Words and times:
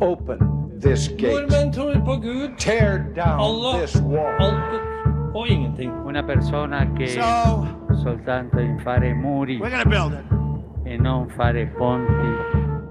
Open 0.00 0.38
this 0.80 1.08
gate. 1.08 1.32
Nordmenn 1.32 1.72
tror 1.72 1.94
på 2.04 2.16
Gud, 2.20 2.50
Tear 2.58 2.98
down 3.16 3.40
Allah, 3.40 3.80
this 3.80 3.96
wall. 4.02 4.34
altet 4.40 4.80
og 5.34 5.48
ingenting. 5.48 5.92
Una 6.06 6.22
persona 6.22 6.86
che 6.98 7.06
So, 7.08 7.66
soltanto 8.04 8.58
in 8.60 8.78
fare 8.84 9.14
muri 9.14 9.58
we're 9.60 9.70
gonna 9.70 9.84
build 9.84 10.12
it. 10.12 10.24
e 10.92 10.96
non 10.98 11.28
fare 11.36 11.66
ponti. 11.78 12.30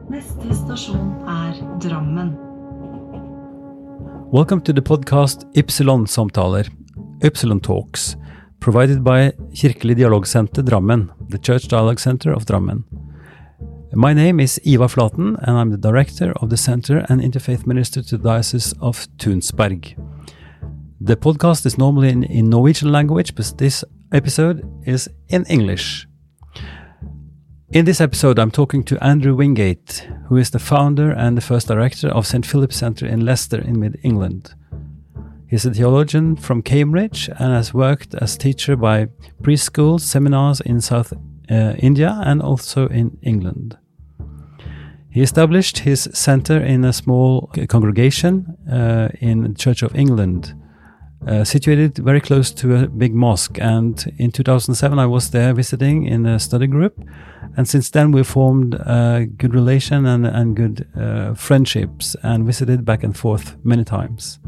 Neste 0.10 0.54
stasjon 0.54 1.16
er 1.28 1.54
Drammen. 1.80 2.38
Welcome 4.32 4.62
to 4.62 4.74
the 4.74 4.82
podcast 4.82 5.46
Ypsilon-samtaler, 5.54 6.66
Ypsilon 7.24 7.60
Talks, 7.62 8.18
provided 8.60 9.04
by 9.04 9.32
Kirkelig 9.54 9.96
Dialogsenter 9.98 10.64
Drammen, 10.64 11.10
the 11.30 11.38
Church 11.38 11.68
Dialogue 11.68 12.00
Center 12.00 12.34
of 12.34 12.46
Drammen. 12.46 12.84
My 13.98 14.14
name 14.14 14.42
is 14.42 14.60
Ivar 14.66 14.90
Flaten, 14.90 15.38
and 15.42 15.58
I'm 15.58 15.70
the 15.70 15.78
director 15.78 16.34
of 16.42 16.50
the 16.50 16.58
center 16.58 17.06
and 17.08 17.22
interfaith 17.22 17.66
minister 17.66 18.02
to 18.02 18.18
the 18.18 18.24
Diocese 18.26 18.74
of 18.82 19.08
Tunsberg. 19.16 19.96
The 21.00 21.16
podcast 21.16 21.66
is 21.66 21.78
normally 21.78 22.10
in, 22.10 22.26
in 22.26 22.50
Norwegian 22.50 22.92
language, 22.92 23.36
but 23.36 23.58
this 23.58 23.86
episode 24.12 24.70
is 24.86 25.08
in 25.30 25.46
English. 25.46 26.08
In 27.70 27.86
this 27.86 28.02
episode, 28.02 28.38
I'm 28.38 28.52
talking 28.52 28.84
to 28.84 29.02
Andrew 29.02 29.34
Wingate, 29.34 30.06
who 30.28 30.36
is 30.36 30.50
the 30.50 30.60
founder 30.60 31.12
and 31.12 31.38
the 31.38 31.42
first 31.42 31.70
director 31.70 32.10
of 32.10 32.28
St. 32.28 32.46
Philip's 32.46 32.76
Centre 32.76 33.08
in 33.08 33.24
Leicester 33.24 33.62
in 33.62 33.80
mid 33.80 33.98
England. 34.04 34.56
He's 35.48 35.66
a 35.66 35.74
theologian 35.74 36.36
from 36.36 36.64
Cambridge 36.64 37.30
and 37.30 37.54
has 37.54 37.74
worked 37.74 38.14
as 38.16 38.36
teacher 38.36 38.76
by 38.76 39.08
preschool 39.42 40.02
seminars 40.02 40.60
in 40.60 40.82
South 40.82 41.14
uh, 41.50 41.76
India 41.78 42.20
and 42.26 42.42
also 42.42 42.88
in 42.90 43.18
England. 43.22 43.78
He 45.16 45.22
established 45.22 45.80
his 45.80 46.10
center 46.12 46.62
in 46.62 46.84
a 46.84 46.92
small 46.92 47.50
congregation 47.70 48.58
uh, 48.70 49.08
in 49.22 49.44
the 49.44 49.54
Church 49.54 49.82
of 49.82 49.96
England, 49.96 50.54
uh, 51.26 51.46
situated 51.46 51.98
very 52.00 52.20
close 52.20 52.52
to 52.56 52.76
a 52.76 52.88
big 52.90 53.16
mosque. 53.16 53.58
And 53.62 54.14
in 54.18 54.32
2007, 54.34 55.00
I 55.00 55.06
was 55.06 55.32
there 55.32 55.54
visiting 55.54 56.06
in 56.06 56.26
a 56.26 56.38
study 56.38 56.68
group. 56.68 57.02
And 57.56 57.66
since 57.66 57.92
then, 57.92 58.12
we 58.12 58.24
formed 58.24 58.74
a 58.74 59.26
good 59.38 59.56
relation 59.56 60.06
and, 60.06 60.28
and 60.28 60.54
good 60.54 60.86
uh, 61.00 61.34
friendships 61.34 62.18
and 62.22 62.46
visited 62.46 62.84
back 62.84 63.02
and 63.02 63.16
forth 63.16 63.56
many 63.64 63.86
times. 63.86 64.40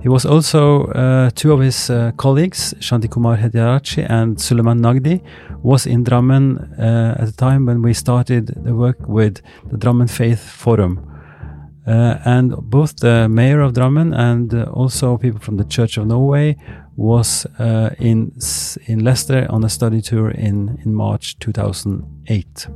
He 0.00 0.08
was 0.08 0.24
also 0.24 0.84
uh, 0.86 1.30
two 1.34 1.52
of 1.52 1.60
his 1.60 1.90
uh, 1.90 2.12
colleagues, 2.16 2.72
Shanti 2.78 3.10
Kumar 3.10 3.36
Hettiarachchi 3.36 4.06
and 4.08 4.40
Suleiman 4.40 4.80
Nagdi, 4.80 5.20
was 5.62 5.86
in 5.86 6.04
Drammen 6.04 6.78
uh, 6.78 7.20
at 7.20 7.26
the 7.26 7.32
time 7.32 7.66
when 7.66 7.82
we 7.82 7.94
started 7.94 8.46
the 8.64 8.74
work 8.74 9.08
with 9.08 9.42
the 9.70 9.76
Drammen 9.76 10.08
Faith 10.08 10.40
Forum. 10.40 11.04
Uh, 11.84 12.18
and 12.24 12.54
both 12.70 12.96
the 12.96 13.28
mayor 13.28 13.60
of 13.60 13.72
Drammen 13.72 14.14
and 14.14 14.54
uh, 14.54 14.64
also 14.72 15.16
people 15.16 15.40
from 15.40 15.56
the 15.56 15.64
Church 15.64 15.96
of 15.96 16.06
Norway 16.06 16.56
was 16.96 17.46
uh, 17.58 17.90
in 17.98 18.32
in 18.86 19.04
Leicester 19.04 19.46
on 19.48 19.64
a 19.64 19.68
study 19.68 20.02
tour 20.02 20.30
in 20.30 20.78
in 20.84 20.94
March 20.94 21.38
2008. 21.38 22.68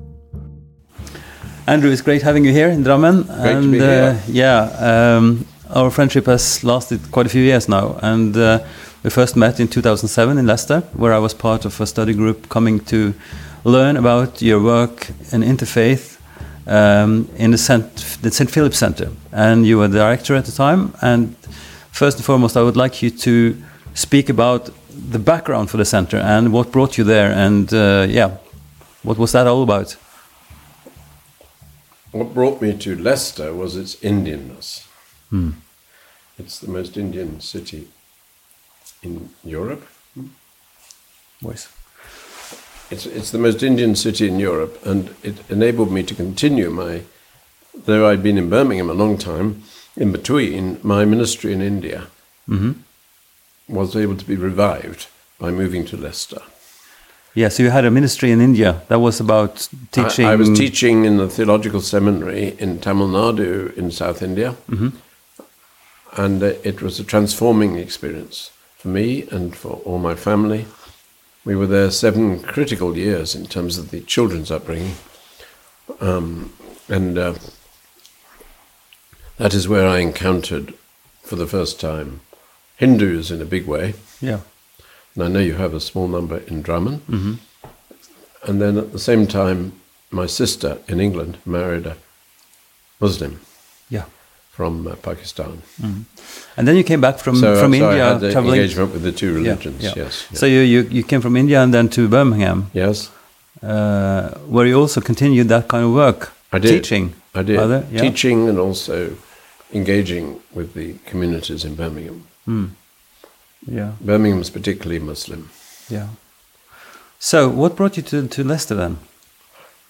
Andrew, 1.67 1.91
it's 1.91 2.03
great 2.03 2.23
having 2.23 2.45
you 2.45 2.53
here 2.53 2.69
in 2.69 2.83
Drammen. 2.83 3.27
Great 3.43 3.63
to 3.63 3.71
be 3.71 3.79
here. 3.79 4.21
yeah, 4.29 5.17
um, 5.19 5.47
our 5.73 5.91
friendship 5.91 6.27
has 6.27 6.63
lasted 6.63 7.01
quite 7.11 7.27
a 7.27 7.29
few 7.29 7.43
years 7.43 7.69
now, 7.69 7.99
and 8.03 8.37
uh, 8.37 8.59
we 9.03 9.11
first 9.11 9.37
met 9.37 9.59
in 9.59 9.69
2007 9.69 10.39
in 10.39 10.47
Leicester, 10.47 10.81
where 10.93 11.13
I 11.13 11.19
was 11.19 11.35
part 11.35 11.65
of 11.65 11.81
a 11.81 11.87
study 11.87 12.15
group 12.15 12.49
coming 12.49 12.81
to 12.87 13.15
learn 13.65 13.97
about 13.97 14.43
your 14.43 14.63
work 14.63 15.09
in 15.33 15.43
interfaith 15.43 16.19
um, 16.67 17.29
in 17.37 17.51
the 17.51 17.59
St. 17.59 17.97
the 18.23 18.31
St. 18.31 18.51
Philip 18.51 18.75
Center, 18.75 19.11
and 19.33 19.67
you 19.67 19.79
were 19.79 19.89
the 19.89 19.99
director 19.99 20.35
at 20.37 20.45
the 20.45 20.53
time. 20.53 20.95
And 21.01 21.37
first 21.91 22.19
and 22.19 22.25
foremost, 22.25 22.57
I 22.57 22.63
would 22.63 22.77
like 22.77 23.03
you 23.03 23.11
to 23.11 23.57
speak 23.95 24.29
about 24.29 24.71
the 25.11 25.19
background 25.19 25.71
for 25.71 25.79
the 25.79 25.85
center 25.85 26.19
and 26.19 26.53
what 26.53 26.71
brought 26.71 26.99
you 26.99 27.05
there, 27.05 27.33
and 27.33 27.73
uh, 27.73 28.07
yeah, 28.09 28.37
what 29.03 29.17
was 29.19 29.33
that 29.33 29.47
all 29.47 29.63
about? 29.63 29.97
What 32.13 32.35
brought 32.35 32.61
me 32.61 32.77
to 32.77 32.95
Leicester 32.95 33.55
was 33.55 33.75
its 33.75 33.97
Indianness. 33.97 34.87
Hmm. 35.31 35.53
It's 36.39 36.59
the 36.59 36.71
most 36.71 36.97
Indian 36.97 37.41
city 37.41 37.89
in 39.03 39.31
Europe. 39.45 39.87
Voice. 41.41 41.69
It's, 42.91 43.07
it's 43.07 43.31
the 43.31 43.39
most 43.39 43.63
Indian 43.63 43.97
city 43.97 44.29
in 44.29 44.39
Europe, 44.39 44.79
and 44.85 45.15
it 45.23 45.37
enabled 45.51 45.91
me 45.91 46.03
to 46.03 46.15
continue 46.15 46.71
my, 46.71 47.03
though 47.87 48.09
I'd 48.09 48.23
been 48.23 48.39
in 48.39 48.51
Birmingham 48.51 48.91
a 48.91 48.95
long 48.95 49.19
time, 49.19 49.63
in 49.97 50.13
between, 50.13 50.79
my 50.83 51.05
ministry 51.05 51.53
in 51.53 51.61
India 51.63 52.07
hmm 52.47 52.73
was 53.69 53.97
able 53.97 54.17
to 54.17 54.25
be 54.27 54.37
revived 54.37 55.07
by 55.39 55.51
moving 55.51 55.85
to 55.87 55.97
Leicester. 55.97 56.43
Yeah, 57.35 57.49
so 57.49 57.63
you 57.63 57.71
had 57.71 57.85
a 57.87 57.91
ministry 57.91 58.31
in 58.31 58.41
India 58.41 58.83
that 58.89 58.99
was 58.99 59.21
about 59.21 59.69
teaching. 59.93 60.27
I, 60.27 60.33
I 60.33 60.37
was 60.37 60.51
teaching 60.51 61.05
in 61.07 61.17
the 61.17 61.29
theological 61.29 61.81
seminary 61.81 62.55
in 62.59 62.81
Tamil 62.81 63.09
Nadu 63.09 63.75
in 63.77 63.91
South 63.91 64.21
India, 64.21 64.57
Mhm. 64.69 64.93
And 66.17 66.43
uh, 66.43 66.55
it 66.63 66.83
was 66.83 67.01
a 67.01 67.05
transforming 67.05 67.77
experience 67.77 68.51
for 68.77 68.89
me 68.89 69.27
and 69.31 69.57
for 69.57 69.81
all 69.85 69.99
my 69.99 70.15
family. 70.15 70.67
We 71.45 71.57
were 71.57 71.67
there 71.67 71.91
seven 71.91 72.41
critical 72.43 72.97
years 72.97 73.35
in 73.35 73.47
terms 73.47 73.79
of 73.79 73.91
the 73.91 74.01
children's 74.01 74.51
upbringing, 74.51 74.95
um, 76.01 76.53
and 76.89 77.19
uh, 77.19 77.35
that 79.39 79.55
is 79.55 79.69
where 79.69 79.89
I 79.89 79.99
encountered, 79.99 80.75
for 81.23 81.37
the 81.37 81.47
first 81.49 81.81
time, 81.81 82.21
Hindus 82.77 83.31
in 83.31 83.41
a 83.43 83.45
big 83.47 83.67
way. 83.67 83.95
Yeah. 84.21 84.41
And 85.15 85.25
I 85.25 85.29
know 85.29 85.41
you 85.41 85.55
have 85.55 85.75
a 85.75 85.81
small 85.81 86.07
number 86.09 86.39
in 86.39 86.63
Drammen. 86.63 87.01
Mhm. 87.09 87.39
And 88.45 88.61
then 88.61 88.77
at 88.79 88.93
the 88.93 88.99
same 88.99 89.27
time, 89.27 89.73
my 90.11 90.27
sister 90.27 90.79
in 90.89 91.01
England 91.01 91.39
married 91.45 91.87
a 91.87 91.97
Muslim. 93.01 93.41
From 94.53 94.87
uh, 94.87 94.95
Pakistan. 94.97 95.63
And 96.57 96.69
then 96.69 96.77
you 96.77 96.85
came 96.85 97.01
back 97.01 97.19
from 97.19 97.37
so, 97.37 97.57
from 97.57 97.73
so 97.73 97.77
India, 97.81 98.05
I 98.05 98.09
had 98.13 98.21
the 98.21 98.33
traveling. 98.33 98.61
engagement 98.61 98.93
with 98.93 99.03
the 99.03 99.13
two 99.13 99.35
religions. 99.35 99.83
yeah. 99.83 99.95
Yes. 99.97 100.15
So 100.35 100.47
you, 100.47 100.61
you 100.61 100.81
you 100.99 101.03
came 101.03 101.21
from 101.21 101.37
India 101.37 101.59
and 101.63 101.73
then 101.73 101.89
to 101.89 102.09
Birmingham, 102.09 102.71
yes, 102.75 103.11
uh, 103.63 104.25
where 104.55 104.67
you 104.69 104.79
also 104.81 105.01
continued 105.01 105.49
that 105.49 105.67
kind 105.69 105.85
of 105.85 105.93
work, 105.95 106.21
I 106.53 106.59
did. 106.59 106.71
teaching. 106.71 107.15
I 107.35 107.43
did 107.43 107.57
yeah. 107.57 108.01
teaching 108.01 108.49
and 108.49 108.59
also 108.59 109.17
engaging 109.73 110.41
with 110.55 110.75
the 110.75 110.95
communities 111.11 111.65
in 111.65 111.75
Birmingham. 111.75 112.19
Mm. 112.47 112.69
Yeah, 113.67 113.93
Birmingham 114.01 114.41
is 114.41 114.51
particularly 114.51 115.01
Muslim. 115.01 115.49
yeah. 115.91 116.09
So 117.19 117.49
what 117.49 117.77
brought 117.77 117.97
you 117.97 118.03
to 118.03 118.29
to 118.29 118.45
Leicester 118.45 118.77
then? 118.77 118.97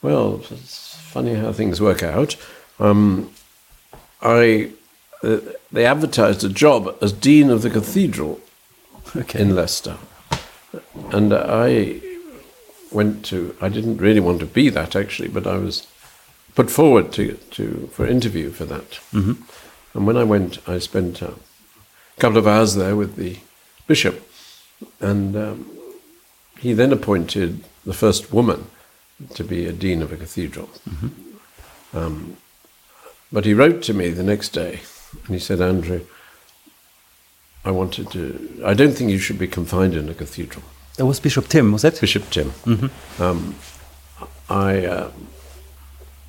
Well, 0.03 0.41
it's 0.51 0.97
funny 1.13 1.35
how 1.35 1.53
things 1.53 1.81
work 1.81 2.03
out. 2.03 2.37
Um, 2.79 3.31
I 4.23 4.71
uh, 5.23 5.39
they 5.71 5.87
advertised 5.87 6.45
a 6.45 6.49
job 6.49 6.97
as 7.01 7.13
dean 7.13 7.51
of 7.51 7.63
the 7.63 7.71
cathedral 7.71 8.41
Okay. 9.17 9.41
in 9.41 9.55
Leicester, 9.55 9.97
and 11.11 11.33
I 11.35 12.01
went 12.91 13.25
to. 13.27 13.55
I 13.61 13.69
didn't 13.69 13.99
really 13.99 14.21
want 14.21 14.41
to 14.41 14.47
be 14.47 14.71
that 14.71 14.97
actually, 14.97 15.29
but 15.29 15.47
I 15.47 15.57
was 15.59 15.87
put 16.55 16.71
forward 16.71 17.13
to 17.13 17.35
to 17.53 17.89
for 17.93 18.07
interview 18.07 18.51
for 18.51 18.65
that. 18.67 19.01
Mhm. 19.13 19.37
And 19.95 20.07
when 20.07 20.17
I 20.17 20.25
went, 20.25 20.59
I 20.69 20.79
spent 20.79 21.21
a 21.23 21.35
couple 22.19 22.39
of 22.39 22.47
hours 22.47 22.75
there 22.75 22.97
with 22.97 23.17
the 23.17 23.37
bishop, 23.87 24.27
and 25.01 25.37
um, 25.37 25.67
he 26.59 26.73
then 26.73 26.93
appointed 26.93 27.65
the 27.85 27.93
first 27.95 28.33
woman 28.33 28.67
to 29.35 29.45
be 29.45 29.67
a 29.67 29.73
dean 29.73 30.03
of 30.03 30.13
a 30.13 30.17
cathedral. 30.17 30.71
Um, 31.93 32.37
but 33.33 33.45
he 33.45 33.55
wrote 33.55 33.83
to 33.83 33.95
me 33.95 34.11
the 34.11 34.23
next 34.23 34.51
day, 34.51 34.81
and 35.27 35.35
he 35.35 35.39
said, 35.39 35.61
Andrew, 35.61 36.01
I 37.65 37.71
wanted 37.71 38.11
to. 38.11 38.63
I 38.65 38.75
don't 38.75 38.93
think 38.93 39.11
you 39.11 39.19
should 39.19 39.39
be 39.39 39.47
confined 39.49 39.95
in 39.95 40.09
a 40.09 40.15
cathedral. 40.15 40.65
That 40.97 41.07
was 41.07 41.21
Bishop 41.21 41.49
Tim, 41.49 41.73
was 41.73 41.85
it? 41.85 42.01
Bishop 42.01 42.29
Tim. 42.31 42.51
Mhm. 42.67 42.91
Um, 43.21 43.55
I 44.51 44.85
uh, 44.85 45.11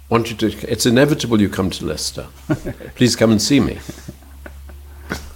want 0.09 0.29
you 0.29 0.37
to. 0.37 0.71
It's 0.71 0.85
inevitable 0.85 1.41
you 1.41 1.49
come 1.49 1.69
to 1.71 1.85
Leicester. 1.85 2.27
Please 2.95 3.15
come 3.15 3.31
and 3.31 3.41
see 3.41 3.59
me. 3.59 3.79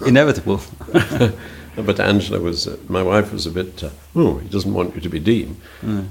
Inevitable. 0.05 0.61
But 1.77 1.99
Angela 1.99 2.39
was, 2.39 2.67
uh, 2.67 2.75
my 2.89 3.03
wife 3.03 3.31
was 3.31 3.45
a 3.45 3.51
bit, 3.51 3.83
uh, 3.83 3.91
oh, 4.15 4.37
he 4.39 4.49
doesn't 4.49 4.73
want 4.73 4.95
you 4.95 5.01
to 5.01 5.09
be 5.09 5.19
dean. 5.19 5.61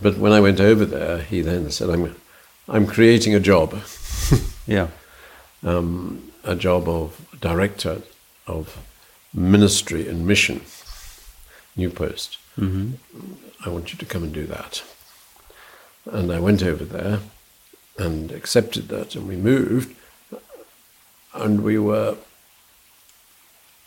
But 0.00 0.16
when 0.16 0.30
I 0.30 0.38
went 0.38 0.60
over 0.60 0.84
there, 0.84 1.18
he 1.18 1.40
then 1.40 1.72
said, 1.72 1.90
I'm, 1.90 2.14
I'm 2.68 2.86
creating 2.86 3.34
a 3.34 3.40
job, 3.40 3.74
Yeah. 4.68 4.86
Um, 5.66 6.30
a 6.44 6.54
job 6.54 6.88
of 6.88 7.20
director 7.40 8.02
of 8.46 8.78
ministry 9.34 10.08
and 10.08 10.26
mission, 10.26 10.60
new 11.76 11.90
post. 11.90 12.38
hmm 12.56 12.92
I 13.64 13.68
want 13.68 13.92
you 13.92 13.98
to 13.98 14.06
come 14.06 14.22
and 14.22 14.32
do 14.32 14.46
that. 14.46 14.82
And 16.12 16.30
I 16.32 16.38
went 16.40 16.62
over 16.62 16.84
there 16.84 17.18
and 17.98 18.30
accepted 18.30 18.88
that, 18.88 19.16
and 19.16 19.26
we 19.28 19.36
moved. 19.36 19.94
and 21.34 21.62
we 21.62 21.78
were 21.78 22.16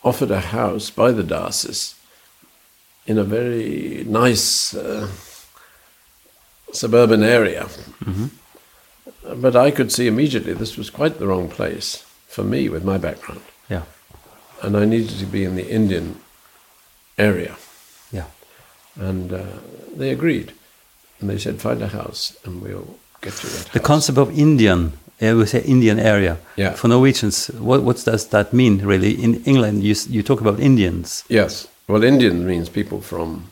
offered 0.02 0.30
a 0.30 0.40
house 0.40 0.90
by 0.90 1.12
the 1.12 1.22
diocese 1.22 1.94
in 3.06 3.18
a 3.18 3.24
very 3.24 4.04
nice 4.06 4.74
uh, 4.74 5.08
suburban 6.72 7.22
area. 7.22 7.66
But 9.36 9.54
I 9.56 9.70
could 9.70 9.92
see 9.92 10.06
immediately 10.06 10.54
this 10.54 10.76
was 10.76 10.90
quite 10.90 11.18
the 11.18 11.26
wrong 11.26 11.48
place 11.48 12.04
for 12.26 12.42
me 12.44 12.68
with 12.68 12.84
my 12.84 12.98
background. 12.98 13.40
Yeah. 13.68 13.82
And 14.62 14.76
I 14.76 14.84
needed 14.84 15.18
to 15.18 15.26
be 15.26 15.44
in 15.44 15.56
the 15.56 15.68
Indian 15.68 16.16
area. 17.16 17.56
Yeah. 18.12 18.26
And 18.96 19.32
uh, 19.32 19.42
they 19.96 20.10
agreed. 20.10 20.52
And 21.20 21.28
they 21.30 21.38
said, 21.38 21.60
find 21.60 21.82
a 21.82 21.88
house 21.88 22.36
and 22.44 22.62
we'll 22.62 22.96
get 23.20 23.42
you 23.42 23.48
that 23.50 23.66
The 23.72 23.78
house. 23.78 23.86
concept 23.86 24.18
of 24.18 24.30
Indian, 24.38 24.92
uh, 25.22 25.34
we 25.36 25.46
say 25.46 25.60
Indian 25.62 25.98
area. 25.98 26.36
Yeah. 26.56 26.72
For 26.74 26.88
Norwegians, 26.88 27.46
what, 27.58 27.82
what 27.82 28.02
does 28.04 28.26
that 28.28 28.52
mean 28.52 28.78
really? 28.84 29.12
In 29.22 29.42
England, 29.44 29.82
you, 29.82 29.94
you 30.08 30.22
talk 30.22 30.40
about 30.40 30.58
Indians. 30.60 31.24
Yes. 31.28 31.68
Well, 31.88 32.04
Indian 32.04 32.46
means 32.46 32.68
people 32.68 33.00
from 33.00 33.44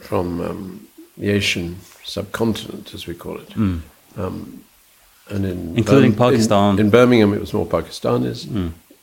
from 0.00 0.40
um, 0.40 0.88
the 1.18 1.30
Asian 1.30 1.76
subcontinent, 2.04 2.94
as 2.94 3.06
we 3.06 3.14
call 3.14 3.36
it. 3.38 3.54
Um, 4.20 4.64
and 5.28 5.44
in 5.44 5.76
Including 5.76 6.12
in- 6.12 6.18
Pakistan. 6.18 6.78
In, 6.78 6.90
Birmingham, 6.90 7.32
it 7.32 7.40
was 7.40 7.52
more 7.54 7.66
Pakistanis. 7.66 8.46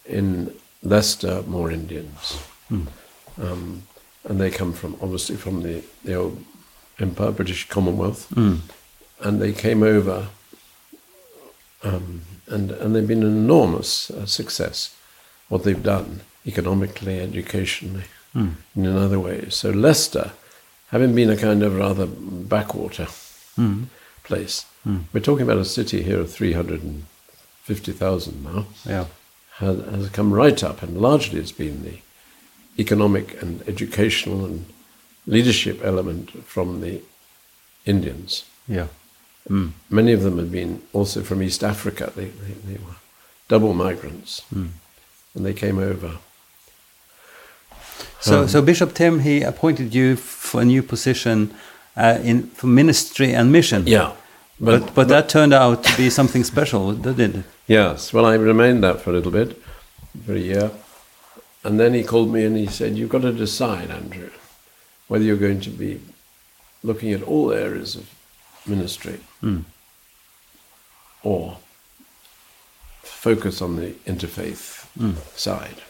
In 0.06 0.54
Leicester, 0.84 1.42
more 1.48 1.72
Indians. 1.72 2.38
Um, 3.42 3.84
and 4.26 4.40
they 4.42 4.50
come 4.50 4.74
from 4.74 4.96
obviously 5.02 5.36
from 5.38 5.64
the, 5.64 5.84
the 6.04 6.16
old 6.16 6.44
empire, 7.00 7.32
British 7.32 7.68
Commonwealth, 7.70 8.32
and 8.36 9.42
they 9.42 9.54
came 9.54 9.84
over. 9.84 10.28
Um, 11.84 12.22
and, 12.48 12.72
and 12.72 12.96
they've 12.96 13.08
been 13.08 13.24
an 13.24 13.38
enormous 13.38 14.10
uh, 14.10 14.26
success, 14.26 14.96
what 15.50 15.64
they've 15.64 15.84
done 15.84 16.22
economically, 16.46 17.20
educationally, 17.20 18.06
and 18.34 18.58
in 18.76 18.96
other 18.98 19.20
ways. 19.20 19.56
So 19.56 19.70
Leicester, 19.72 20.32
having 20.92 21.14
been 21.16 21.30
a 21.30 21.38
kind 21.38 21.64
of 21.64 21.76
rather 21.78 22.06
backwater 22.06 23.08
place, 24.28 24.66
hmm. 24.84 24.98
we're 25.14 25.20
talking 25.22 25.44
about 25.48 25.58
a 25.58 25.66
city 25.66 26.04
here 26.04 26.20
of 26.20 26.32
350,000 26.32 28.44
now, 28.44 28.66
Yeah. 28.86 29.06
has, 29.58 29.80
has 29.86 30.10
come 30.10 30.32
right 30.34 30.64
up, 30.64 30.84
and 30.84 31.00
largely 31.02 31.40
it's 31.40 31.52
been 31.52 31.84
the 31.84 32.00
economic 32.78 33.42
and 33.42 33.64
educational 33.68 34.46
and 34.46 34.66
leadership 35.26 35.82
element 35.84 36.44
from 36.46 36.82
the 36.82 37.02
Indians. 37.86 38.44
Yeah. 38.68 38.88
Hmm. 39.48 39.70
Many 39.90 40.12
of 40.14 40.22
them 40.24 40.38
had 40.38 40.52
been 40.52 40.82
also 40.94 41.24
from 41.24 41.42
East 41.42 41.64
Africa. 41.64 42.12
They, 42.16 42.26
they, 42.26 42.54
they 42.66 42.78
were 42.86 42.96
double 43.48 43.74
migrants, 43.74 44.42
hmm. 44.54 44.68
and 45.34 45.46
they 45.46 45.54
came 45.54 45.80
over. 45.80 46.18
So, 48.20 48.42
Um, 48.42 48.48
so 48.48 48.62
Bishop 48.62 48.94
Tim, 48.94 49.20
he 49.20 49.42
appointed 49.42 49.96
you 49.96 50.16
for 50.18 50.62
a 50.62 50.66
new 50.66 50.84
position 50.84 51.54
uh, 51.98 52.20
in 52.24 52.44
for 52.44 52.68
ministry 52.68 53.34
and 53.34 53.52
mission. 53.52 53.84
Yeah, 53.88 54.14
But, 54.60 54.94
but, 54.94 55.08
that 55.08 55.30
turned 55.30 55.54
out 55.54 55.84
to 55.84 55.98
be 55.98 56.10
something 56.10 56.44
special, 56.44 56.94
didn't 56.94 57.36
it? 57.36 57.46
Yes, 57.68 58.14
well, 58.14 58.26
I 58.26 58.36
remained 58.36 58.84
that 58.84 59.02
for 59.02 59.10
a 59.10 59.14
little 59.14 59.32
bit, 59.32 59.62
for 60.26 60.34
a 60.34 60.40
year. 60.40 60.72
And 61.64 61.80
then 61.80 61.94
he 61.94 62.04
called 62.04 62.32
me 62.32 62.46
and 62.46 62.56
he 62.56 62.68
said, 62.68 62.98
You've 62.98 63.10
got 63.10 63.24
to 63.24 63.34
decide, 63.34 63.92
Andrew, 63.92 64.30
whether 65.08 65.24
you're 65.26 65.36
going 65.48 65.62
to 65.62 65.70
be 65.70 66.00
looking 66.84 67.12
at 67.12 67.24
all 67.24 67.52
areas 67.52 67.96
of 67.96 68.10
ministry 68.66 69.20
or 71.24 71.58
focus 73.02 73.62
on 73.62 73.76
the 73.76 73.92
interfaith 74.06 74.86
side. 75.36 75.82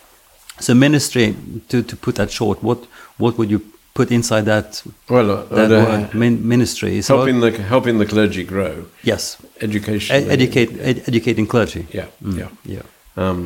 So 0.59 0.73
ministry, 0.73 1.35
to, 1.69 1.83
to 1.83 1.95
put 1.95 2.15
that 2.15 2.31
short, 2.31 2.63
what 2.63 2.85
what 3.17 3.37
would 3.37 3.51
you 3.51 3.61
put 3.97 4.11
inside 4.11 4.45
that 4.45 4.83
Well, 5.09 5.29
uh, 5.31 5.43
that 5.55 5.69
word, 5.69 6.13
min- 6.13 6.47
ministry? 6.47 6.97
is 6.97 7.09
about- 7.09 7.17
helping, 7.27 7.39
the, 7.41 7.51
helping 7.63 7.97
the 7.99 8.05
clergy 8.05 8.43
grow, 8.43 8.73
yes, 9.03 9.37
education. 9.61 10.15
E- 10.15 10.29
educate 10.29 10.69
ed- 10.89 11.03
educating 11.07 11.47
clergy. 11.47 11.83
Yeah, 11.93 12.07
yeah. 12.21 12.49
Yeah. 12.65 12.83
Um, 13.15 13.41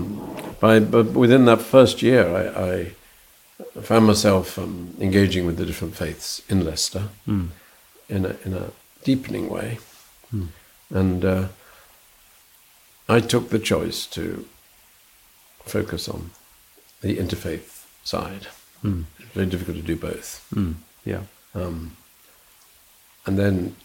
by, 0.59 0.79
but 0.79 1.05
within 1.23 1.45
that 1.45 1.61
first 1.61 2.01
year, 2.01 2.23
I, 2.41 2.43
I 2.71 3.81
found 3.81 4.05
myself 4.05 4.57
um, 4.57 4.73
engaging 4.99 5.45
with 5.47 5.55
the 5.57 5.65
different 5.65 5.95
faiths 5.95 6.41
in 6.49 6.65
Leicester 6.65 7.03
in, 7.27 8.25
a, 8.25 8.35
in 8.45 8.53
a 8.53 8.63
deepening 9.05 9.47
way. 9.49 9.77
And 10.89 11.23
uh, 11.25 11.47
I 13.07 13.21
took 13.21 13.49
the 13.49 13.59
choice 13.59 14.05
to 14.07 14.21
focus 15.65 16.09
on 16.09 16.31
the 17.01 17.15
interfaith 17.17 17.85
side. 18.03 18.47
It's 18.83 19.20
very 19.33 19.45
difficult 19.47 19.77
to 19.77 19.83
do 19.83 19.95
both. 19.95 20.45
Mm. 20.53 20.75
Yeah. 21.05 21.21
Um, 21.55 21.95
and 23.25 23.37
then 23.37 23.75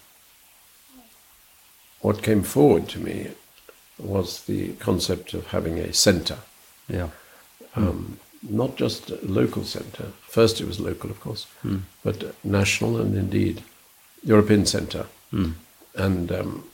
what 2.01 2.23
came 2.23 2.43
forward 2.43 2.89
to 2.89 2.99
me 2.99 3.29
was 3.99 4.45
the 4.45 4.73
concept 4.75 5.35
of 5.35 5.47
having 5.49 5.79
a 5.79 5.93
centre, 5.93 6.39
Yeah. 6.89 7.09
um, 7.75 8.19
not 8.43 8.77
just 8.77 9.11
a 9.11 9.19
local 9.23 9.65
centre. 9.65 10.13
First, 10.29 10.61
it 10.61 10.67
was 10.67 10.79
local, 10.79 11.11
of 11.11 11.19
course, 11.21 11.47
but 12.05 12.35
national 12.45 13.01
and 13.01 13.17
indeed 13.17 13.63
European 14.23 14.67
centre. 14.67 15.07
And 15.95 16.31
um, 16.31 16.65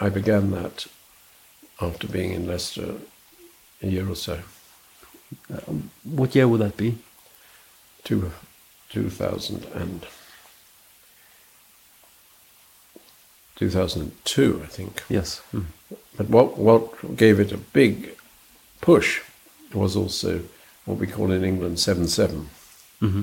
I 0.00 0.08
began 0.08 0.50
that 0.52 0.86
after 1.80 2.08
being 2.08 2.32
in 2.32 2.46
Leicester 2.46 2.94
a 3.82 3.86
year 3.86 4.08
or 4.08 4.16
so, 4.16 4.40
What 6.04 6.34
year 6.34 6.46
would 6.48 6.60
that 6.60 6.76
be? 6.76 6.98
two, 8.04 8.30
2000 8.90 9.64
and 9.74 10.06
2002, 13.56 14.60
I 14.62 14.66
think. 14.66 15.02
Yes. 15.08 15.40
Mm. 15.54 15.64
But 16.16 16.28
what, 16.28 16.58
what 16.58 17.16
gave 17.16 17.40
it 17.40 17.52
a 17.52 17.56
big 17.56 18.16
push 18.80 19.20
was 19.72 19.96
also 19.96 20.40
what 20.84 20.98
we 20.98 21.06
call 21.06 21.32
in 21.32 21.44
England 21.44 21.78
7 21.80 22.06
7. 22.08 22.48
hmm 23.00 23.22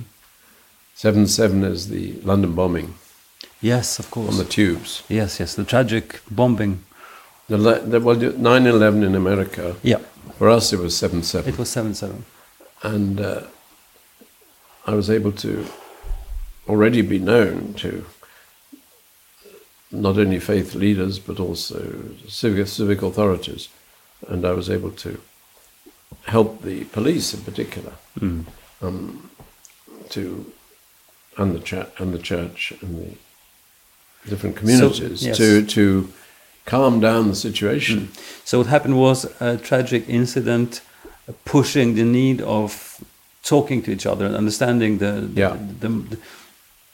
7 0.96 1.28
7 1.28 1.64
is 1.64 1.88
the 1.90 2.14
London 2.24 2.54
bombing 2.56 2.94
Yes, 3.62 4.00
of 4.00 4.10
course. 4.12 4.30
on 4.32 4.38
the 4.38 4.44
tubes. 4.50 5.04
yes, 5.10 5.40
yes, 5.40 5.56
the 5.56 5.64
tragic 5.64 6.22
bombing. 6.30 6.84
The, 7.48 7.58
the, 7.58 8.00
well, 8.00 8.16
9 8.16 8.66
11 8.68 9.04
in 9.04 9.16
America, 9.16 9.76
Yeah, 9.84 10.00
for 10.38 10.50
us 10.50 10.74
it 10.74 10.80
was 10.80 10.96
7 10.96 11.24
7. 11.24 11.54
it 11.54 11.60
was 11.60 11.70
seven 11.70 11.94
seven. 11.94 12.26
And 12.84 13.20
uh, 13.22 13.44
I 14.88 14.94
was 14.94 15.10
able 15.10 15.32
to 15.34 15.66
already 16.68 17.02
be 17.02 17.20
known 17.20 17.74
to 17.76 18.06
not 19.92 20.18
only 20.18 20.40
faith 20.40 20.74
leaders 20.74 21.20
but 21.20 21.40
also 21.40 21.94
civic, 22.28 22.68
civic 22.68 23.02
authorities. 23.02 23.70
And 24.28 24.46
I 24.46 24.52
was 24.52 24.70
able 24.70 24.92
to 24.92 25.20
help 26.26 26.62
the 26.62 26.84
police 26.86 27.34
in 27.34 27.42
particular 27.42 27.94
um, 28.82 29.30
to 30.10 30.52
and 31.38 31.56
the 31.56 31.60
church 31.60 31.90
and 31.98 32.14
the 32.14 32.20
church 32.20 32.74
and 32.82 32.98
the 34.24 34.30
different 34.30 34.56
communities 34.56 35.26
yes. 35.26 35.38
to 35.38 35.66
to 35.66 36.12
calm 36.66 37.00
down 37.00 37.28
the 37.28 37.36
situation. 37.36 38.10
So 38.46 38.58
what 38.58 38.68
happened 38.68 38.98
was 38.98 39.26
a 39.42 39.58
tragic 39.58 40.04
incident, 40.08 40.82
uh, 41.28 41.34
pushing 41.46 41.96
the 41.96 42.04
need 42.04 42.42
of 42.42 43.00
talking 43.44 43.82
to 43.84 43.92
each 43.92 44.06
other 44.06 44.26
and 44.26 44.36
understanding 44.36 45.00
the 45.00 45.30
Yeah. 45.36 45.58
the, 45.80 45.88
the, 45.90 46.18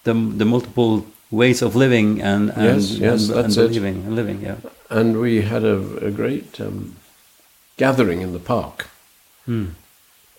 the, 0.03 0.13
the 0.13 0.45
multiple 0.45 1.05
ways 1.31 1.61
of 1.61 1.75
living 1.75 2.21
and 2.21 2.49
and, 2.51 2.63
Yes, 2.81 2.91
yes, 2.91 3.29
and, 3.29 3.35
that's 3.37 3.57
and 3.57 3.75
it. 3.75 3.83
and 3.83 4.15
living. 4.15 4.41
Yeah. 4.41 4.55
And 4.89 5.19
we 5.19 5.41
had 5.41 5.63
a, 5.63 6.05
a 6.07 6.11
great 6.11 6.59
um, 6.61 6.95
gathering 7.77 8.21
in 8.21 8.31
the 8.33 8.39
park, 8.39 8.87
Hmm. 9.45 9.65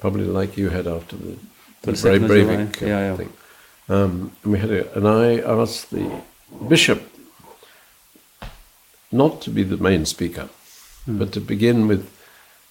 probably 0.00 0.24
like 0.24 0.56
you 0.60 0.70
had 0.70 0.86
after 0.86 1.16
the, 1.16 1.36
the 1.82 1.90
the 1.92 1.96
second 1.96 2.22
of 2.24 2.28
Bra- 2.28 2.36
Breivik 2.36 2.82
uh, 2.82 2.86
Yeah, 2.86 3.00
yeah. 3.10 3.16
thing. 3.16 3.32
Um, 3.88 4.32
and 4.42 4.52
we 4.52 4.58
had 4.58 4.70
a, 4.70 4.82
and 4.96 5.06
I 5.08 5.40
asked 5.62 5.90
the 5.90 6.10
bishop 6.68 7.00
not 9.10 9.40
to 9.42 9.50
be 9.50 9.62
the 9.62 9.76
main 9.76 10.04
speaker, 10.06 10.48
Hmm. 11.04 11.18
but 11.18 11.32
to 11.32 11.40
begin 11.40 11.88
with 11.88 12.08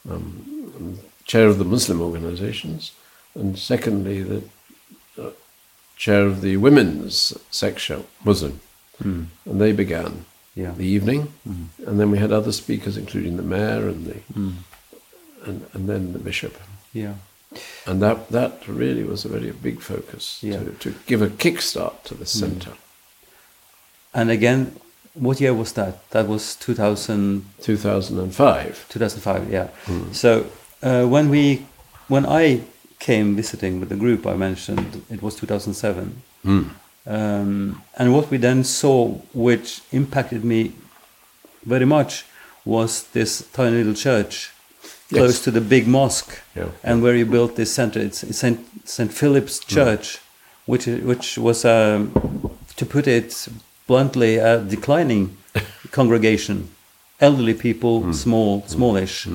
um, 0.09 0.99
chair 1.25 1.47
of 1.47 1.57
the 1.57 1.65
Muslim 1.65 2.01
organizations, 2.01 2.91
and 3.35 3.57
secondly 3.57 4.21
the 4.23 4.41
uh, 5.17 5.31
chair 5.95 6.25
of 6.25 6.41
the 6.41 6.57
women's 6.57 7.33
section, 7.51 8.03
Muslim, 8.23 8.59
and 8.99 9.29
they 9.61 9.71
began 9.73 10.11
Hmm. 10.11 10.61
Yeah. 10.63 10.71
the 10.77 10.85
evening, 10.87 11.33
and 11.85 11.99
then 11.99 12.09
we 12.11 12.17
had 12.17 12.31
other 12.31 12.51
speakers, 12.51 12.97
including 12.97 13.37
the 13.37 13.43
mayor 13.43 13.87
and 13.89 14.05
the 14.07 14.17
and, 15.45 15.65
and 15.73 15.87
then 15.89 16.13
the 16.13 16.19
bishop, 16.19 16.55
Yeah. 16.93 17.13
and 17.85 18.01
that 18.01 18.29
that 18.31 18.67
really 18.67 19.03
was 19.03 19.25
a 19.25 19.29
very 19.29 19.51
big 19.51 19.81
focus 19.81 20.39
Yeah. 20.41 20.63
to, 20.63 20.71
to 20.83 20.89
give 21.05 21.21
a 21.21 21.29
kickstart 21.29 22.03
to 22.05 22.15
the 22.15 22.25
centre. 22.25 22.73
And 24.13 24.29
again, 24.31 24.75
what 25.19 25.39
year 25.41 25.53
was 25.53 25.71
that? 25.73 26.09
That 26.11 26.27
was 26.27 26.55
2000, 26.55 27.45
2005. 27.61 28.85
2005, 28.89 29.51
yeah. 29.51 29.67
So 30.11 30.45
uh, 30.83 31.05
when 31.05 31.29
we, 31.29 31.65
when 32.07 32.25
I 32.25 32.61
came 32.99 33.35
visiting 33.35 33.79
with 33.79 33.89
the 33.89 33.95
group 33.95 34.25
I 34.25 34.35
mentioned, 34.35 35.03
it 35.09 35.21
was 35.21 35.35
2007. 35.35 36.21
Um, 37.05 37.81
and 37.97 38.13
what 38.13 38.29
we 38.29 38.37
then 38.37 38.63
saw, 38.63 39.07
which 39.33 39.81
impacted 39.91 40.43
me 40.43 40.73
very 41.65 41.85
much, 41.85 42.25
was 42.65 43.03
this 43.13 43.47
tiny 43.53 43.77
little 43.77 43.93
church 43.93 44.51
close 45.09 45.35
Yes. 45.35 45.43
to 45.45 45.51
the 45.51 45.61
big 45.61 45.87
mosque, 45.87 46.41
Yeah. 46.55 46.69
and 46.83 47.01
where 47.01 47.15
you 47.15 47.25
built 47.25 47.55
this 47.55 47.73
center. 47.73 47.99
It's 48.01 48.23
it's 48.23 48.39
Saint 48.39 48.59
Saint 48.85 49.13
Philip's 49.13 49.59
Church, 49.59 50.19
which 50.65 50.85
which 50.85 51.37
was, 51.37 51.63
um, 51.63 52.11
to 52.75 52.85
put 52.85 53.07
it 53.07 53.47
bluntly, 53.87 54.37
a 54.37 54.59
declining 54.59 55.37
congregation, 55.91 56.69
elderly 57.19 57.53
people, 57.53 58.13
small, 58.13 58.63
smallish, 58.67 59.27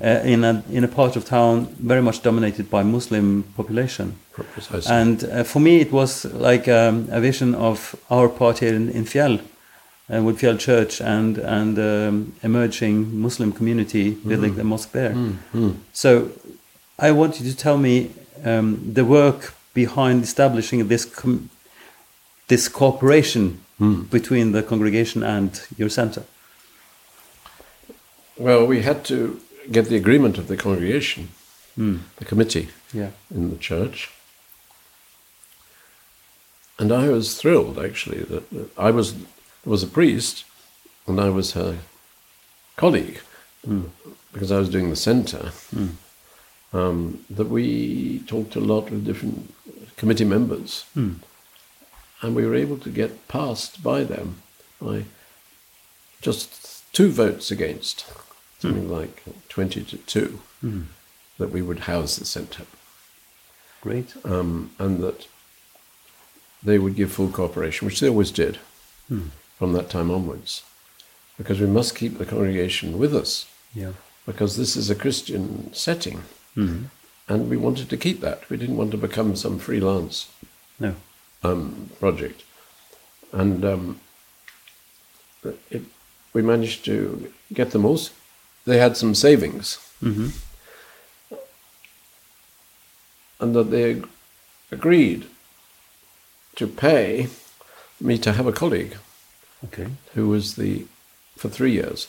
uh, 0.00 0.06
in 0.24 0.44
a 0.44 0.62
in 0.70 0.84
a 0.84 0.88
part 0.88 1.16
of 1.16 1.24
town 1.24 1.66
very 1.78 2.02
much 2.02 2.22
dominated 2.22 2.70
by 2.70 2.82
Muslim 2.82 3.44
population. 3.56 4.14
Precisely. 4.32 4.92
And 4.94 5.24
uh, 5.24 5.44
for 5.44 5.60
me, 5.60 5.80
it 5.80 5.92
was 5.92 6.24
like 6.24 6.66
um, 6.68 7.08
a 7.10 7.20
vision 7.20 7.54
of 7.54 7.94
our 8.08 8.28
part 8.28 8.58
here 8.60 8.74
in, 8.74 8.88
in 8.90 9.04
Fjell, 9.04 9.40
uh, 10.08 10.22
with 10.22 10.40
Fjell 10.40 10.58
Church 10.58 11.00
and 11.00 11.38
and 11.38 11.78
um, 11.78 12.32
emerging 12.42 13.20
Muslim 13.20 13.52
community 13.52 14.10
building 14.12 14.54
the 14.54 14.64
mosque 14.64 14.92
there. 14.92 15.14
So, 15.92 16.30
I 16.98 17.10
want 17.10 17.40
you 17.40 17.50
to 17.50 17.56
tell 17.56 17.76
me 17.76 18.10
um, 18.44 18.94
the 18.94 19.04
work 19.04 19.54
behind 19.74 20.22
establishing 20.22 20.88
this 20.88 21.04
com- 21.04 21.50
this 22.48 22.68
cooperation 22.68 23.60
between 24.10 24.52
the 24.52 24.62
congregation 24.62 25.22
and 25.22 25.50
your 25.76 25.88
center. 25.90 26.22
Well, 28.36 28.66
we 28.66 28.82
had 28.82 29.04
to 29.04 29.40
get 29.70 29.86
the 29.86 29.96
agreement 29.96 30.38
of 30.38 30.46
the 30.46 30.56
congregation, 30.56 31.28
hmm. 31.74 31.96
the 32.16 32.24
committee 32.24 32.68
Yeah. 32.92 33.10
in 33.34 33.50
the 33.50 33.56
church. 33.56 34.10
And 36.78 36.90
I 36.92 37.08
was 37.08 37.36
thrilled, 37.40 37.78
actually, 37.78 38.24
that 38.24 38.44
I 38.76 38.90
was 38.90 39.14
was 39.64 39.82
a 39.82 39.86
priest, 39.86 40.44
and 41.06 41.20
I 41.20 41.28
was 41.28 41.52
her 41.52 41.78
colleague, 42.76 43.20
hmm. 43.64 43.84
because 44.32 44.50
I 44.50 44.58
was 44.58 44.68
doing 44.68 44.90
the 44.90 44.96
centre. 44.96 45.52
Hmm. 45.70 45.88
Um, 46.74 47.24
that 47.28 47.50
we 47.50 48.20
talked 48.26 48.56
a 48.56 48.60
lot 48.60 48.90
with 48.90 49.04
different 49.04 49.54
committee 49.96 50.24
members, 50.24 50.84
and 52.22 52.34
we 52.34 52.46
were 52.46 52.54
able 52.54 52.78
to 52.78 52.88
get 52.88 53.28
passed 53.28 53.82
by 53.82 54.04
them 54.04 54.36
by 54.80 55.04
just 56.20 56.92
two 56.92 57.10
votes 57.10 57.50
against, 57.50 58.06
something 58.60 58.84
hmm. 58.84 58.92
like 58.92 59.22
twenty 59.48 59.82
to 59.84 59.96
two, 59.98 60.40
hmm. 60.60 60.82
that 61.38 61.50
we 61.50 61.60
would 61.60 61.80
house 61.80 62.16
the 62.16 62.24
centre. 62.24 62.64
Great. 63.80 64.14
um, 64.24 64.70
and 64.78 65.00
that 65.00 65.26
they 66.62 66.78
would 66.78 66.94
give 66.94 67.10
full 67.10 67.28
cooperation, 67.28 67.84
which 67.84 67.98
they 67.98 68.08
always 68.08 68.30
did 68.30 68.58
hmm. 69.08 69.28
from 69.58 69.72
that 69.72 69.90
time 69.90 70.10
onwards, 70.10 70.62
because 71.36 71.60
we 71.60 71.66
must 71.66 71.96
keep 71.96 72.18
the 72.18 72.24
congregation 72.24 72.98
with 72.98 73.14
us, 73.14 73.46
Yeah. 73.74 73.92
because 74.24 74.56
this 74.56 74.76
is 74.76 74.88
a 74.88 74.94
Christian 74.94 75.74
setting, 75.74 76.22
and 77.28 77.50
we 77.50 77.56
wanted 77.56 77.88
to 77.90 77.96
keep 77.96 78.20
that. 78.20 78.48
We 78.48 78.56
didn't 78.56 78.76
want 78.76 78.92
to 78.92 78.96
become 78.96 79.34
some 79.34 79.58
freelance. 79.58 80.28
No. 80.78 80.94
Um, 81.42 81.90
project, 82.00 82.42
and 83.32 83.64
um, 83.64 84.00
it, 85.70 85.82
we 86.32 86.42
managed 86.42 86.84
to 86.84 87.32
get 87.52 87.70
them 87.72 87.84
all. 87.84 87.98
They 88.64 88.78
had 88.78 88.96
some 88.96 89.14
savings, 89.14 89.78
and 93.40 93.54
that 93.54 93.70
they 93.70 93.90
ag- 93.90 94.08
agreed 94.70 95.26
to 96.56 96.66
pay 96.66 97.28
me 98.00 98.18
to 98.18 98.32
have 98.32 98.46
a 98.46 98.52
colleague 98.52 98.96
Okay. 99.64 99.88
who 100.14 100.28
was 100.28 100.54
the 100.56 100.86
for 101.36 101.48
three 101.48 101.72
years. 101.72 102.08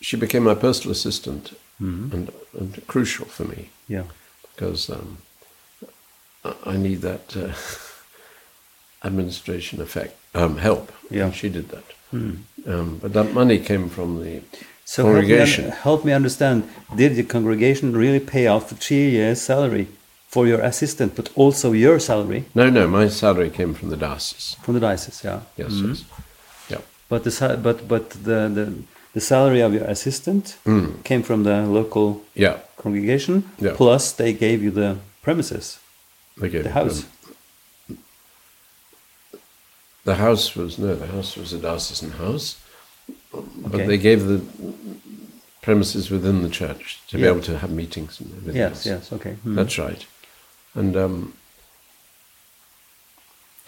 She 0.00 0.16
became 0.16 0.44
my 0.44 0.54
personal 0.54 0.92
assistant 0.92 1.52
and, 1.80 2.30
and 2.58 2.86
crucial 2.86 3.26
for 3.26 3.44
me 3.44 3.70
Yeah. 3.88 4.04
because 4.54 4.88
um, 4.90 5.18
I- 6.44 6.54
I 6.72 6.76
need 6.76 7.00
that 7.02 7.36
uh, 7.36 7.52
administration 9.04 9.80
effect 9.80 10.12
um, 10.34 10.56
help. 10.58 10.92
Yeah. 11.10 11.30
She 11.32 11.48
did 11.48 11.68
that. 11.70 11.84
Um, 12.12 12.98
but 13.02 13.12
that 13.12 13.32
money 13.34 13.58
came 13.58 13.88
from 13.88 14.22
the 14.24 14.40
So 14.84 15.02
help 15.02 15.14
me, 15.14 15.20
congregation. 15.20 15.70
help 15.70 16.04
me 16.04 16.12
understand: 16.12 16.62
Did 16.96 17.14
the 17.16 17.22
congregation 17.24 17.92
really 17.96 18.20
pay 18.20 18.46
out 18.46 18.68
the 18.68 18.74
three 18.74 19.10
years' 19.10 19.40
salary 19.42 19.86
for 20.28 20.46
your 20.46 20.60
assistant, 20.60 21.14
but 21.14 21.30
also 21.36 21.72
your 21.72 21.98
salary 22.00 22.44
No, 22.54 22.70
no, 22.70 22.86
my 22.88 23.08
salary 23.10 23.50
came 23.50 23.74
from 23.74 23.88
the 23.90 23.96
diocese. 23.96 24.56
from 24.62 24.74
the 24.74 24.80
diocese? 24.80 25.20
Yeah. 25.24 25.40
Yes, 25.56 25.72
Mhm. 25.72 25.88
yes. 25.88 26.04
Yeah. 26.70 26.80
But 27.08 27.22
the 27.24 27.58
but 27.62 27.88
but 27.88 28.10
the, 28.10 28.48
the 28.54 28.72
the 29.14 29.20
salary 29.20 29.62
of 29.62 29.72
your 29.72 29.84
assistant 29.90 30.56
came 31.04 31.22
from 31.22 31.44
the 31.44 31.66
local 31.66 32.20
Yeah. 32.34 32.56
congregation. 32.82 33.42
Yeah. 33.60 33.76
Plus, 33.76 34.12
they 34.12 34.32
gave 34.32 34.62
you 34.64 34.70
the 34.70 34.96
premises, 35.22 35.78
They 36.40 36.48
gave 36.50 36.62
the 36.62 36.70
house. 36.72 37.04
The 40.08 40.14
house 40.26 40.46
was, 40.60 40.78
no, 40.78 40.90
the 41.04 41.10
house 41.16 41.30
was 41.40 41.52
a 41.52 41.58
diocesan 41.66 42.12
house. 42.24 42.46
But 43.32 43.74
Okay. 43.74 43.86
they 43.90 43.98
gave 44.08 44.20
the 44.32 44.38
premises 45.66 46.04
within 46.14 46.36
the 46.46 46.52
church 46.60 46.84
to 47.08 47.14
be 47.22 47.24
able 47.32 47.44
to 47.50 47.54
have 47.62 47.70
meetings 47.82 48.12
and 48.20 48.28
everything 48.38 48.56
yes. 48.64 48.72
else. 48.74 48.86
Yes. 48.92 49.12
Okay. 49.16 49.34
Mhm. 49.44 49.54
That's 49.58 49.76
right. 49.86 50.02
And 50.80 50.92
um, 51.04 51.14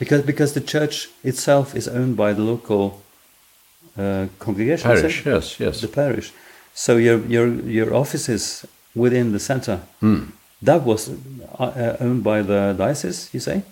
because 0.00 0.22
because 0.30 0.50
the 0.58 0.64
church 0.74 0.96
itself 1.30 1.66
is 1.80 1.86
owned 1.98 2.16
by 2.16 2.30
the 2.38 2.42
local 2.52 2.84
uh, 3.98 4.26
congregation. 4.38 4.86
parish, 4.90 5.16
yes, 5.26 5.44
yes. 5.64 5.80
the 5.80 5.88
parish. 5.88 6.28
So 6.84 6.90
your 7.06 7.18
your 7.34 7.46
your 7.78 7.88
offices 8.02 8.44
within 8.94 9.26
the 9.32 9.38
center 9.50 9.76
Hmm. 10.00 10.22
that 10.68 10.80
was 10.90 11.00
uh, 11.58 11.96
owned 12.04 12.22
by 12.22 12.38
the 12.50 12.60
diocese. 12.82 13.28
You 13.34 13.40
say? 13.40 13.62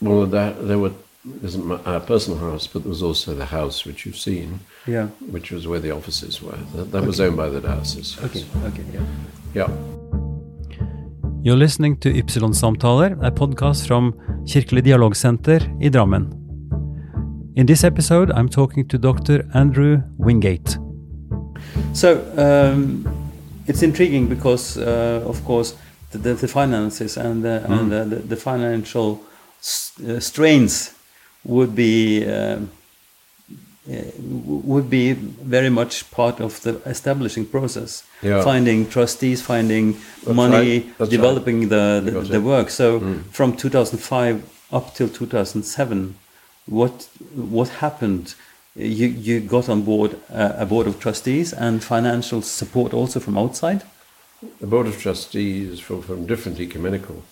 Well, 0.00 0.26
that, 0.36 0.52
there 0.68 0.78
were, 0.78 0.92
there's 1.26 1.56
my- 1.58 1.80
our 1.84 2.00
personal 2.00 2.38
house, 2.38 2.66
but 2.66 2.82
there 2.82 2.90
was 2.90 3.02
also 3.02 3.34
the 3.34 3.46
house 3.46 3.84
which 3.84 4.06
you've 4.06 4.18
seen, 4.18 4.60
Yeah. 4.86 5.08
which 5.30 5.50
was 5.50 5.66
where 5.66 5.80
the 5.80 5.90
offices 5.90 6.40
were. 6.42 6.58
That, 6.74 6.92
that 6.92 7.04
was 7.04 7.20
owned 7.20 7.36
by 7.36 7.48
the 7.48 7.60
diocese. 7.60 8.16
yes. 8.20 8.24
Okay. 8.24 8.44
Okay. 8.68 8.84
Yeah. 8.94 9.00
Yeah. 9.54 9.70
You're 11.42 11.56
listening 11.56 11.96
to 11.98 12.12
Ypsilon-samtaler, 12.12 13.18
a 13.22 13.30
podcast 13.30 13.86
from 13.86 14.14
Kirkelig 14.46 14.82
Dialogsenter 14.84 15.60
i 15.80 15.88
Drammen. 15.88 16.32
In 17.56 17.66
this 17.66 17.84
episode, 17.84 18.30
I'm 18.32 18.48
talking 18.48 18.86
to 18.88 18.98
Dr. 18.98 19.48
Andrew 19.54 20.02
Wingate. 20.18 20.78
So, 21.92 22.20
um, 22.36 23.04
it's 23.66 23.82
intriguing 23.82 24.28
because, 24.28 24.76
uh, 24.76 25.22
of 25.26 25.44
course, 25.44 25.74
the, 26.10 26.18
the, 26.18 26.34
the 26.34 26.48
finances 26.48 27.16
and 27.16 27.42
the, 27.44 27.64
and 27.68 27.90
the, 27.90 28.04
the, 28.04 28.16
the 28.16 28.36
financial 28.36 29.20
s- 29.60 29.92
uh, 30.06 30.20
strains 30.20 30.92
would 31.46 31.74
be 31.74 32.26
um, 32.26 32.70
uh, 33.88 34.02
would 34.18 34.90
be 34.90 35.12
very 35.12 35.70
much 35.70 36.10
part 36.10 36.40
of 36.40 36.60
the 36.62 36.74
establishing 36.86 37.46
process. 37.46 38.02
Yeah. 38.20 38.42
Finding 38.42 38.88
trustees, 38.88 39.42
finding 39.42 39.92
That's 39.92 40.34
money, 40.34 40.92
right, 40.98 41.08
developing 41.08 41.68
the, 41.68 42.02
the, 42.04 42.20
the 42.20 42.40
work. 42.40 42.70
So 42.70 43.00
from 43.30 43.56
2005 43.56 44.42
up 44.72 44.94
till 44.94 45.08
2007, 45.08 46.16
what 46.66 47.08
what 47.34 47.68
happened? 47.68 48.34
You 48.74 49.06
you 49.06 49.40
got 49.40 49.68
on 49.68 49.82
board 49.82 50.16
uh, 50.30 50.54
a 50.56 50.66
board 50.66 50.88
of 50.88 50.98
trustees 50.98 51.52
and 51.52 51.82
financial 51.82 52.42
support 52.42 52.92
also 52.92 53.20
from 53.20 53.38
outside. 53.38 53.82
The 54.60 54.66
Board 54.66 54.86
of 54.86 55.00
Trustees 55.00 55.80
from, 55.80 56.02
from 56.02 56.26
different 56.26 56.60
ecumenical 56.60 57.22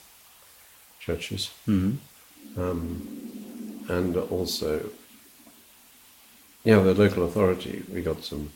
churches. 1.00 1.50
Um, 1.68 2.00
and 3.88 4.16
also, 4.16 4.90
yeah, 6.64 6.78
the 6.78 6.94
local 6.94 7.24
authority, 7.24 7.82
we 7.92 8.02
got 8.02 8.24
some 8.24 8.50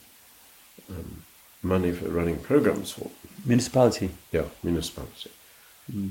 um, 0.91 1.25
money 1.63 1.93
for 1.93 2.09
running 2.09 2.39
programs 2.39 2.93
for. 2.93 3.11
Municipality. 3.45 4.11
Yeah, 4.33 4.45
municipality. 4.63 5.31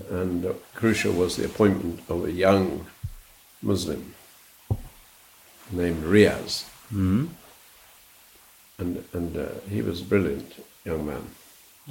And 0.09 0.45
uh, 0.45 0.53
crucial 0.73 1.13
was 1.13 1.35
the 1.35 1.45
appointment 1.45 2.01
of 2.09 2.25
a 2.25 2.31
young 2.31 2.87
Muslim 3.61 4.15
named 5.71 6.03
Riaz. 6.03 6.65
And, 8.79 9.03
and 9.13 9.37
uh, 9.37 9.47
he 9.69 9.81
was 9.81 10.01
a 10.01 10.03
brilliant 10.03 10.65
young 10.85 11.05
man. 11.05 11.23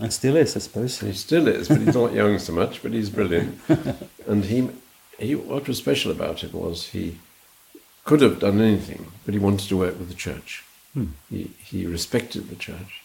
And 0.01 0.13
still 0.13 0.37
is, 0.37 0.57
I 0.57 0.61
suppose. 0.61 1.01
He 1.01 1.13
still 1.13 1.49
is, 1.49 1.69
but 1.69 1.81
he's 1.81 1.95
not 1.95 2.13
young 2.13 2.39
so 2.39 2.53
much, 2.53 2.83
but 2.83 2.93
he's 2.93 3.11
brilliant. 3.11 3.59
and 4.27 4.45
he, 4.45 4.69
he, 5.19 5.35
what 5.35 5.67
was 5.69 5.79
special 5.79 6.11
about 6.11 6.41
him 6.43 6.53
was 6.53 6.89
he 6.89 7.19
could 8.05 8.21
have 8.21 8.39
done 8.41 8.61
anything, 8.61 9.13
but 9.25 9.35
he 9.35 9.41
wanted 9.41 9.69
to 9.69 9.77
work 9.77 9.99
with 9.99 10.09
the 10.09 10.15
church. 10.15 10.65
Hmm. 10.95 11.07
He, 11.31 11.51
he 11.65 11.87
respected 11.87 12.49
the 12.49 12.57
church. 12.57 13.03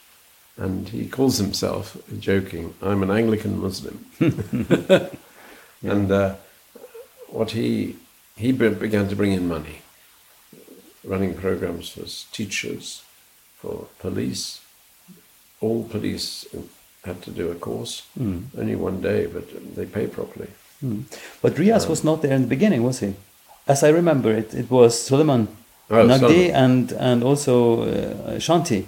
And 0.58 0.90
he 0.90 1.08
calls 1.08 1.38
himself, 1.38 1.98
joking, 2.20 2.74
I'm 2.82 3.02
an 3.04 3.10
Anglican 3.12 3.60
Muslim. 3.62 4.06
And 5.84 6.12
uh, 6.12 6.36
what 7.30 7.52
he, 7.52 7.96
he 8.36 8.52
be- 8.52 8.70
began 8.70 9.08
to 9.10 9.16
bring 9.16 9.32
in 9.32 9.48
money, 9.48 9.82
running 11.04 11.34
programs 11.34 11.90
for 11.90 12.06
teachers, 12.36 13.04
for 13.58 13.88
police. 13.98 14.62
All 15.60 15.84
police 15.86 16.46
had 17.04 17.24
to 17.24 17.32
do 17.32 17.50
a 17.50 17.56
course, 17.56 18.04
Hmm. 18.16 18.42
only 18.56 18.76
one 18.76 19.02
day, 19.02 19.26
but 19.26 19.76
they 19.76 19.88
pay 19.88 20.06
properly. 20.06 20.50
But 21.42 21.56
Riaz 21.56 21.88
was 21.88 22.04
not 22.04 22.22
there 22.22 22.34
in 22.36 22.42
the 22.42 22.48
beginning, 22.48 22.84
was 22.84 23.00
he? 23.00 23.14
As 23.68 23.84
I 23.84 23.90
remember 23.90 24.32
it, 24.32 24.54
it 24.54 24.70
was 24.70 25.00
Suleiman 25.00 25.48
Oh, 25.90 26.08
Nagdi 26.08 26.52
and, 26.54 26.92
and 26.94 27.22
also 27.24 27.82
uh, 27.84 28.40
Shanti 28.40 28.86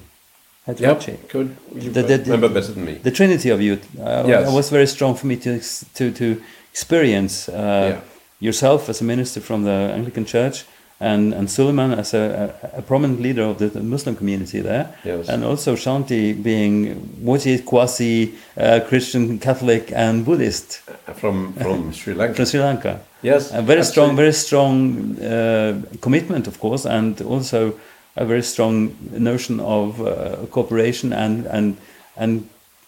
at 0.66 0.80
Yep, 0.80 1.28
good. 1.30 1.56
You 1.76 1.92
The- 1.92 2.04
the- 2.04 2.18
remember 2.32 2.48
better 2.50 2.72
than 2.74 2.86
me. 2.86 2.94
The 3.04 3.12
trinity 3.12 3.50
of 3.50 3.60
youth. 3.62 3.84
Uh, 4.00 4.24
Yes. 4.28 4.48
It 4.50 4.54
was 4.54 4.70
very 4.70 4.88
strong 4.88 5.16
for 5.16 5.28
me 5.28 5.36
to 5.38 5.60
to 5.96 6.12
to 6.12 6.42
experience 6.72 7.50
uh, 7.50 7.54
Yeah. 7.56 8.00
yourself 8.40 8.90
as 8.90 9.02
a 9.02 9.04
minister 9.04 9.42
from 9.42 9.64
the 9.64 9.92
Anglican 9.98 10.26
Church, 10.26 10.66
and 11.04 11.34
and 11.34 11.50
Suleiman 11.50 11.92
as 12.00 12.14
a, 12.14 12.54
a, 12.78 12.82
prominent 12.82 13.20
leader 13.22 13.44
of 13.44 13.58
the, 13.58 13.80
Muslim 13.82 14.16
community 14.16 14.62
there, 14.62 14.86
Yes. 15.04 15.30
and 15.30 15.44
also 15.44 15.76
Shanti 15.76 16.34
being 16.34 16.96
what 17.26 17.46
is 17.46 17.62
quasi 17.62 18.34
uh, 18.58 18.80
Christian, 18.90 19.40
Catholic, 19.40 19.92
and 19.96 20.26
Buddhist 20.26 20.82
from 21.16 21.54
from 21.54 21.92
Sri 22.00 22.14
Lanka. 22.14 22.36
from 22.36 22.46
Sri 22.46 22.60
Lanka. 22.60 23.00
Yes, 23.24 23.52
A 23.54 23.62
very 23.62 23.84
strong, 23.84 24.16
very 24.18 24.34
strong 24.34 25.18
uh, 25.22 25.74
commitment, 26.02 26.48
of 26.48 26.60
course, 26.60 26.86
and 26.90 27.22
also 27.22 27.74
a 28.16 28.26
very 28.26 28.44
strong 28.44 28.96
notion 29.12 29.60
of 29.60 30.00
uh, 30.02 30.46
cooperation 30.52 31.14
and 31.14 31.46
and 31.48 31.76
and 32.18 32.48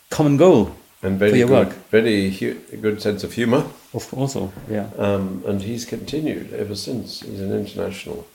common 0.10 0.38
goal. 0.38 0.70
And 1.06 1.20
for 1.20 1.26
very 1.26 1.40
your 1.40 1.48
good, 1.48 1.68
work. 1.68 1.90
very 1.92 2.30
hu- 2.32 2.60
good 2.82 3.02
sense 3.02 3.24
of 3.24 3.34
humour. 3.34 3.64
Of 3.94 4.14
also, 4.14 4.52
yeah. 4.70 4.90
Um, 4.98 5.44
and 5.48 5.62
he's 5.62 5.86
continued 5.86 6.54
ever 6.54 6.76
since. 6.76 7.22
He's 7.22 7.42
an 7.42 7.54
international. 7.54 8.26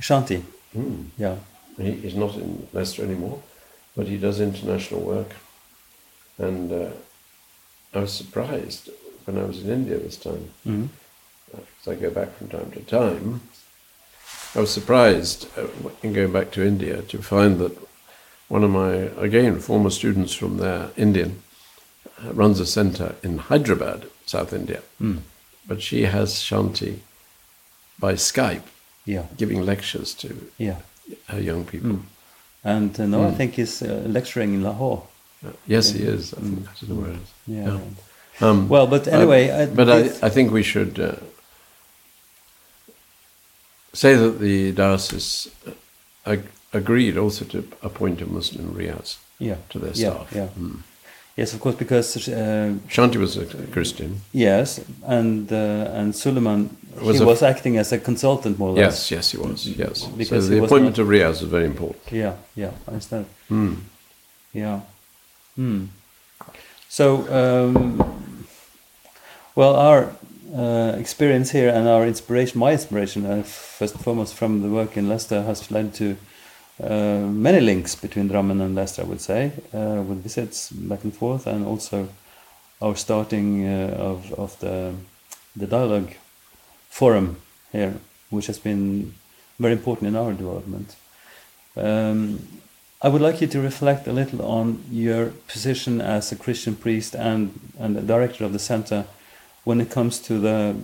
Shanti, 0.00 0.42
Hmm. 0.72 1.04
yeah. 1.16 1.36
He, 1.76 1.92
he's 1.92 2.14
not 2.14 2.34
in 2.34 2.66
Leicester 2.72 3.02
anymore, 3.02 3.40
but 3.96 4.06
he 4.06 4.16
does 4.16 4.40
international 4.40 5.00
work. 5.00 5.30
And 6.38 6.70
uh, 6.72 6.90
I 7.94 8.00
was 8.00 8.12
surprised 8.12 8.90
when 9.24 9.38
I 9.38 9.44
was 9.44 9.62
in 9.64 9.70
India 9.70 9.98
this 9.98 10.16
time, 10.16 10.50
because 10.64 11.88
I 11.88 11.94
go 11.94 12.10
back 12.10 12.36
from 12.36 12.48
time 12.48 12.70
to 12.72 12.80
time. 12.80 13.40
I 14.54 14.60
was 14.60 14.70
surprised 14.70 15.48
uh, 15.58 15.66
in 16.02 16.12
going 16.12 16.32
back 16.32 16.50
to 16.52 16.62
India 16.66 17.02
to 17.02 17.22
find 17.22 17.58
that 17.58 17.76
one 18.48 18.64
of 18.64 18.70
my, 18.70 18.92
again, 19.26 19.58
former 19.60 19.90
students 19.90 20.32
from 20.34 20.56
there, 20.58 20.90
Indian, 20.96 21.30
uh, 21.30 21.47
runs 22.22 22.60
a 22.60 22.66
center 22.66 23.14
in 23.22 23.38
Hyderabad, 23.38 24.06
South 24.26 24.52
India. 24.52 24.82
Mm. 25.00 25.18
But 25.66 25.82
she 25.82 26.02
has 26.04 26.34
Shanti 26.34 26.98
by 27.98 28.14
Skype 28.14 28.62
Yeah, 29.06 29.24
giving 29.36 29.62
lectures 29.66 30.14
to 30.14 30.28
yeah. 30.58 30.76
her 31.28 31.40
young 31.40 31.64
people. 31.64 31.90
Mm. 31.90 32.02
And 32.64 33.00
uh, 33.00 33.06
now 33.06 33.22
I 33.28 33.30
Mm. 33.30 33.36
think 33.36 33.54
he's 33.54 33.82
uh, 33.82 34.02
lecturing 34.06 34.54
in 34.54 34.62
Lahore. 34.62 35.02
Uh, 35.46 35.52
yes, 35.66 35.90
he 35.92 36.02
is. 36.02 36.32
I 36.34 36.40
think 36.40 36.64
that's 36.64 36.80
the 36.80 36.94
word. 36.94 37.18
Yeah. 37.46 37.64
Yeah. 37.66 38.48
Um, 38.50 38.68
Well, 38.68 38.86
but 38.86 39.06
anyway, 39.08 39.50
uh, 39.50 39.62
I- 39.62 39.66
but 39.74 39.88
I, 39.88 40.26
I 40.26 40.30
think 40.30 40.52
we 40.52 40.62
should 40.62 40.98
uh, 41.00 41.12
say 43.92 44.14
that 44.14 44.38
the 44.40 44.72
diocese 44.72 45.50
uh, 45.66 45.72
ag- 46.26 46.50
agreed 46.72 47.16
also 47.16 47.44
to 47.46 47.58
appoint 47.82 48.20
a 48.22 48.26
Muslim 48.26 48.74
riaz 48.74 49.16
Yeah. 49.38 49.56
to 49.70 49.78
their 49.78 49.92
Yeah, 49.94 50.14
staff. 50.14 50.32
yeah. 50.34 50.48
Mm. 50.58 50.82
Yes, 51.38 51.54
of 51.54 51.60
course, 51.60 51.76
because 51.76 52.28
uh, 52.28 52.74
Shanti 52.88 53.16
was 53.16 53.36
a 53.36 53.46
Christian. 53.70 54.20
yes, 54.32 54.80
and 55.06 55.52
uh, 55.52 55.98
and 55.98 56.12
Suleiman 56.12 56.68
Was 57.00 57.18
he 57.18 57.24
was 57.24 57.42
acting 57.42 57.78
as 57.78 57.92
a 57.92 57.98
consultant 57.98 58.58
more 58.58 58.70
or 58.70 58.74
less. 58.74 59.10
Yes, 59.10 59.10
yes, 59.10 59.30
he 59.32 59.38
was. 59.38 59.66
Yes. 59.66 60.04
Because 60.16 60.48
he 60.48 60.56
the 60.56 60.64
appointment 60.64 60.98
of 60.98 61.06
riaz 61.06 61.42
is 61.42 61.42
very 61.42 61.66
important. 61.66 62.02
Yeah, 62.10 62.34
yeah, 62.56 62.72
I 62.88 62.90
understand. 62.90 63.26
Mm. 63.50 63.76
Yeah. 64.52 64.80
Hmm. 65.54 65.84
So, 66.88 67.06
um, 67.40 68.46
well, 69.54 69.76
our 69.76 70.12
uh, 70.56 70.96
experience 70.98 71.52
here 71.52 71.68
and 71.68 71.86
our 71.86 72.04
inspiration, 72.04 72.58
my 72.58 72.72
inspiration, 72.72 73.26
uh, 73.26 73.42
first 73.78 73.94
and 73.94 74.02
foremost 74.02 74.34
from 74.34 74.62
the 74.62 74.68
work 74.68 74.96
in 74.96 75.08
Leicester, 75.08 75.42
has 75.42 75.70
led 75.70 75.94
to 75.94 76.16
uh, 76.82 77.26
many 77.26 77.60
links 77.60 77.94
between 77.94 78.28
Drammen 78.28 78.60
and 78.60 78.74
Leicester, 78.74 79.02
I 79.02 79.06
would 79.06 79.20
say, 79.20 79.52
uh, 79.74 80.02
with 80.02 80.22
visits 80.22 80.70
back 80.70 81.04
and 81.04 81.14
forth, 81.14 81.46
and 81.46 81.66
also 81.66 82.08
our 82.80 82.94
starting 82.94 83.66
uh, 83.66 83.94
of, 83.98 84.32
of 84.34 84.58
the, 84.60 84.94
the 85.56 85.66
dialogue 85.66 86.12
forum 86.88 87.36
here, 87.72 87.94
which 88.30 88.46
has 88.46 88.58
been 88.58 89.14
very 89.58 89.72
important 89.72 90.08
in 90.08 90.16
our 90.16 90.32
development. 90.32 90.94
Um, 91.76 92.46
I 93.00 93.08
would 93.08 93.22
like 93.22 93.40
you 93.40 93.46
to 93.48 93.60
reflect 93.60 94.06
a 94.08 94.12
little 94.12 94.42
on 94.42 94.84
your 94.90 95.26
position 95.46 96.00
as 96.00 96.32
a 96.32 96.36
Christian 96.36 96.74
priest 96.74 97.14
and, 97.14 97.58
and 97.78 97.94
the 97.94 98.02
director 98.02 98.44
of 98.44 98.52
the 98.52 98.58
center 98.58 99.04
when 99.64 99.80
it 99.80 99.90
comes 99.90 100.18
to 100.20 100.38
the, 100.38 100.76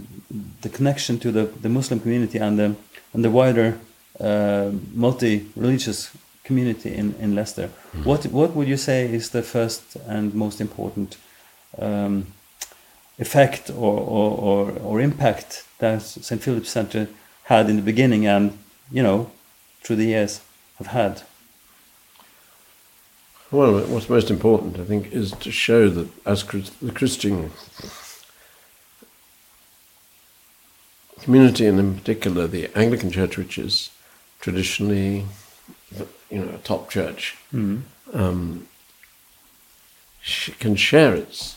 the 0.62 0.68
connection 0.68 1.18
to 1.20 1.32
the, 1.32 1.44
the 1.44 1.68
Muslim 1.68 2.00
community 2.00 2.38
and 2.38 2.58
the, 2.58 2.76
and 3.12 3.24
the 3.24 3.30
wider 3.30 3.78
uh, 4.20 4.70
multi 4.92 5.46
religious 5.56 6.10
community 6.44 6.94
in, 6.94 7.14
in 7.18 7.34
Leicester. 7.34 7.68
What, 8.04 8.26
what 8.26 8.54
would 8.54 8.68
you 8.68 8.76
say 8.76 9.12
is 9.12 9.30
the 9.30 9.42
first 9.42 9.96
and 10.06 10.34
most 10.34 10.60
important 10.60 11.16
um, 11.78 12.26
effect 13.18 13.70
or, 13.70 13.98
or, 13.98 14.30
or, 14.38 14.70
or 14.78 15.00
impact 15.00 15.64
that 15.78 16.02
St. 16.02 16.42
Philip's 16.42 16.70
Center 16.70 17.08
had 17.44 17.68
in 17.70 17.76
the 17.76 17.82
beginning 17.82 18.26
and, 18.26 18.58
you 18.90 19.02
know, 19.02 19.30
through 19.82 19.96
the 19.96 20.06
years 20.06 20.40
have 20.78 20.88
had? 20.88 21.22
Well, 23.50 23.80
what's 23.86 24.08
most 24.08 24.30
important, 24.30 24.80
I 24.80 24.84
think, 24.84 25.12
is 25.12 25.30
to 25.32 25.52
show 25.52 25.88
that 25.88 26.08
as 26.26 26.42
the 26.42 26.90
Christian 26.92 27.52
community, 31.20 31.66
and 31.66 31.78
in 31.78 31.94
particular 31.94 32.46
the 32.46 32.76
Anglican 32.76 33.10
Church, 33.10 33.36
which 33.36 33.58
is 33.58 33.90
traditionally, 34.44 35.24
you 36.30 36.38
know, 36.44 36.54
a 36.54 36.58
top 36.58 36.90
church, 36.90 37.34
um, 38.12 38.68
sh- 40.20 40.50
can 40.60 40.76
share 40.76 41.14
its 41.14 41.56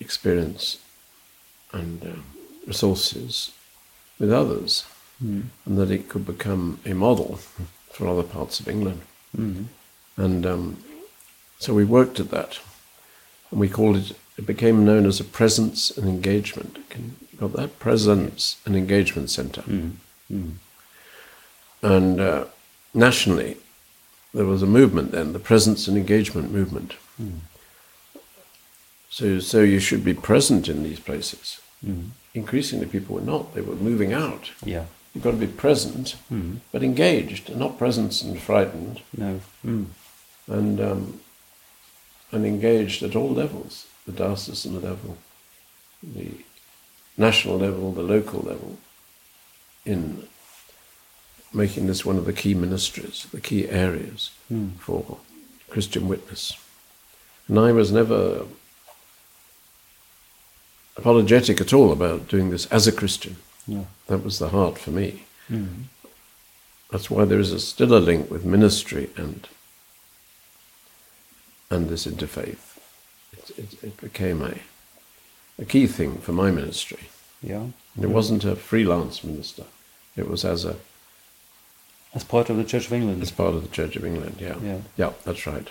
experience 0.00 0.78
and 1.72 2.02
uh, 2.02 2.08
resources 2.66 3.52
with 4.18 4.32
others, 4.32 4.84
and 5.66 5.78
that 5.78 5.90
it 5.90 6.08
could 6.08 6.24
become 6.24 6.78
a 6.86 6.94
model 6.94 7.36
for 7.92 8.08
other 8.08 8.22
parts 8.22 8.58
of 8.60 8.66
England. 8.68 9.00
And 10.16 10.46
um, 10.46 10.76
so 11.58 11.74
we 11.74 11.84
worked 11.84 12.18
at 12.20 12.30
that, 12.30 12.58
and 13.50 13.60
we 13.60 13.68
called 13.68 13.96
it. 13.96 14.12
It 14.38 14.46
became 14.46 14.84
known 14.86 15.04
as 15.06 15.20
a 15.20 15.24
presence 15.24 15.90
and 15.96 16.08
engagement. 16.08 16.72
Can, 16.90 17.16
you 17.30 17.38
got 17.38 17.52
that 17.60 17.78
presence 17.78 18.56
and 18.64 18.74
engagement 18.76 19.28
centre. 19.30 19.64
And 21.94 22.20
uh, 22.20 22.44
nationally, 22.94 23.58
there 24.34 24.44
was 24.44 24.62
a 24.62 24.66
movement 24.66 25.12
then, 25.12 25.32
the 25.32 25.38
presence 25.38 25.86
and 25.86 25.96
engagement 25.96 26.50
movement. 26.50 26.94
So, 29.08 29.38
so 29.38 29.60
you 29.62 29.78
should 29.78 30.04
be 30.04 30.12
present 30.14 30.68
in 30.68 30.82
these 30.82 31.00
places. 31.00 31.60
Increasingly, 32.34 32.86
people 32.86 33.14
were 33.14 33.20
not. 33.34 33.54
They 33.54 33.60
were 33.60 33.76
moving 33.76 34.12
out. 34.12 34.50
Yeah. 34.64 34.86
You've 35.14 35.22
got 35.24 35.30
to 35.30 35.36
be 35.36 35.46
present, 35.46 36.16
but 36.72 36.82
engaged, 36.82 37.54
not 37.56 37.78
present 37.78 38.20
and 38.22 38.38
frightened 38.40 39.00
No. 39.16 39.40
Mm. 39.64 39.86
and 40.48 40.80
um, 40.80 41.20
and 42.32 42.44
engaged 42.44 43.02
at 43.04 43.14
all 43.14 43.30
levels, 43.30 43.86
the 44.06 44.12
diocesan 44.12 44.82
level, 44.82 45.16
the 46.02 46.30
national 47.16 47.56
level, 47.58 47.92
the 47.92 48.02
local 48.02 48.40
level, 48.40 48.76
in 49.86 50.26
making 51.56 51.86
this 51.86 52.04
one 52.04 52.18
of 52.18 52.26
the 52.26 52.32
key 52.32 52.54
ministries, 52.54 53.26
the 53.32 53.40
key 53.40 53.68
areas 53.68 54.30
hmm. 54.48 54.68
for 54.78 55.18
Christian 55.70 56.06
witness. 56.06 56.56
And 57.48 57.58
I 57.58 57.72
was 57.72 57.90
never 57.90 58.44
apologetic 60.96 61.60
at 61.60 61.72
all 61.72 61.92
about 61.92 62.28
doing 62.28 62.50
this 62.50 62.66
as 62.66 62.86
a 62.86 62.92
Christian. 62.92 63.36
Yeah. 63.66 63.84
That 64.06 64.22
was 64.22 64.38
the 64.38 64.50
heart 64.50 64.78
for 64.78 64.90
me. 64.90 65.24
Hmm. 65.48 65.84
That's 66.90 67.10
why 67.10 67.24
there 67.24 67.40
is 67.40 67.52
a, 67.52 67.60
still 67.60 67.96
a 67.96 67.98
link 67.98 68.30
with 68.30 68.44
ministry 68.44 69.10
and 69.16 69.48
and 71.68 71.88
this 71.88 72.06
interfaith. 72.06 72.78
It, 73.32 73.50
it, 73.58 73.84
it 73.84 73.96
became 74.00 74.40
a, 74.40 74.54
a 75.58 75.64
key 75.64 75.88
thing 75.88 76.18
for 76.18 76.30
my 76.32 76.52
ministry. 76.52 77.08
Yeah. 77.42 77.66
It 78.00 78.06
wasn't 78.06 78.44
a 78.44 78.54
freelance 78.54 79.24
minister. 79.24 79.64
It 80.16 80.28
was 80.28 80.44
as 80.44 80.64
a 80.64 80.76
as 82.16 82.24
part 82.24 82.50
of 82.50 82.56
the 82.56 82.64
Church 82.64 82.86
of 82.86 82.92
England. 82.92 83.22
as 83.22 83.30
part 83.30 83.54
of 83.54 83.62
the 83.62 83.68
Church 83.78 83.94
of 83.96 84.04
England. 84.04 84.36
Yeah. 84.40 84.56
Yeah. 84.62 84.78
Yeah, 84.96 85.12
that's 85.24 85.46
right. 85.46 85.68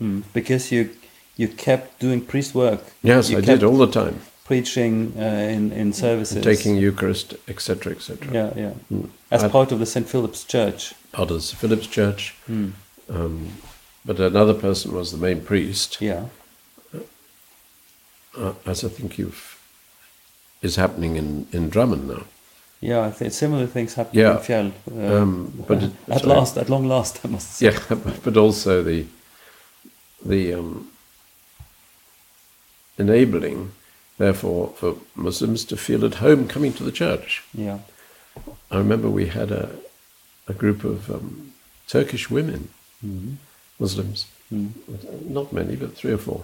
Mm. 0.00 0.22
Because 0.32 0.70
you 0.74 0.90
you 1.36 1.48
kept 1.48 1.98
doing 2.00 2.20
priest 2.32 2.54
work. 2.54 2.80
Yes, 3.02 3.30
you 3.30 3.38
I 3.38 3.40
did 3.40 3.62
all 3.64 3.78
the 3.86 3.90
time, 4.02 4.16
preaching 4.44 5.12
uh, 5.18 5.54
in 5.56 5.72
in 5.72 5.92
services. 5.92 6.44
taking 6.44 6.76
Eucharist, 6.76 7.34
etc., 7.48 7.92
etc. 7.92 8.16
Yeah, 8.32 8.50
yeah. 8.64 8.72
Mm. 8.92 9.08
As 9.30 9.42
I- 9.44 9.48
part 9.48 9.72
of 9.72 9.78
the 9.78 9.86
St. 9.86 10.06
Philip's 10.08 10.44
Church. 10.44 10.94
Part 11.12 11.30
of 11.30 11.42
St. 11.42 11.58
Philip's 11.60 11.86
Church. 11.88 12.34
Mm. 12.48 12.72
Um, 13.08 13.48
but 14.04 14.20
another 14.20 14.54
person 14.54 14.92
was 14.92 15.10
the 15.10 15.18
main 15.18 15.40
priest, 15.40 15.98
Yeah. 16.00 16.24
uh, 18.38 18.52
as 18.66 18.84
I 18.84 18.88
think 18.88 19.18
you've 19.18 19.58
is 20.62 20.76
happening 20.76 21.16
in, 21.16 21.46
in 21.52 21.70
Drammen 21.70 22.04
now. 22.06 22.22
Yeah, 22.80 23.00
I 23.06 23.10
think 23.10 23.32
similar 23.32 23.66
things 23.66 23.94
happen 23.94 24.18
Yeah. 24.18 24.36
in 24.38 24.42
Fjell. 24.42 24.72
Uh, 24.90 25.22
Um, 25.22 25.64
but 25.68 25.82
it- 25.82 25.92
at 26.08 26.20
sorry. 26.22 26.34
last, 26.36 26.56
at 26.56 26.68
long 26.70 26.88
last, 26.88 27.20
I 27.24 27.28
must 27.28 27.52
say. 27.56 27.66
Yeah, 27.66 27.78
but, 27.88 28.22
but 28.22 28.36
also 28.36 28.82
the 28.82 29.06
the 30.24 30.54
um, 30.54 30.90
enabling, 32.98 33.72
therefore, 34.18 34.72
for 34.76 34.96
Muslims 35.14 35.64
to 35.64 35.76
feel 35.76 36.04
at 36.04 36.14
home 36.16 36.46
coming 36.48 36.72
to 36.74 36.84
the 36.84 36.92
church. 36.92 37.42
Yeah. 37.54 37.78
I 38.70 38.76
remember 38.78 39.08
we 39.10 39.26
had 39.26 39.50
a 39.50 39.68
a 40.48 40.52
group 40.52 40.84
of 40.84 41.08
um, 41.10 41.52
Turkish 41.86 42.28
women, 42.30 42.68
Mhm. 43.04 43.36
Muslims, 43.78 44.26
Mm. 44.52 44.72
not 45.30 45.52
many, 45.52 45.76
but 45.76 45.94
three 45.96 46.12
or 46.12 46.18
four. 46.18 46.42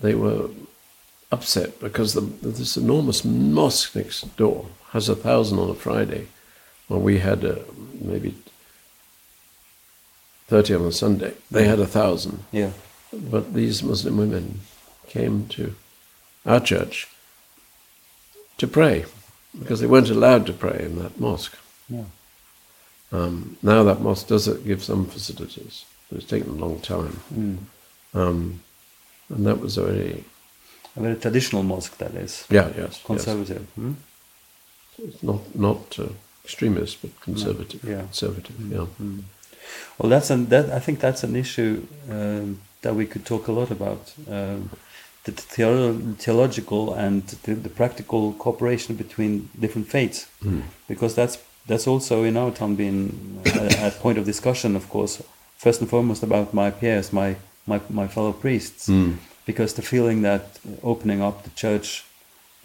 They 0.00 0.14
were 0.14 0.50
upset 1.32 1.80
because 1.80 2.12
the, 2.12 2.20
this 2.42 2.76
enormous 2.76 3.24
mosque 3.24 3.96
next 3.96 4.36
door 4.36 4.66
has 4.90 5.08
a 5.08 5.14
thousand 5.16 5.58
on 5.58 5.70
a 5.70 5.74
Friday, 5.74 6.28
while 6.88 7.00
we 7.00 7.18
had 7.18 7.44
uh, 7.44 7.56
maybe 8.00 8.34
thirty 10.46 10.74
on 10.74 10.82
a 10.86 10.92
Sunday. 10.92 11.34
They 11.50 11.64
had 11.66 11.80
a 11.80 11.86
thousand, 11.86 12.44
Yeah. 12.52 12.70
but 13.12 13.54
these 13.54 13.82
Muslim 13.82 14.16
women 14.16 14.60
came 15.06 15.46
to 15.48 15.74
our 16.46 16.60
church 16.60 17.06
to 18.58 18.66
pray 18.66 19.04
because 19.58 19.80
they 19.80 19.86
weren't 19.86 20.10
allowed 20.10 20.46
to 20.46 20.52
pray 20.52 20.78
in 20.84 20.98
that 21.02 21.18
mosque. 21.20 21.56
Yeah. 21.88 22.04
Um, 23.12 23.56
now 23.62 23.82
that 23.84 24.00
mosque 24.00 24.26
does 24.26 24.46
it 24.48 24.66
give 24.66 24.82
some 24.82 25.06
facilities, 25.06 25.84
but 26.08 26.18
it's 26.18 26.26
taken 26.28 26.50
a 26.50 26.52
long 26.66 26.80
time. 26.80 27.20
Mm. 27.34 27.58
Um, 28.14 28.60
and 29.30 29.46
that 29.46 29.60
was 29.60 29.76
a 29.78 29.84
very, 29.84 30.24
A 30.96 31.00
very 31.00 31.16
traditional 31.16 31.62
mosque, 31.62 31.96
that 31.98 32.14
is. 32.14 32.44
yeah, 32.50 32.68
yes, 32.68 32.76
yes. 32.78 33.02
Conservative. 33.04 33.66
Hmm? 33.74 33.92
Not 35.22 35.40
not 35.54 35.98
uh, 35.98 36.08
extremist, 36.44 37.02
but 37.02 37.10
conservative. 37.20 37.84
yeah. 37.84 38.02
Conservative, 38.02 38.56
yeah. 38.70 38.86
Mm. 39.00 39.22
Well, 39.98 40.08
that's 40.10 40.30
an, 40.30 40.46
that. 40.48 40.70
I 40.70 40.80
think 40.80 40.98
that's 41.00 41.22
an 41.24 41.36
issue 41.36 41.86
um, 42.10 42.60
that 42.82 42.94
we 42.94 43.06
could 43.06 43.24
talk 43.24 43.48
a 43.48 43.52
lot 43.52 43.70
about. 43.70 44.12
Um, 44.30 44.70
the 45.24 45.32
theolo- 45.32 46.16
theological 46.16 46.94
and 46.94 47.22
the, 47.42 47.54
the 47.54 47.68
practical 47.68 48.32
cooperation 48.32 48.96
between 48.96 49.48
different 49.60 49.88
faiths, 49.88 50.26
Mm. 50.42 50.62
because 50.88 51.14
that's 51.14 51.38
that's 51.66 51.86
also 51.86 52.24
in 52.24 52.36
our 52.36 52.50
town 52.50 52.76
been 52.76 53.40
a, 53.44 53.88
a 53.88 53.90
point 53.90 54.18
of 54.18 54.24
discussion. 54.24 54.76
Of 54.76 54.88
course, 54.88 55.22
first 55.58 55.80
and 55.80 55.90
foremost 55.90 56.22
about 56.22 56.54
my 56.54 56.70
peers, 56.70 57.12
my 57.12 57.36
my, 57.66 57.80
my 57.90 58.08
fellow 58.08 58.32
priests, 58.32 58.88
Mm. 58.88 59.16
because 59.46 59.74
the 59.74 59.82
feeling 59.82 60.22
that 60.22 60.42
opening 60.82 61.20
up 61.22 61.42
the 61.42 61.50
church 61.54 62.04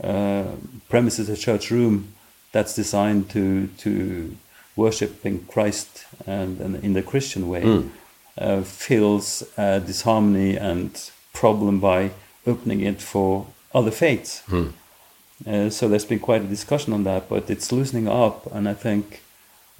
uh, 0.03 0.43
premises, 0.89 1.29
a 1.29 1.35
church 1.35 1.69
room 1.71 2.07
that's 2.53 2.73
designed 2.75 3.29
to 3.31 3.67
to 3.83 3.91
worshiping 4.75 5.45
Christ 5.53 6.05
and, 6.25 6.59
and 6.61 6.83
in 6.83 6.93
the 6.93 7.03
Christian 7.03 7.43
way 7.49 7.61
Mm. 7.63 7.89
uh, 8.37 8.61
feels 8.63 9.43
uh, 9.57 9.79
disharmony 9.79 10.57
and 10.57 10.89
problem 11.33 11.79
by 11.79 12.09
opening 12.47 12.81
it 12.81 13.01
for 13.01 13.45
other 13.73 13.91
faiths. 13.91 14.41
Mm. 14.47 14.71
Uh, 15.45 15.69
so 15.69 15.87
there's 15.89 16.05
been 16.05 16.19
quite 16.19 16.41
a 16.41 16.47
discussion 16.47 16.93
on 16.93 17.03
that, 17.03 17.27
but 17.29 17.49
it's 17.49 17.71
loosening 17.71 18.07
up, 18.07 18.47
and 18.55 18.67
I 18.69 18.73
think. 18.85 19.21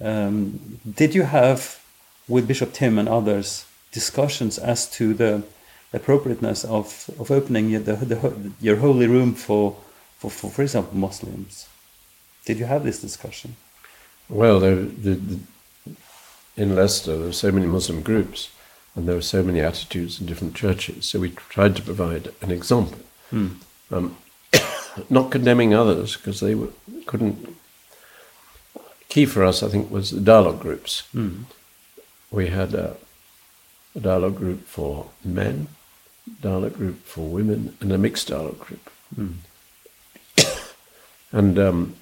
Um, 0.00 0.78
did 1.00 1.14
you 1.14 1.22
have 1.22 1.60
with 2.28 2.46
Bishop 2.48 2.72
Tim 2.72 2.98
and 2.98 3.08
others 3.08 3.64
discussions 3.92 4.58
as 4.58 4.90
to 4.98 5.14
the 5.14 5.42
appropriateness 5.92 6.64
of, 6.64 7.08
of 7.20 7.30
opening 7.30 7.70
your, 7.70 7.80
the, 7.80 7.94
the, 7.96 8.18
your 8.60 8.76
holy 8.76 9.06
room 9.06 9.34
for, 9.34 9.76
for, 10.18 10.30
for, 10.30 10.50
for 10.50 10.62
example, 10.62 10.96
Muslims? 10.98 11.68
Did 12.44 12.58
you 12.58 12.66
have 12.66 12.84
this 12.84 13.00
discussion? 13.00 13.56
Well, 14.28 14.60
there, 14.60 14.76
the, 14.76 15.14
the, 15.14 15.40
in 16.56 16.74
Leicester, 16.74 17.16
there 17.16 17.26
were 17.26 17.32
so 17.32 17.50
many 17.50 17.66
Muslim 17.66 18.02
groups, 18.02 18.50
and 18.94 19.08
there 19.08 19.16
were 19.16 19.22
so 19.22 19.42
many 19.42 19.60
attitudes 19.60 20.20
in 20.20 20.26
different 20.26 20.54
churches. 20.54 21.06
So 21.06 21.20
we 21.20 21.30
tried 21.30 21.76
to 21.76 21.82
provide 21.82 22.32
an 22.40 22.50
example, 22.50 22.98
um, 23.90 24.16
not 25.10 25.30
condemning 25.30 25.74
others 25.74 26.16
because 26.16 26.40
they 26.40 26.54
were, 26.54 26.68
couldn't. 27.06 27.56
Key 29.08 29.26
for 29.26 29.44
us, 29.44 29.62
I 29.62 29.68
think, 29.68 29.90
was 29.90 30.10
the 30.10 30.20
dialogue 30.20 30.60
groups. 30.60 31.04
We 32.30 32.48
had 32.48 32.74
a, 32.74 32.96
a 33.94 34.00
dialogue 34.00 34.36
group 34.36 34.66
for 34.66 35.10
men, 35.24 35.68
dialogue 36.40 36.74
group 36.74 37.04
for 37.04 37.28
women, 37.28 37.76
and 37.80 37.92
a 37.92 37.98
mixed 37.98 38.28
dialogue 38.28 38.58
group. 38.58 38.90
and 41.32 41.58
um, 41.58 41.94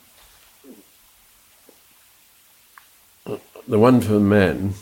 the 3.24 3.78
one 3.78 4.00
for 4.00 4.18
men 4.20 4.74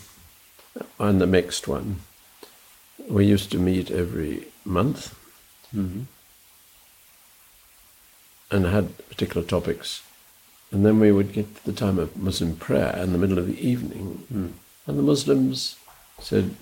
and 0.99 1.21
the 1.21 1.27
mixed 1.27 1.67
one, 1.67 2.01
we 3.07 3.25
used 3.25 3.51
to 3.51 3.57
meet 3.57 3.91
every 3.91 4.47
month. 4.65 5.17
Mm-hmm. 5.75 6.03
And 8.49 8.65
had 8.65 8.97
particular 9.07 9.47
topics. 9.47 10.03
And 10.71 10.85
then 10.85 10.99
we 10.99 11.11
would 11.11 11.31
get 11.31 11.55
to 11.55 11.65
the 11.65 11.73
time 11.73 11.97
of 11.99 12.17
Muslim 12.17 12.55
prayer 12.55 12.95
in 12.97 13.13
the 13.13 13.17
middle 13.17 13.37
of 13.37 13.47
the 13.47 13.65
evening, 13.65 14.25
mm. 14.31 14.51
and 14.87 14.97
the 14.97 15.03
Muslims 15.03 15.75
said, 16.19 16.55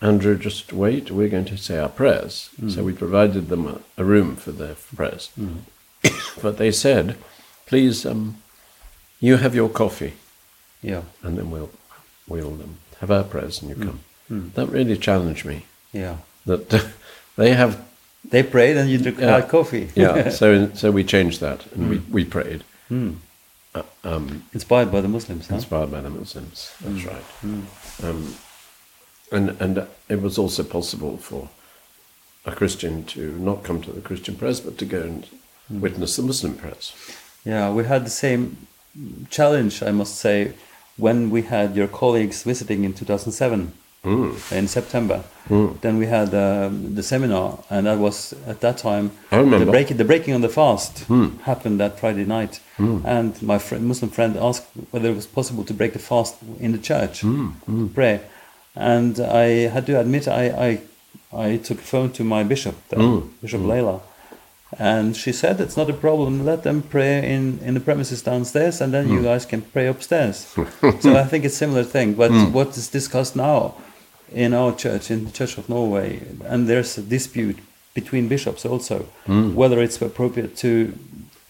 Andrew, 0.00 0.36
just 0.36 0.72
wait, 0.72 1.10
we're 1.10 1.28
going 1.28 1.44
to 1.46 1.56
say 1.56 1.78
our 1.78 1.88
prayers. 1.88 2.50
Mm. 2.60 2.72
So 2.72 2.82
we 2.82 2.92
provided 2.92 3.48
them 3.48 3.66
a, 3.66 3.80
a 3.98 4.04
room 4.04 4.36
for 4.36 4.50
their 4.50 4.74
prayers. 4.74 5.30
Mm-hmm. 5.38 6.40
but 6.42 6.58
they 6.58 6.72
said, 6.72 7.16
please, 7.66 8.04
um, 8.06 8.38
you 9.22 9.36
have 9.38 9.54
your 9.54 9.70
coffee 9.70 10.12
Yeah, 10.82 11.02
and 11.22 11.36
then 11.38 11.50
we'll 11.50 11.70
we'll 12.28 12.52
um, 12.62 12.76
have 13.00 13.10
our 13.10 13.24
prayers 13.24 13.62
and 13.62 13.70
you 13.70 13.76
come. 13.86 13.98
That 14.54 14.68
really 14.72 14.96
challenged 14.98 15.44
me. 15.44 15.56
yeah. 15.92 16.16
That 16.46 16.68
they 17.36 17.54
have 17.54 17.76
They 18.30 18.42
prayed 18.42 18.76
and 18.76 18.88
you 18.90 18.98
drink 18.98 19.18
Yeah. 19.20 19.40
hot 19.40 19.48
coffee. 19.48 19.88
yeah. 19.94 20.30
so 20.40 20.46
so 20.74 20.90
we 20.90 21.04
changed 21.04 21.40
that 21.40 21.60
and 21.74 21.88
we, 21.90 21.98
we 22.10 22.24
prayed, 22.24 22.62
Hmm. 22.88 23.10
uh, 23.74 23.82
um, 24.04 24.42
Inspired 24.54 24.90
by 24.92 25.00
the 25.02 25.08
Muslims, 25.08 25.46
huh? 25.48 25.54
inspired 25.56 25.90
by 25.90 26.00
the 26.02 26.10
Muslims. 26.10 26.72
That's 26.84 27.04
right. 27.06 27.24
Um, 28.02 28.34
and 29.32 29.56
and 29.60 29.86
it 30.08 30.20
was 30.22 30.38
also 30.38 30.62
possible 30.64 31.16
for 31.18 31.48
a 32.44 32.50
Christian 32.52 33.04
to 33.04 33.20
not 33.38 33.62
come 33.66 33.80
to 33.82 33.92
the 33.92 34.00
Christian 34.08 34.34
prayers, 34.36 34.60
but 34.60 34.76
to 34.78 34.84
go 34.84 35.00
and 35.02 35.26
witness 35.82 36.16
the 36.16 36.22
Muslim 36.22 36.54
prayers. 36.54 36.92
Yeah, 37.44 37.74
we 37.76 37.84
had 37.84 38.04
the 38.04 38.10
same 38.10 38.56
challenge, 39.30 39.82
I 39.82 39.90
must 39.92 40.16
say, 40.16 40.52
when 40.96 41.30
we 41.30 41.42
had 41.42 41.74
your 41.74 41.88
colleagues 41.88 42.42
visiting 42.42 42.84
in 42.84 42.92
2007 42.92 43.72
Mm. 44.04 44.34
in 44.58 44.66
September. 44.66 45.22
Mm. 45.48 45.80
Then 45.80 45.96
we 45.96 46.06
had 46.06 46.34
um, 46.34 46.96
the 46.96 47.04
seminar, 47.04 47.58
and 47.70 47.86
that 47.86 47.98
was 47.98 48.34
at 48.48 48.60
that 48.60 48.76
time 48.78 49.12
I 49.30 49.36
remember. 49.36 49.64
the 49.64 49.70
break 49.70 49.96
the 49.96 50.04
breaking 50.04 50.34
on 50.34 50.40
the 50.40 50.48
fast 50.48 51.04
Mm. 51.08 51.40
happened 51.42 51.78
that 51.78 52.00
Friday 52.00 52.24
night, 52.24 52.58
and 52.78 53.40
my 53.42 53.58
friend, 53.58 53.86
Muslim 53.86 54.10
friend 54.10 54.36
asked 54.36 54.64
whether 54.90 55.08
it 55.08 55.14
was 55.14 55.26
possible 55.28 55.62
to 55.64 55.72
break 55.72 55.92
the 55.92 56.00
fast 56.00 56.34
in 56.58 56.72
the 56.72 56.78
church, 56.78 57.22
Mm. 57.22 57.94
pray, 57.94 58.20
and 58.74 59.20
I 59.20 59.68
had 59.74 59.86
to 59.86 60.00
admit 60.00 60.26
I 60.26 60.44
I, 60.68 61.46
I 61.46 61.56
took 61.58 61.78
a 61.78 61.86
phone 61.92 62.10
to 62.18 62.24
my 62.24 62.42
bishop. 62.42 62.74
Bishop 63.40 63.62
Laila. 63.64 64.00
And 64.78 65.16
she 65.16 65.32
said 65.32 65.60
it's 65.60 65.76
not 65.76 65.90
a 65.90 65.94
problem. 65.94 66.44
Let 66.44 66.62
them 66.62 66.82
pray 66.82 67.30
in, 67.30 67.58
in 67.58 67.74
the 67.74 67.80
premises 67.80 68.22
downstairs, 68.22 68.80
and 68.80 68.92
then 68.92 69.08
you 69.08 69.18
hmm. 69.18 69.24
guys 69.24 69.44
can 69.44 69.62
pray 69.62 69.86
upstairs. 69.86 70.36
so 71.00 71.16
I 71.16 71.24
think 71.24 71.44
it's 71.44 71.56
similar 71.56 71.84
thing. 71.84 72.14
But 72.14 72.30
hmm. 72.30 72.52
what 72.52 72.68
is 72.76 72.88
discussed 72.88 73.36
now 73.36 73.74
in 74.32 74.54
our 74.54 74.74
church, 74.74 75.10
in 75.10 75.26
the 75.26 75.30
Church 75.30 75.58
of 75.58 75.68
Norway, 75.68 76.22
and 76.44 76.68
there's 76.68 76.96
a 76.96 77.02
dispute 77.02 77.58
between 77.92 78.28
bishops 78.28 78.64
also, 78.64 79.00
hmm. 79.26 79.54
whether 79.54 79.82
it's 79.82 80.00
appropriate 80.00 80.56
to 80.58 80.98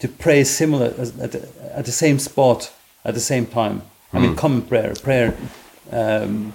to 0.01 0.09
pray 0.09 0.43
similar 0.43 0.87
at 0.87 1.31
the, 1.31 1.49
at 1.73 1.85
the 1.85 1.93
same 1.93 2.19
spot 2.19 2.73
at 3.05 3.15
the 3.15 3.21
same 3.21 3.47
time. 3.47 3.83
I 4.13 4.19
mean, 4.19 4.37
common 4.37 4.63
prayer, 4.63 4.95
prayer. 4.95 5.37
Um, 5.91 6.55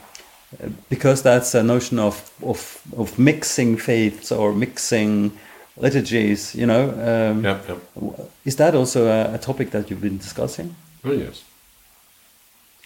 because 0.89 1.23
that's 1.23 1.53
a 1.56 1.63
notion 1.63 1.99
of, 1.99 2.32
of, 2.43 2.82
of 2.95 3.19
mixing 3.19 3.77
faiths 3.77 4.32
or 4.32 4.53
mixing 4.53 5.38
liturgies. 5.77 6.55
You 6.55 6.65
know, 6.65 6.89
um, 6.91 7.43
Yep, 7.43 7.67
yep. 7.69 8.31
is 8.45 8.55
that 8.55 8.75
also 8.75 9.07
a, 9.07 9.35
a 9.35 9.37
topic 9.37 9.71
that 9.71 9.89
you've 9.89 10.01
been 10.01 10.17
discussing? 10.17 10.75
Oh, 11.03 11.11
yes. 11.11 11.43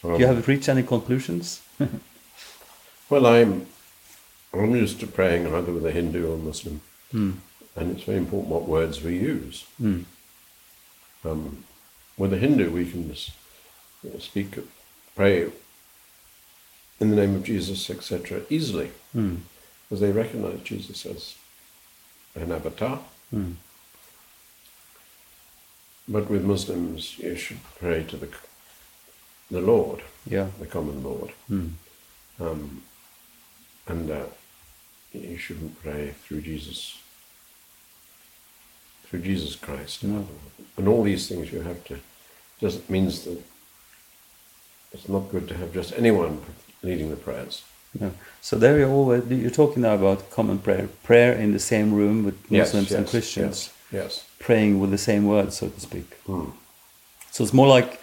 Do 0.02 0.18
you 0.18 0.26
have 0.28 0.48
reached 0.48 0.70
any 0.70 0.84
conclusions? 0.84 1.62
Well, 3.10 3.26
I'm 3.26 3.66
I'm 4.54 4.74
used 4.74 5.00
to 5.02 5.08
praying 5.08 5.48
either 5.48 5.74
with 5.74 5.86
a 5.86 5.92
Hindu 5.92 6.32
or 6.32 6.38
Muslim, 6.38 6.80
and 7.12 7.42
it's 7.76 8.04
very 8.04 8.18
important 8.18 8.50
what 8.54 8.68
words 8.70 9.04
we 9.04 9.18
use. 9.18 9.66
Mm. 9.82 10.06
Um, 11.26 11.66
with 12.18 12.32
a 12.34 12.38
Hindu, 12.38 12.72
we 12.72 12.90
can 12.90 13.10
just 13.12 13.32
you 14.02 14.12
know, 14.12 14.20
speak, 14.20 14.58
pray 15.14 15.52
in 17.02 17.10
the 17.10 17.16
name 17.18 17.36
of 17.36 17.44
Jesus, 17.44 17.90
etc., 17.90 18.42
easily, 18.50 18.92
Mm. 19.14 19.40
because 19.90 20.00
they 20.00 20.12
recognize 20.14 20.62
Jesus 20.64 21.06
as 21.06 21.36
an 22.36 22.52
avatar. 22.52 23.00
Mm. 23.34 23.56
But 26.08 26.30
with 26.30 26.44
Muslims, 26.44 27.18
you 27.20 27.36
should 27.36 27.60
pray 27.80 28.04
to 28.04 28.18
the 28.18 28.30
the 29.50 29.62
Lord, 29.62 30.02
Yeah. 30.30 30.48
the 30.60 30.66
common 30.66 31.04
Lord. 31.04 31.34
Mm. 31.50 31.72
Um, 32.40 32.84
and 33.88 34.10
uh, 34.10 34.24
you 35.12 35.38
shouldn't 35.38 35.82
pray 35.84 36.14
through 36.24 36.42
Jesus, 36.42 36.98
through 39.04 39.20
Jesus 39.20 39.56
Christ. 39.58 40.04
No. 40.06 40.26
And 40.78 40.88
all 40.88 41.04
these 41.04 41.28
things 41.28 41.52
you 41.52 41.62
have 41.62 41.84
to, 41.86 42.00
just 42.62 42.90
means 42.90 43.26
that 43.26 43.44
it's 44.94 45.10
not 45.10 45.30
good 45.32 45.48
to 45.50 45.58
have 45.58 45.74
just 45.74 45.94
anyone 45.98 46.42
leading 46.82 47.10
the 47.10 47.18
prayers. 47.18 47.64
Yeah. 48.00 48.10
So 48.42 48.58
there 48.58 48.78
you're 48.80 48.90
always 48.90 49.24
you're 49.30 49.50
talking 49.52 49.82
now 49.84 49.96
about 49.96 50.30
common 50.32 50.60
prayer, 50.60 50.88
prayer 51.04 51.34
in 51.34 51.52
the 51.52 51.60
same 51.60 51.94
room 51.94 52.24
with 52.26 52.36
Muslims 52.52 52.92
and 52.92 53.08
Christians, 53.08 53.70
Yes, 53.92 54.02
yes. 54.04 54.26
praying 54.40 54.80
with 54.80 54.92
the 54.92 54.98
same 54.98 55.26
words, 55.26 55.58
so 55.58 55.68
to 55.70 55.80
speak. 55.80 56.08
Hmm. 56.26 56.50
So 57.32 57.44
it's 57.44 57.54
more 57.54 57.68
like 57.68 58.00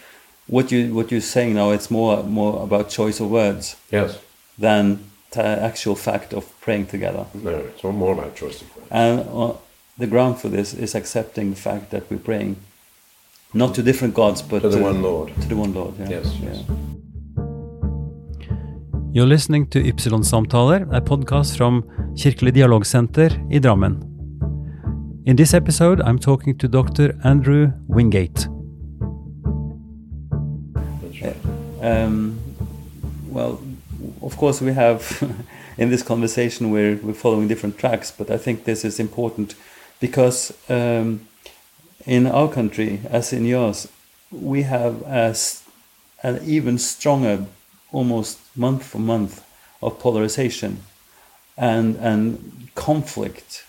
what 0.46 0.70
you 0.72 0.94
what 0.94 1.10
you're 1.10 1.20
saying 1.36 1.54
now. 1.54 1.70
It's 1.72 1.90
more 1.90 2.22
more 2.22 2.62
about 2.62 2.90
choice 2.90 3.20
of 3.20 3.30
words 3.30 3.76
Yes. 3.90 4.18
than 4.58 4.98
the 5.30 5.44
actual 5.44 5.94
fact 5.96 6.32
of 6.32 6.44
praying 6.60 6.86
together. 6.86 7.26
No, 7.34 7.50
it's 7.50 7.82
more 7.84 8.12
about 8.12 8.36
choice 8.36 8.62
of 8.62 8.76
words. 8.76 8.88
And 8.90 9.20
uh, 9.20 9.52
the 9.98 10.06
ground 10.06 10.38
for 10.40 10.48
this 10.50 10.74
is 10.74 10.94
accepting 10.94 11.50
the 11.50 11.60
fact 11.60 11.90
that 11.90 12.02
we're 12.10 12.18
praying 12.24 12.56
not 13.52 13.74
to 13.74 13.82
different 13.82 14.14
gods, 14.14 14.42
but 14.42 14.60
To 14.62 14.68
the 14.68 14.82
one 14.82 15.02
Lord. 15.02 15.28
To 15.40 15.48
the 15.48 15.56
one 15.56 15.72
Lord. 15.74 15.94
Yeah. 15.98 16.08
Yes, 16.10 16.34
yes. 16.42 16.62
You're 19.10 19.26
listening 19.26 19.66
to 19.68 19.82
Ypsilon-samtaler, 19.82 20.94
a 20.94 21.00
podcast 21.00 21.56
from 21.56 21.82
Kirkelig 22.14 22.52
dialogsenter 22.52 23.32
i 23.50 23.58
Drammen. 23.58 24.02
In 25.24 25.34
this 25.34 25.54
episode, 25.54 26.02
I'm 26.02 26.18
talking 26.18 26.58
to 26.58 26.68
Dr. 26.68 27.18
Andrew 27.24 27.72
Wingate. 27.88 28.48
That's. 31.02 31.36
Um, 31.80 32.38
well, 33.30 33.62
of 34.20 34.36
course, 34.36 34.60
we 34.60 34.74
have 34.74 35.22
in 35.78 35.88
this 35.88 36.02
conversation 36.02 36.70
we're 36.70 36.96
we're 36.96 37.14
following 37.14 37.48
different 37.48 37.78
tracks, 37.78 38.10
but 38.10 38.30
I 38.30 38.36
think 38.36 38.64
this 38.64 38.84
is 38.84 39.00
important 39.00 39.54
because 40.00 40.52
um, 40.68 41.26
in 42.04 42.26
our 42.26 42.48
country, 42.48 43.00
as 43.08 43.32
in 43.32 43.46
yours, 43.46 43.88
we 44.30 44.64
have 44.64 45.02
as 45.04 45.62
an 46.22 46.40
even 46.44 46.76
stronger, 46.76 47.46
almost 47.90 48.38
month 48.58 48.84
for 48.84 48.98
month, 48.98 49.44
of 49.80 49.98
polarization 49.98 50.82
and 51.56 51.96
and 51.96 52.68
conflict 52.74 53.64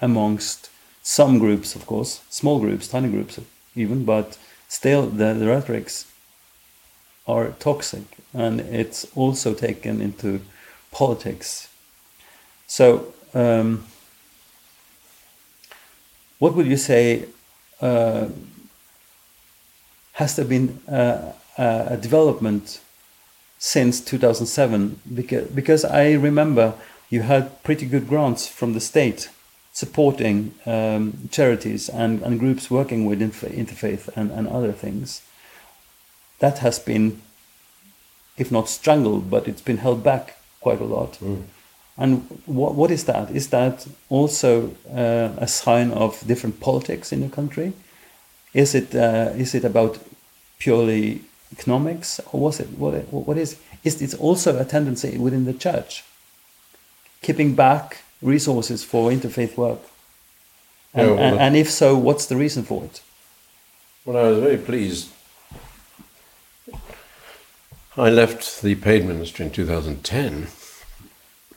amongst 0.00 0.70
some 1.02 1.38
groups, 1.38 1.74
of 1.74 1.86
course, 1.86 2.20
small 2.30 2.60
groups, 2.60 2.88
tiny 2.88 3.08
groups, 3.08 3.38
even, 3.76 4.04
but 4.04 4.38
still 4.68 5.06
the, 5.06 5.34
the 5.34 5.46
rhetorics 5.46 6.06
are 7.26 7.50
toxic 7.58 8.02
and 8.32 8.60
it's 8.60 9.06
also 9.14 9.54
taken 9.54 10.00
into 10.00 10.40
politics. 10.90 11.68
So, 12.66 13.12
um, 13.34 13.84
what 16.38 16.54
would 16.54 16.66
you 16.66 16.76
say? 16.76 17.26
Uh, 17.80 18.28
has 20.12 20.36
there 20.36 20.44
been 20.44 20.80
a 20.86 21.98
development 22.00 22.80
since 23.64 24.00
2007? 24.00 25.00
Because, 25.14 25.48
because 25.48 25.84
I 25.86 26.12
remember 26.12 26.74
you 27.08 27.22
had 27.22 27.62
pretty 27.62 27.86
good 27.86 28.06
grants 28.08 28.46
from 28.46 28.74
the 28.74 28.80
state 28.80 29.30
supporting 29.72 30.54
um, 30.66 31.28
charities 31.30 31.88
and, 31.88 32.22
and 32.22 32.38
groups 32.38 32.70
working 32.70 33.06
with 33.06 33.20
interfa- 33.20 33.56
interfaith 33.56 34.08
and, 34.16 34.30
and 34.30 34.46
other 34.48 34.72
things 34.72 35.22
that 36.40 36.58
has 36.58 36.78
been, 36.78 37.22
if 38.36 38.52
not 38.52 38.68
strangled, 38.68 39.30
but 39.30 39.48
it's 39.48 39.62
been 39.62 39.78
held 39.78 40.02
back 40.04 40.36
quite 40.60 40.80
a 40.80 40.84
lot. 40.84 41.18
And 41.96 42.22
what, 42.44 42.74
what 42.74 42.90
is 42.90 43.04
that? 43.04 43.30
Is 43.30 43.48
that 43.48 43.86
also 44.10 44.74
uh, 44.90 45.30
a 45.38 45.48
sign 45.48 45.90
of 45.92 46.22
different 46.26 46.60
politics 46.60 47.12
in 47.12 47.20
the 47.20 47.28
country? 47.28 47.72
Is 48.52 48.74
it 48.74 48.94
uh, 48.94 49.32
is 49.36 49.54
it 49.54 49.64
about 49.64 49.98
purely 50.58 51.22
economics, 51.58 52.20
or 52.32 52.40
was 52.40 52.60
it 52.60 52.68
what? 52.78 52.94
What 53.12 53.38
is? 53.38 53.56
Is 53.84 54.00
it 54.02 54.14
also 54.20 54.58
a 54.58 54.64
tendency 54.64 55.18
within 55.18 55.44
the 55.44 55.52
church, 55.52 56.04
keeping 57.22 57.54
back 57.54 58.02
resources 58.22 58.82
for 58.84 59.10
interfaith 59.10 59.56
work? 59.56 59.80
And, 60.94 61.08
Yeah, 61.08 61.14
well, 61.14 61.24
and, 61.24 61.40
and 61.40 61.56
if 61.56 61.70
so, 61.70 61.96
what's 61.98 62.26
the 62.26 62.36
reason 62.36 62.62
for 62.64 62.84
it? 62.84 63.00
Well, 64.04 64.16
I 64.16 64.28
was 64.30 64.38
very 64.38 64.58
pleased. 64.58 65.08
I 67.96 68.10
left 68.10 68.62
the 68.62 68.74
paid 68.74 69.04
ministry 69.04 69.46
in 69.46 69.52
2010, 69.52 70.48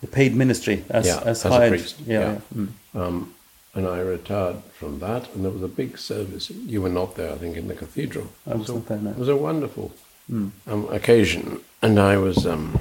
The 0.02 0.08
paid 0.08 0.36
ministry 0.36 0.84
as 0.90 1.08
Yeah, 1.08 1.18
as, 1.20 1.44
as 1.44 1.46
a 1.46 1.50
hired. 1.50 1.70
priest, 1.72 1.96
Yeah. 2.06 2.20
yeah. 2.20 2.32
yeah. 2.34 2.40
Mm. 2.56 2.70
um, 3.02 3.34
and 3.78 3.88
I 3.88 4.00
retired 4.00 4.58
from 4.80 4.98
that, 5.00 5.32
and 5.36 5.46
there 5.46 5.52
was 5.52 5.62
a 5.62 5.68
big 5.68 6.00
service. 6.00 6.50
You 6.50 6.82
were 6.82 6.90
not 6.90 7.16
there, 7.16 7.32
I 7.32 7.38
think, 7.38 7.56
in 7.56 7.68
the 7.68 7.76
cathedral. 7.76 8.28
I 8.50 8.56
was 8.56 8.70
not 8.70 8.88
there, 8.88 8.98
no. 8.98 9.12
It 9.12 9.18
was 9.18 9.30
a 9.30 9.36
wonderful 9.38 9.92
Mm. 10.32 10.52
um, 10.66 10.90
occasion, 10.90 11.62
and 11.82 12.00
I 12.00 12.18
was 12.18 12.46
um, 12.46 12.80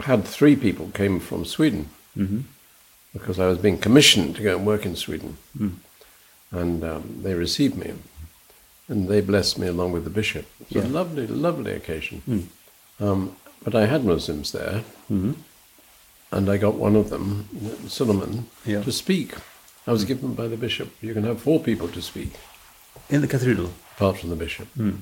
had 0.00 0.24
three 0.24 0.56
people 0.56 0.90
came 0.94 1.20
from 1.20 1.44
Sweden 1.44 1.88
Mhm. 2.16 2.44
because 3.12 3.38
I 3.38 3.46
was 3.46 3.58
being 3.58 3.78
commissioned 3.78 4.34
to 4.36 4.42
go 4.42 4.56
and 4.56 4.66
work 4.66 4.84
in 4.86 4.96
Sweden, 4.96 5.36
Mm. 5.56 5.74
and 6.50 6.82
um, 6.84 7.20
they 7.22 7.34
received 7.34 7.76
me, 7.76 7.92
and 8.88 9.08
they 9.08 9.20
blessed 9.20 9.58
me 9.58 9.66
along 9.68 9.92
with 9.92 10.04
the 10.04 10.10
bishop. 10.20 10.46
It 10.60 10.74
was 10.74 10.84
Yeah. 10.84 10.90
a 10.90 10.94
lovely, 11.00 11.26
lovely 11.26 11.72
occasion. 11.72 12.22
Mm. 12.26 12.44
Um, 12.98 13.36
but 13.62 13.74
I 13.74 13.86
had 13.86 14.04
Muslims 14.04 14.50
there, 14.52 14.84
Mhm. 15.12 15.34
And 16.30 16.48
I 16.50 16.56
got 16.58 16.74
one 16.74 16.96
of 16.96 17.08
them, 17.10 17.48
Suleiman, 17.88 18.46
Yeah. 18.64 18.82
to 18.82 18.92
speak. 18.92 19.34
I 19.86 19.92
was 19.92 20.04
given 20.04 20.34
by 20.34 20.48
the 20.48 20.56
bishop. 20.56 20.88
You 21.00 21.14
can 21.14 21.24
have 21.24 21.40
four 21.40 21.60
people 21.60 21.88
to 21.88 22.02
speak, 22.02 22.32
In 23.08 23.20
the 23.22 23.28
cathedral. 23.28 23.70
apart 23.96 24.18
from 24.18 24.30
the 24.30 24.36
bishop. 24.36 24.68
Mm. 24.76 24.98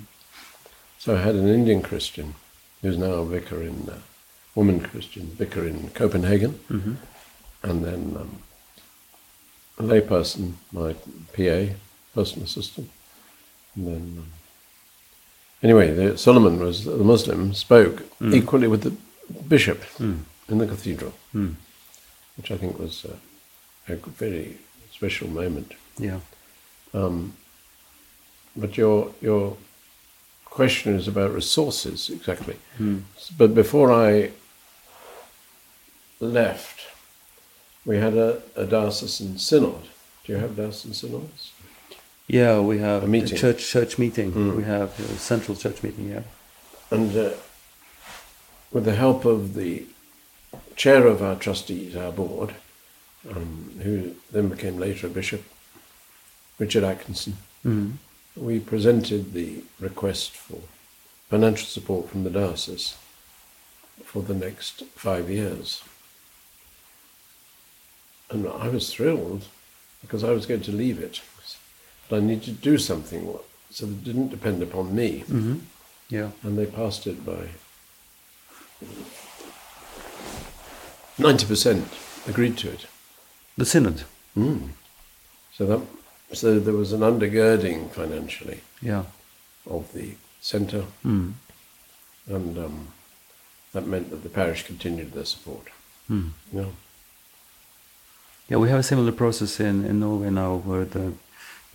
So 0.98 1.16
I 1.16 1.20
had 1.22 1.34
an 1.34 1.48
Indian 1.48 1.82
Christian 1.82 2.34
who's 2.82 2.96
now 2.96 3.12
a 3.14 3.24
vicar 3.26 3.60
in, 3.62 3.88
uh, 3.90 3.98
woman 4.54 4.80
Christian, 4.80 5.26
vicar 5.38 5.66
in 5.66 5.90
Copenhagen, 5.90 6.54
Mhm. 6.70 6.96
and 7.62 7.84
then 7.84 8.16
um, 8.20 8.38
a 9.78 9.82
layperson, 9.82 10.52
my 10.72 10.94
PA, 11.34 11.74
personal 12.14 12.44
assistant, 12.44 12.88
and 13.74 13.86
then. 13.86 13.96
Um, 14.18 14.26
anyway, 15.62 15.92
the, 15.92 16.16
Solomon 16.16 16.58
was 16.60 16.84
the 16.84 16.96
Muslim 17.04 17.52
spoke 17.54 18.02
equally 18.32 18.68
with 18.68 18.82
the 18.82 18.92
bishop 19.48 19.82
in 20.48 20.58
the 20.58 20.66
cathedral, 20.66 21.12
Mm. 21.34 21.54
which 22.36 22.50
I 22.50 22.56
think 22.56 22.78
was 22.78 23.04
uh, 23.04 23.16
a 23.88 23.96
very 23.96 24.58
special 24.90 25.28
moment. 25.28 25.72
Yeah. 25.98 26.20
Um, 26.94 27.32
but 28.56 28.76
your 28.76 29.12
your 29.20 29.56
question 30.44 30.94
is 30.96 31.08
about 31.08 31.34
resources 31.34 32.10
exactly. 32.10 32.56
Mm. 32.78 33.02
But 33.38 33.54
before 33.54 33.90
I 33.92 34.30
left, 36.20 36.80
we 37.84 37.96
had 37.98 38.14
a, 38.16 38.42
a 38.54 38.64
diocesan 38.64 39.38
synod. 39.38 39.82
Do 40.24 40.32
you 40.32 40.38
have 40.38 40.56
diocesan 40.56 40.94
synods? 40.94 41.52
Yeah, 42.26 42.60
we 42.60 42.78
have 42.78 43.04
A 43.04 43.06
meeting. 43.06 43.30
the 43.30 43.36
church 43.36 43.68
church 43.68 43.98
meeting. 43.98 44.32
Mm. 44.32 44.56
We 44.56 44.64
have 44.64 44.98
a 44.98 45.18
central 45.18 45.56
church 45.56 45.82
meeting. 45.82 46.08
Yeah. 46.10 46.22
And 46.90 47.16
uh, 47.16 47.30
with 48.72 48.84
the 48.84 48.94
help 48.94 49.24
of 49.24 49.54
the 49.54 49.84
chair 50.76 51.06
of 51.06 51.22
our 51.22 51.36
trustees, 51.36 51.96
our 51.96 52.12
board, 52.12 52.54
um, 53.30 53.80
who 53.82 54.14
then 54.30 54.48
became 54.48 54.78
later 54.78 55.06
a 55.06 55.10
bishop, 55.10 55.42
Richard 56.58 56.84
Atkinson, 56.84 57.36
Mm. 57.64 57.94
we 58.36 58.60
presented 58.60 59.32
the 59.32 59.64
request 59.80 60.30
for 60.30 60.60
financial 61.28 61.66
support 61.66 62.08
from 62.08 62.22
the 62.22 62.30
diocese 62.30 62.94
for 64.04 64.22
the 64.22 64.34
next 64.34 64.84
five 64.94 65.28
years. 65.28 65.82
And 68.30 68.46
I 68.46 68.68
was 68.68 68.92
thrilled 68.92 69.46
because 70.00 70.22
I 70.22 70.30
was 70.30 70.46
going 70.46 70.60
to 70.62 70.72
leave 70.72 71.00
it. 71.00 71.20
But 72.08 72.16
I 72.18 72.20
needed 72.20 72.44
to 72.44 72.52
do 72.52 72.78
something 72.78 73.36
so 73.70 73.86
that 73.86 73.92
it 73.92 74.04
didn't 74.04 74.28
depend 74.28 74.62
upon 74.62 74.94
me. 74.94 75.20
hmm 75.26 75.56
Yeah. 76.08 76.30
And 76.42 76.56
they 76.56 76.66
passed 76.66 77.06
it 77.08 77.24
by 77.26 77.48
90% 81.18 81.84
agreed 82.28 82.56
to 82.58 82.68
it. 82.70 82.86
The 83.56 83.64
synod. 83.64 84.04
Mm. 84.36 84.68
So 85.56 85.66
that 85.66 85.80
so 86.32 86.58
there 86.58 86.74
was 86.74 86.92
an 86.92 87.00
undergirding 87.00 87.90
financially 87.90 88.60
Yeah. 88.82 89.04
of 89.70 89.92
the 89.92 90.14
centre, 90.40 90.84
Mm. 91.04 91.32
and 92.28 92.58
um, 92.58 92.88
that 93.72 93.86
meant 93.86 94.10
that 94.10 94.22
the 94.22 94.28
parish 94.28 94.66
continued 94.66 95.12
their 95.12 95.24
support. 95.24 95.66
Mm. 96.10 96.30
Yeah. 96.52 96.66
Yeah, 98.48 98.58
we 98.58 98.68
have 98.68 98.78
a 98.80 98.82
similar 98.82 99.12
process 99.12 99.60
in, 99.60 99.84
in 99.84 100.00
Norway 100.00 100.30
now 100.30 100.56
where 100.56 100.84
the, 100.84 101.12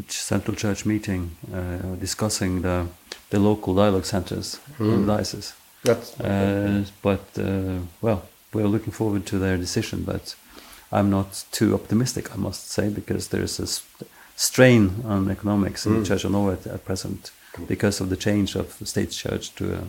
central 0.07 0.55
church 0.57 0.83
meeting 0.85 1.29
uh, 1.53 1.77
discussing 1.99 2.61
the, 2.63 2.87
the 3.29 3.37
local 3.39 3.75
dialogue 3.75 4.05
centers 4.05 4.59
in 4.79 4.85
Mm. 4.85 5.05
the 5.05 5.13
diocese. 5.15 5.53
That's 5.83 6.19
Uh, 6.19 6.83
but, 7.03 7.21
uh, 7.37 7.79
well, 8.01 8.21
we're 8.53 8.67
looking 8.67 8.93
forward 8.93 9.25
to 9.27 9.39
their 9.39 9.57
decision, 9.57 10.03
but 10.03 10.35
I'm 10.91 11.09
not 11.09 11.45
too 11.51 11.73
optimistic, 11.73 12.33
I 12.33 12.37
must 12.37 12.69
say, 12.71 12.89
because 12.89 13.27
there's 13.29 13.59
a 13.59 13.67
strain 14.35 15.03
on 15.05 15.29
economics 15.31 15.85
in 15.85 15.93
Mm. 15.93 15.99
the 15.99 16.05
Church 16.07 16.25
of 16.25 16.31
Norway 16.31 16.53
at, 16.53 16.67
at 16.67 16.83
present 16.85 17.31
because 17.67 18.03
of 18.03 18.09
the 18.09 18.15
change 18.17 18.55
of 18.55 18.77
the 18.79 18.85
state 18.85 19.11
church 19.11 19.53
to 19.55 19.63
a 19.73 19.83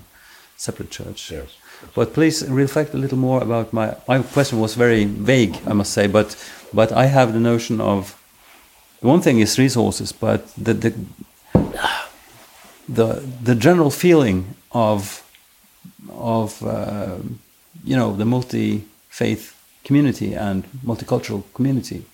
separate 0.57 0.91
church. 0.91 1.31
yes. 1.33 1.49
But 1.95 2.13
please 2.15 2.45
reflect 2.49 2.95
a 2.95 2.99
little 2.99 3.19
more 3.19 3.43
about 3.43 3.73
my 3.73 3.95
my 4.09 4.23
question 4.23 4.61
was 4.61 4.75
very 4.77 5.05
vague, 5.05 5.57
I 5.67 5.73
must 5.73 5.93
say, 5.93 6.07
but 6.09 6.37
but 6.73 6.93
I 6.93 7.07
have 7.07 7.33
the 7.33 7.41
notion 7.41 7.81
of 7.81 8.15
one 9.01 9.21
thing 9.21 9.41
is 9.41 9.59
resources, 9.59 10.13
but 10.13 10.41
the 10.65 10.75
the 10.75 10.93
the, 12.89 13.23
the 13.45 13.55
general 13.55 13.91
feeling 13.91 14.55
of 14.71 15.23
of 16.11 16.63
uh, 16.63 17.17
you 17.85 17.97
know 17.97 18.17
the 18.17 18.25
multi 18.25 18.85
faith 19.09 19.55
community 19.85 20.35
and 20.35 20.65
multicultural 20.85 21.43
community 21.55 22.05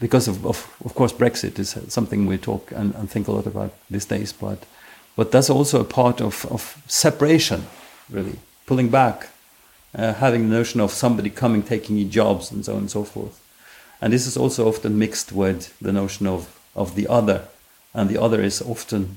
because 0.00 0.28
of, 0.28 0.46
of, 0.46 0.76
of 0.84 0.94
course 0.94 1.12
Brexit 1.12 1.58
is 1.58 1.76
something 1.88 2.26
we 2.26 2.38
talk 2.38 2.70
and, 2.72 2.94
and 2.94 3.10
think 3.10 3.28
a 3.28 3.32
lot 3.32 3.46
about 3.46 3.72
these 3.90 4.04
days, 4.04 4.32
but 4.32 4.64
but 5.18 5.32
that's 5.32 5.50
also 5.50 5.80
a 5.80 5.84
part 5.84 6.20
of, 6.20 6.46
of 6.46 6.80
separation, 6.86 7.66
really 8.08 8.38
pulling 8.66 8.88
back, 8.88 9.30
uh, 9.92 10.12
having 10.12 10.48
the 10.48 10.54
notion 10.54 10.80
of 10.80 10.92
somebody 10.92 11.28
coming, 11.28 11.64
taking 11.64 11.96
your 11.96 12.08
jobs, 12.08 12.52
and 12.52 12.64
so 12.64 12.74
on 12.74 12.78
and 12.78 12.90
so 12.90 13.02
forth. 13.02 13.40
And 14.00 14.12
this 14.12 14.28
is 14.28 14.36
also 14.36 14.68
often 14.68 14.96
mixed 14.96 15.32
with 15.32 15.76
the 15.80 15.92
notion 15.92 16.28
of, 16.28 16.56
of 16.76 16.94
the 16.94 17.08
other, 17.08 17.48
and 17.92 18.08
the 18.08 18.22
other 18.22 18.40
is 18.40 18.62
often 18.62 19.16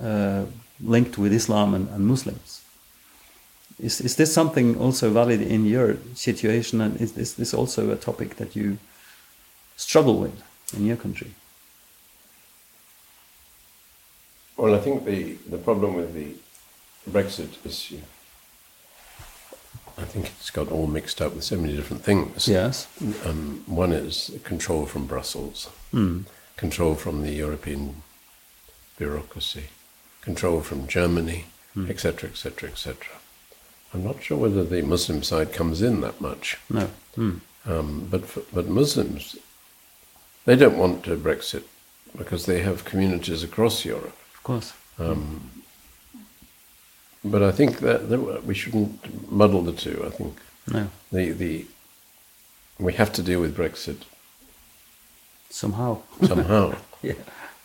uh, 0.00 0.44
linked 0.80 1.18
with 1.18 1.32
Islam 1.32 1.74
and, 1.74 1.88
and 1.88 2.06
Muslims. 2.06 2.59
Is, 3.82 4.00
is 4.00 4.16
this 4.16 4.32
something 4.32 4.76
also 4.78 5.10
valid 5.10 5.40
in 5.40 5.64
your 5.64 5.96
situation, 6.14 6.80
and 6.80 7.00
is, 7.00 7.16
is 7.16 7.34
this 7.34 7.54
also 7.54 7.90
a 7.90 7.96
topic 7.96 8.36
that 8.36 8.54
you 8.54 8.78
struggle 9.76 10.18
with 10.20 10.42
in 10.76 10.84
your 10.84 10.96
country? 10.96 11.32
Well, 14.56 14.74
I 14.74 14.78
think 14.78 15.04
the, 15.06 15.38
the 15.48 15.56
problem 15.56 15.94
with 15.94 16.12
the 16.12 16.34
Brexit 17.10 17.64
issue, 17.64 18.00
I 19.96 20.04
think 20.04 20.26
it's 20.26 20.50
got 20.50 20.70
all 20.70 20.86
mixed 20.86 21.22
up 21.22 21.34
with 21.34 21.44
so 21.44 21.56
many 21.56 21.74
different 21.74 22.02
things. 22.04 22.46
Yes. 22.46 22.86
Um, 23.24 23.62
one 23.66 23.92
is 23.92 24.30
control 24.44 24.86
from 24.86 25.06
Brussels, 25.06 25.68
Mm. 25.94 26.24
control 26.56 26.94
from 26.94 27.22
the 27.22 27.32
European 27.32 28.02
bureaucracy, 28.98 29.64
control 30.20 30.60
from 30.60 30.86
Germany, 30.86 31.46
etc., 31.88 32.28
etc., 32.30 32.68
etc. 32.68 33.19
I'm 33.92 34.04
not 34.04 34.22
sure 34.22 34.38
whether 34.38 34.64
the 34.64 34.82
Muslim 34.82 35.22
side 35.22 35.52
comes 35.52 35.82
in 35.82 36.00
that 36.02 36.20
much, 36.20 36.56
No. 36.68 36.90
Mm. 37.16 37.40
um, 37.66 38.06
but 38.10 38.24
for, 38.26 38.42
but 38.52 38.68
Muslims, 38.68 39.36
they 40.44 40.56
don't 40.56 40.78
want 40.78 41.06
a 41.08 41.16
Brexit 41.16 41.64
because 42.16 42.46
they 42.46 42.62
have 42.62 42.84
communities 42.84 43.42
across 43.42 43.84
Europe. 43.84 44.16
Of 44.34 44.42
course. 44.42 44.72
Um, 44.98 45.50
but 47.24 47.42
I 47.42 47.50
think 47.52 47.78
that, 47.80 48.08
that 48.08 48.44
we 48.46 48.54
shouldn't 48.54 49.30
muddle 49.30 49.62
the 49.62 49.72
two. 49.72 50.02
I 50.06 50.10
think 50.10 50.34
No. 50.72 50.88
the 51.12 51.32
the 51.32 51.66
we 52.78 52.92
have 52.94 53.12
to 53.14 53.22
deal 53.22 53.40
with 53.40 53.56
Brexit 53.56 54.02
Somehow. 55.50 55.98
somehow. 56.22 56.74
Yeah. 57.02 57.14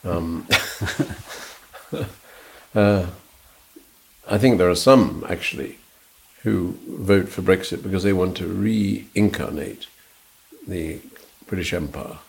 Um, 0.06 0.48
uh, 2.76 3.06
I 4.28 4.38
think 4.38 4.58
there 4.58 4.70
are 4.70 4.76
some 4.76 5.26
actually 5.30 5.78
who 6.46 6.78
vote 6.88 7.28
for 7.28 7.42
Brexit 7.42 7.82
because 7.82 8.04
they 8.04 8.14
want 8.14 8.38
to 8.38 8.48
reincarnate 8.48 9.88
the 10.68 11.02
British 11.48 11.74
Empire 11.74 12.20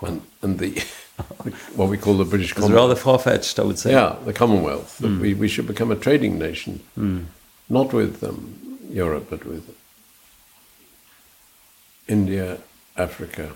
and, 0.00 0.22
and 0.40 0.58
the 0.58 0.70
what 1.76 1.90
we 1.90 1.98
call 1.98 2.16
the 2.16 2.24
British 2.24 2.52
It's 2.52 2.60
Commonwealth. 2.60 2.88
rather 2.88 3.00
far 3.00 3.18
fetched, 3.18 3.58
I 3.58 3.64
would 3.64 3.78
say. 3.78 3.92
Yeah, 3.92 4.16
the 4.24 4.32
Commonwealth. 4.32 4.98
That 4.98 5.08
hmm. 5.08 5.20
we, 5.20 5.34
we 5.34 5.48
should 5.48 5.66
become 5.66 5.90
a 5.90 5.96
trading 5.96 6.38
nation, 6.38 6.80
hmm. 6.94 7.24
not 7.68 7.92
with 7.92 8.24
um, 8.24 8.78
Europe, 8.90 9.26
but 9.28 9.44
with 9.44 9.76
India, 12.08 12.58
Africa, 12.96 13.52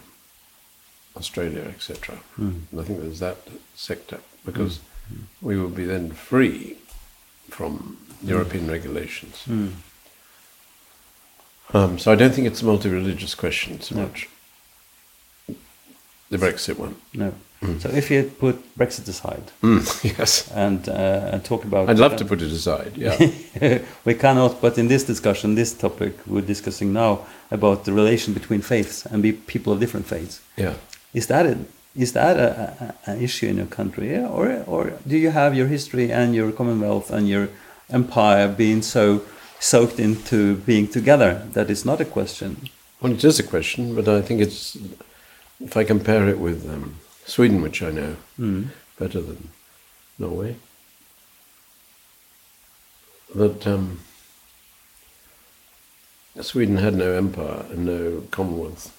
Australia, 1.16 1.62
etc. 1.62 2.16
Hmm. 2.36 2.58
And 2.70 2.80
I 2.80 2.84
think 2.84 3.00
there's 3.00 3.20
that 3.20 3.38
sector 3.74 4.20
because 4.44 4.80
we 5.40 5.56
will 5.56 5.70
be 5.70 5.86
then 5.86 6.10
free 6.10 6.76
from 7.48 7.96
European 8.22 8.70
regulations. 8.70 9.44
Um, 11.74 11.98
so 11.98 12.12
I 12.12 12.14
don't 12.14 12.32
think 12.34 12.46
it's 12.46 12.62
a 12.62 12.64
multi-religious 12.64 13.34
question 13.34 13.80
so 13.80 13.96
much. 13.96 14.28
The 16.30 16.38
Brexit 16.38 16.78
one. 16.78 16.96
No. 17.14 17.32
So 17.80 17.88
if 17.88 18.10
you 18.10 18.30
put 18.38 18.56
Brexit 18.78 19.08
aside 19.08 19.50
Mm, 19.62 19.80
yes. 20.18 20.50
and 20.52 20.88
uh, 20.88 21.30
and 21.32 21.44
talk 21.44 21.64
about, 21.64 21.88
I'd 21.88 21.98
love 21.98 22.16
to 22.16 22.24
put 22.24 22.40
it 22.42 22.52
aside, 22.52 22.92
yeah. 22.96 23.16
we 24.04 24.14
cannot. 24.14 24.60
But 24.60 24.78
in 24.78 24.88
this 24.88 25.04
discussion, 25.04 25.54
this 25.54 25.72
topic 25.74 26.12
we're 26.26 26.46
discussing 26.46 26.92
now 26.92 27.20
about 27.50 27.84
the 27.84 27.92
relation 27.92 28.34
between 28.34 28.60
faiths 28.60 29.06
and 29.06 29.22
be 29.22 29.32
people 29.32 29.72
of 29.72 29.80
different 29.80 30.06
faiths. 30.06 30.40
yeah. 30.56 30.74
Is 31.14 31.26
that 31.26 31.46
a, 31.46 31.56
is 31.96 32.12
that 32.12 32.36
a, 32.36 32.94
a, 33.06 33.10
an 33.10 33.22
issue 33.22 33.46
in 33.48 33.56
your 33.56 33.66
country, 33.66 34.10
yeah? 34.10 34.28
or 34.28 34.62
or 34.66 34.92
do 35.08 35.16
you 35.16 35.30
have 35.30 35.56
your 35.56 35.66
history 35.66 36.12
and 36.12 36.34
your 36.34 36.52
Commonwealth 36.52 37.10
and 37.10 37.26
your 37.28 37.48
empire 37.90 38.48
being 38.48 38.82
so 38.82 39.22
soaked 39.60 39.98
into 40.00 40.56
being 40.66 40.88
together 40.88 41.46
That 41.52 41.70
is 41.70 41.84
not 41.84 42.00
a 42.00 42.04
question? 42.04 42.56
Well, 43.00 43.12
it 43.12 43.24
is 43.24 43.38
a 43.38 43.42
question, 43.42 43.94
but 43.94 44.08
I 44.08 44.22
think 44.22 44.40
it's, 44.40 44.76
if 45.60 45.76
I 45.76 45.84
compare 45.84 46.28
it 46.28 46.38
with 46.38 46.68
um, 46.68 46.94
Sweden, 47.26 47.62
which 47.62 47.82
I 47.82 47.90
know 47.90 48.16
Mm. 48.38 48.68
better 48.98 49.20
than 49.20 49.48
Norway, 50.18 50.56
that 53.34 53.66
um, 53.66 53.98
Sweden 56.40 56.76
had 56.78 56.94
no 56.94 57.12
empire 57.12 57.64
and 57.70 57.84
no 57.86 58.22
Commonwealth. 58.30 58.92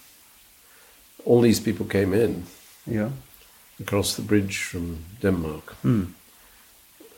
All 1.25 1.41
these 1.41 1.59
people 1.59 1.85
came 1.85 2.13
in 2.13 2.43
Yeah. 2.85 3.09
across 3.79 4.15
the 4.15 4.21
bridge 4.21 4.57
from 4.63 4.97
Denmark, 5.21 5.75
Mm. 5.83 6.13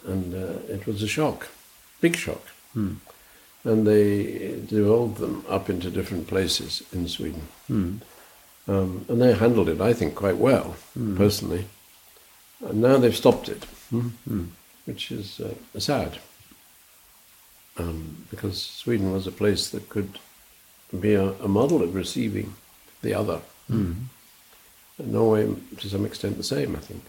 and 0.06 0.34
uh, 0.34 0.73
it 0.73 0.86
was 0.88 1.02
a 1.04 1.08
shock, 1.08 1.47
big 2.02 2.15
shock. 2.15 2.41
Mm. 2.75 2.95
And 3.69 3.86
they 3.86 4.60
devolved 4.67 5.17
them 5.17 5.45
up 5.47 5.69
into 5.69 5.91
different 5.91 6.27
places 6.27 6.82
in 6.91 7.08
Sweden. 7.08 7.41
Mm. 7.69 8.01
Um, 8.67 9.05
and 9.10 9.21
they 9.21 9.34
handled 9.34 9.69
it, 9.69 9.82
I 9.82 9.93
think, 9.93 10.15
quite 10.15 10.38
well, 10.38 10.75
personally. 11.17 11.65
And 12.67 12.81
now 12.81 12.98
they've 12.98 13.15
stopped 13.15 13.48
it, 13.50 13.65
which 14.85 15.12
is 15.12 15.39
uh, 15.39 15.54
sad. 15.79 16.17
Um, 17.77 18.25
because 18.31 18.62
Sweden 18.62 19.13
was 19.13 19.27
a 19.27 19.31
place 19.31 19.69
that 19.69 19.89
could 19.89 20.19
be 21.00 21.13
a, 21.13 21.31
a 21.43 21.48
model 21.48 21.81
of 21.83 21.96
receiving 21.96 22.56
the 23.02 23.13
other. 23.13 23.39
And 24.98 25.12
Norway, 25.13 25.56
to 25.77 25.89
some 25.89 26.06
extent, 26.06 26.37
the 26.37 26.43
same, 26.43 26.75
I 26.75 26.79
think. 26.79 27.04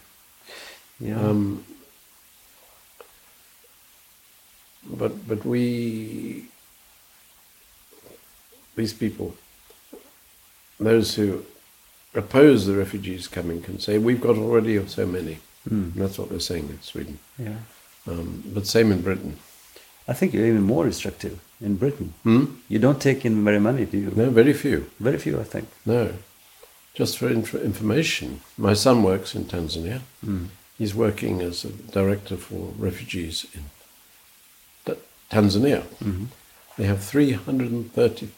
Yeah. 0.99 1.19
Um, 1.19 1.65
but 4.83 5.27
but 5.27 5.45
we 5.45 6.45
these 8.75 8.93
people, 8.93 9.35
those 10.79 11.15
who 11.15 11.45
oppose 12.13 12.65
the 12.65 12.75
refugees 12.75 13.27
coming, 13.27 13.61
can 13.61 13.79
say 13.79 13.97
we've 13.97 14.21
got 14.21 14.37
already 14.37 14.85
so 14.87 15.05
many. 15.05 15.39
Mm. 15.69 15.93
That's 15.93 16.17
what 16.17 16.29
they're 16.29 16.39
saying 16.39 16.69
in 16.69 16.81
Sweden. 16.81 17.19
yeah. 17.37 17.57
Um, 18.07 18.43
but 18.47 18.65
same 18.65 18.91
in 18.91 19.01
Britain. 19.03 19.37
I 20.07 20.13
think 20.13 20.33
you're 20.33 20.47
even 20.47 20.63
more 20.63 20.85
restrictive 20.85 21.39
in 21.61 21.75
Britain. 21.75 22.15
Hmm? 22.23 22.45
You 22.67 22.79
don't 22.79 22.99
take 22.99 23.23
in 23.25 23.43
very 23.45 23.59
many, 23.59 23.85
do 23.85 23.97
you? 23.99 24.11
No, 24.15 24.31
very 24.31 24.53
few. 24.53 24.89
Very 24.99 25.19
few, 25.19 25.39
I 25.39 25.43
think. 25.43 25.67
No, 25.85 26.13
just 26.95 27.19
for 27.19 27.29
inf- 27.29 27.53
information, 27.53 28.41
my 28.57 28.73
son 28.73 29.03
works 29.03 29.35
in 29.35 29.45
Tanzania. 29.45 30.01
He's 30.79 30.95
working 30.95 31.41
as 31.43 31.63
a 31.63 31.69
director 31.69 32.35
for 32.37 32.73
refugees 32.79 33.45
in 33.53 33.65
Ta- 34.85 34.99
Tanzania. 35.29 35.83
They 36.77 36.85
have 36.85 37.03
330, 37.03 38.29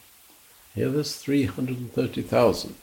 hear 0.74 0.88
this, 0.90 1.16
330,000 1.16 2.74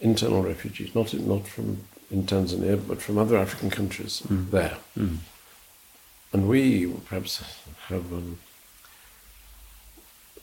internal 0.00 0.42
refugees, 0.42 0.94
not, 0.94 1.12
in, 1.14 1.28
not 1.28 1.46
from 1.46 1.78
in 2.10 2.24
Tanzania, 2.24 2.76
but 2.86 3.00
from 3.00 3.16
other 3.18 3.36
African 3.38 3.70
countries 3.70 4.22
there. 4.28 4.76
And 4.96 6.48
we 6.48 6.86
perhaps 7.06 7.42
have 7.88 8.12
um, 8.12 8.38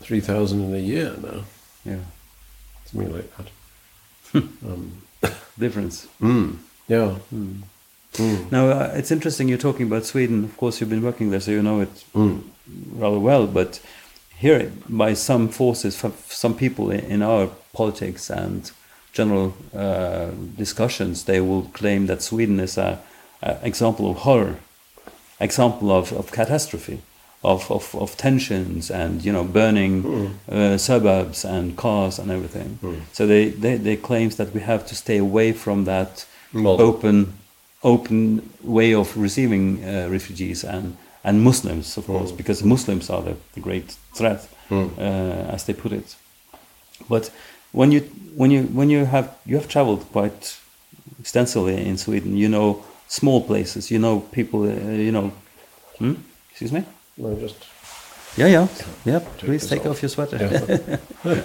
3,000 0.01 0.61
in 0.63 0.73
a 0.75 0.77
year 0.79 1.15
now, 1.21 1.43
Yeah. 1.85 1.99
something 2.85 3.13
like 3.13 3.31
that. 3.37 3.47
um, 4.65 5.01
Difference. 5.57 6.07
mm, 6.21 6.57
yeah. 6.87 7.15
Now, 8.51 8.69
uh, 8.69 8.93
it's 8.95 9.11
interesting 9.11 9.47
you're 9.49 9.57
talking 9.57 9.85
about 9.87 10.05
Sweden. 10.05 10.43
Of 10.43 10.55
course, 10.57 10.79
you've 10.79 10.89
been 10.89 11.03
working 11.03 11.29
there, 11.31 11.39
so 11.41 11.51
you 11.51 11.61
know 11.61 11.81
it 11.81 12.03
Mm. 12.15 12.43
rather 12.93 13.19
well. 13.19 13.45
But 13.45 13.79
here, 14.39 14.71
by 14.87 15.13
some 15.15 15.49
forces, 15.49 15.97
for 15.97 16.11
some 16.27 16.55
people 16.55 16.91
in, 16.91 17.21
our 17.21 17.49
politics 17.73 18.29
and 18.29 18.71
general 19.11 19.53
uh, 19.75 20.31
discussions, 20.55 21.25
they 21.25 21.41
will 21.41 21.63
claim 21.73 22.05
that 22.05 22.21
Sweden 22.21 22.59
is 22.59 22.77
a, 22.77 23.01
a 23.41 23.57
example 23.63 24.09
of 24.09 24.17
horror, 24.19 24.55
example 25.41 25.91
of, 25.91 26.13
of 26.13 26.31
catastrophe, 26.31 27.01
of, 27.43 27.69
of, 27.69 27.93
of 27.95 28.15
tensions 28.15 28.89
and 28.89 29.25
you 29.25 29.31
know 29.33 29.43
burning 29.43 30.37
uh, 30.49 30.77
suburbs 30.77 31.43
and 31.43 31.75
cars 31.75 32.17
and 32.17 32.31
everything. 32.31 32.79
So 33.11 33.27
they, 33.27 33.49
they, 33.49 33.75
they 33.75 33.97
claims 33.97 34.37
that 34.37 34.53
we 34.53 34.61
have 34.61 34.85
to 34.87 34.95
stay 34.95 35.17
away 35.17 35.51
from 35.51 35.83
that 35.85 36.25
Model. 36.53 36.87
open 36.87 37.33
open 37.83 38.49
way 38.63 38.93
of 38.93 39.15
receiving 39.17 39.83
uh, 39.83 40.07
refugees 40.09 40.63
and 40.63 40.97
and 41.23 41.41
Muslims, 41.41 41.97
of 41.97 42.05
course, 42.05 42.31
because 42.31 42.63
Muslims 42.63 43.09
are 43.09 43.21
the, 43.21 43.35
the 43.53 43.59
great 43.59 43.97
threat, 44.13 44.47
uh, 44.71 45.53
as 45.53 45.63
they 45.65 45.73
put 45.73 45.91
it. 45.91 46.15
But 47.09 47.31
when 47.71 47.91
you 47.91 48.01
when 48.35 48.51
you 48.51 48.63
when 48.63 48.89
you 48.89 49.05
have 49.05 49.29
you 49.45 49.55
have 49.57 49.67
traveled 49.67 50.05
quite 50.11 50.57
extensively 51.19 51.85
in 51.85 51.97
Sweden, 51.97 52.37
you 52.37 52.49
know 52.49 52.83
small 53.07 53.41
places, 53.41 53.91
you 53.91 53.99
know 53.99 54.19
people, 54.31 54.63
uh, 54.63 54.91
you 54.91 55.11
know. 55.11 55.31
Hmm? 55.97 56.13
Excuse 56.51 56.71
me. 56.71 56.83
No, 57.17 57.35
just 57.35 57.55
Yeah, 58.37 58.47
yeah, 58.47 58.67
yeah. 59.05 59.19
Please 59.37 59.67
take 59.67 59.81
off. 59.85 59.91
off 59.91 60.01
your 60.01 60.09
sweater. 60.09 60.37
yeah. 60.37 60.97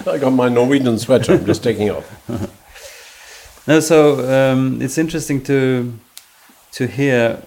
I 0.12 0.18
got 0.18 0.31
my 0.31 0.49
Norwegian 0.49 0.99
sweater. 0.99 1.33
I'm 1.35 1.47
just 1.47 1.62
taking 1.62 1.91
off. 1.91 2.05
No, 3.66 3.81
so 3.81 3.97
um, 4.29 4.83
it's 4.83 4.99
interesting 4.99 5.43
to 5.45 5.91
to 6.72 6.87
hear 6.87 7.39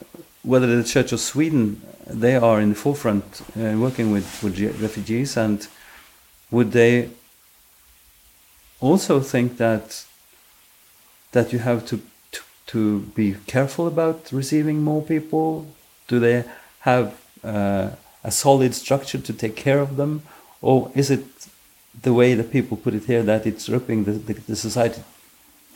whether 0.48 0.68
the 0.68 0.84
Church 0.84 1.12
of 1.12 1.20
Sweden 1.20 1.82
they 2.10 2.36
are 2.38 2.62
in 2.62 2.70
the 2.70 2.76
forefront 2.76 3.42
uh, 3.58 3.76
working 3.78 4.12
with 4.12 4.28
with 4.44 4.60
refugees, 4.82 5.38
and 5.38 5.68
would 6.50 6.72
they 6.72 7.10
also 8.80 9.20
think 9.20 9.58
that 9.58 10.06
that 11.32 11.52
you 11.52 11.60
have 11.60 11.86
to 11.90 11.98
to, 12.32 12.42
to 12.68 13.00
be 13.16 13.36
careful 13.46 13.88
about 13.88 14.32
receiving 14.32 14.82
more 14.82 15.02
people? 15.02 15.66
Do 16.08 16.20
they 16.20 16.46
have 16.80 17.08
uh, 17.44 17.90
a 18.24 18.32
solid 18.32 18.74
structure 18.74 19.20
to 19.20 19.34
take 19.34 19.56
care 19.56 19.80
of 19.80 19.98
them, 19.98 20.22
or 20.62 20.92
is 20.96 21.12
it 21.12 21.26
the 22.02 22.14
way 22.14 22.36
that 22.36 22.52
people 22.52 22.78
put 22.78 22.94
it 22.94 23.06
here 23.06 23.24
that 23.24 23.46
it's 23.46 23.68
ripping 23.68 24.06
the, 24.06 24.12
the, 24.12 24.34
the 24.34 24.56
society 24.56 25.04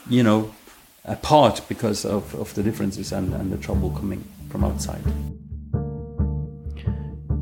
you 0.08 0.22
know, 0.22 0.52
apart 1.04 1.62
because 1.68 2.04
of, 2.04 2.34
of 2.34 2.54
the 2.54 2.62
differences 2.62 3.12
and, 3.12 3.34
and 3.34 3.52
the 3.52 3.58
trouble 3.58 3.90
coming 3.90 4.24
from 4.50 4.64
outside. 4.64 5.02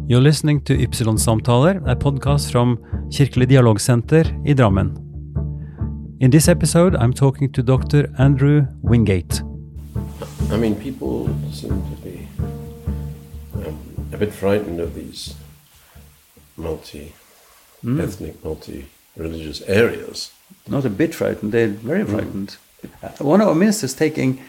You're 0.07 0.21
listening 0.21 0.63
to 0.63 0.77
Ypsilon-samtaler, 0.77 1.89
a 1.89 1.95
podcast 1.95 2.51
from 2.51 2.79
Kirkelig 3.11 3.47
Dialogsenter 3.47 4.27
i 4.49 4.55
Drammen. 4.55 4.97
In 6.21 6.31
this 6.31 6.49
episode, 6.49 6.97
I'm 6.97 7.13
talking 7.13 7.53
to 7.53 7.63
Dr. 7.63 8.13
Andrew 8.19 8.67
Wingate. 8.83 9.43
I 10.51 10.57
mean, 10.57 10.75
people 10.75 11.29
seem 11.53 11.83
to 11.91 11.97
be 12.03 12.29
um, 13.55 13.79
a 14.13 14.17
bit 14.17 14.33
frightened 14.33 14.81
of 14.81 14.95
these 14.95 15.35
multi-ethnic, 16.57 18.45
multi-religious 18.45 19.63
areas. 19.63 20.33
Not 20.67 20.85
a 20.85 20.91
bit 20.91 21.15
frightened, 21.15 21.53
they're 21.53 21.69
very 21.69 22.05
frightened. 22.05 22.57
Uh, 22.57 22.70
One 23.19 23.41
of 23.41 23.49
our 23.49 23.55
ministers 23.55 23.95
taking 23.95 24.43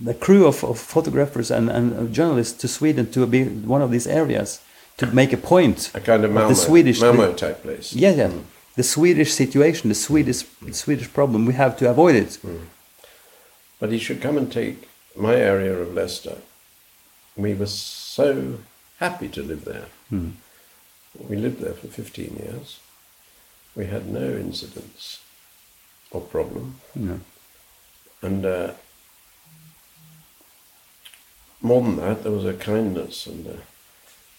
the 0.00 0.14
crew 0.14 0.46
of, 0.46 0.64
of 0.64 0.78
photographers 0.78 1.50
and, 1.50 1.70
and 1.70 2.12
journalists 2.12 2.58
to 2.60 2.68
Sweden 2.68 3.10
to 3.12 3.26
be 3.26 3.44
one 3.44 3.82
of 3.82 3.90
these 3.90 4.06
areas 4.06 4.60
to 4.96 5.06
make 5.06 5.32
a 5.32 5.36
point 5.36 5.90
A 5.94 6.00
kind 6.00 6.24
of 6.24 6.32
Malmo, 6.32 6.48
the 6.48 6.54
Swedish 6.54 7.00
Malmo 7.00 7.32
type 7.32 7.62
place. 7.62 7.94
Yeah, 7.94 8.10
yeah. 8.10 8.28
Mm. 8.28 8.42
The 8.74 8.82
Swedish 8.82 9.32
situation, 9.32 9.88
the 9.88 9.94
Swedish 9.94 10.42
the 10.42 10.74
Swedish 10.74 11.12
problem, 11.12 11.46
we 11.46 11.54
have 11.54 11.76
to 11.78 11.88
avoid 11.90 12.16
it. 12.16 12.38
Mm. 12.44 12.66
But 13.80 13.92
he 13.92 13.98
should 13.98 14.20
come 14.20 14.36
and 14.36 14.50
take 14.50 14.88
my 15.16 15.34
area 15.34 15.76
of 15.76 15.94
Leicester. 15.94 16.38
We 17.36 17.54
were 17.54 17.66
so 17.66 18.58
happy 18.98 19.28
to 19.28 19.42
live 19.42 19.64
there. 19.64 19.86
Mm. 20.12 20.32
We 21.28 21.36
lived 21.36 21.60
there 21.60 21.74
for 21.74 21.86
15 21.86 22.36
years. 22.36 22.80
We 23.74 23.86
had 23.86 24.08
no 24.08 24.32
incidents 24.32 25.20
or 26.10 26.20
problem. 26.20 26.80
No. 26.94 27.20
And 28.22 28.44
uh, 28.44 28.72
more 31.60 31.82
than 31.82 31.96
that, 31.96 32.22
there 32.22 32.32
was 32.32 32.44
a 32.44 32.54
kindness 32.54 33.26
and 33.26 33.46
a 33.46 33.58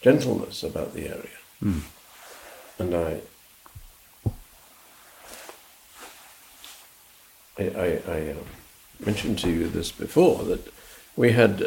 gentleness 0.02 0.64
about 0.64 0.94
the 0.94 1.08
area. 1.08 1.84
And 2.80 2.96
I, 2.96 3.20
I, 7.58 7.64
I, 7.64 8.02
I 8.08 8.30
um, 8.32 8.38
mentioned 9.06 9.40
to 9.40 9.50
you 9.50 9.68
this 9.68 9.92
before 9.92 10.44
that 10.46 10.72
we 11.16 11.34
had. 11.34 11.64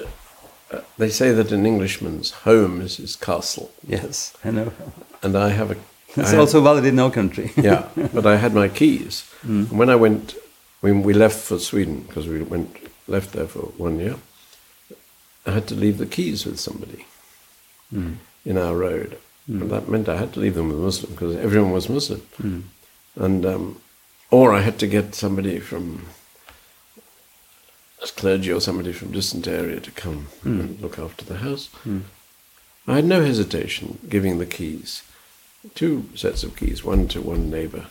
Uh, 0.71 0.81
they 0.97 1.11
say 1.11 1.33
that 1.33 1.53
an 1.53 1.67
Englishman's 1.67 2.31
home 2.31 2.81
is 2.81 2.97
his 2.97 3.15
castle, 3.17 3.71
Yes, 3.87 4.35
I 4.43 4.51
know. 4.51 4.73
and 5.23 5.37
I 5.37 5.51
have 5.51 5.71
a. 5.71 5.77
It's 6.17 6.33
I 6.33 6.39
also 6.39 6.61
valid 6.63 6.85
in 6.87 6.99
our 6.99 7.11
country. 7.11 7.53
yeah, 7.57 7.89
but 8.15 8.27
I 8.27 8.37
had 8.37 8.55
my 8.55 8.69
keys. 8.69 9.31
And 9.43 9.71
when 9.71 9.91
I 9.91 9.97
went, 9.97 10.35
when 10.83 11.03
we 11.03 11.15
left 11.15 11.39
for 11.39 11.59
Sweden, 11.59 12.05
because 12.07 12.29
we 12.29 12.43
went 12.43 12.77
left 13.07 13.33
there 13.33 13.47
for 13.47 13.61
one 13.79 13.99
year, 13.99 14.17
I 15.47 15.53
had 15.53 15.67
to 15.69 15.75
leave 15.75 15.99
the 15.99 16.07
keys 16.07 16.45
with 16.45 16.59
somebody 16.59 17.07
hmm. 17.91 18.15
in 18.45 18.59
our 18.59 18.77
road. 18.77 19.17
Hmm. 19.47 19.63
And 19.63 19.71
that 19.71 19.89
meant 19.89 20.09
I 20.09 20.17
had 20.17 20.33
to 20.35 20.41
leave 20.41 20.57
them 20.57 20.69
with 20.69 20.79
a 20.79 20.81
Muslim 20.81 21.13
because 21.13 21.37
everyone 21.37 21.71
was 21.71 21.89
Muslim. 21.89 22.21
Hmm. 22.37 22.61
And 23.15 23.47
um, 23.47 23.81
or 24.31 24.53
I 24.53 24.61
had 24.61 24.79
to 24.81 24.87
get 24.87 25.15
somebody 25.15 25.61
from 25.61 26.07
clergy 28.17 28.53
or 28.53 28.61
somebody 28.61 28.93
from 28.93 29.13
distant 29.13 29.47
area 29.47 29.79
to 29.79 29.91
come 29.93 30.27
and 30.43 30.81
look 30.81 30.99
after 30.99 31.25
the 31.25 31.39
house. 31.39 31.71
I 32.89 32.97
had 32.97 33.05
no 33.05 33.23
hesitation 33.23 33.99
giving 34.09 34.39
the 34.39 34.47
keys, 34.47 35.03
two 35.77 36.09
sets 36.17 36.43
of 36.43 36.57
keys, 36.57 36.83
one 36.83 37.07
to 37.09 37.21
one 37.21 37.51
neighbour, 37.51 37.87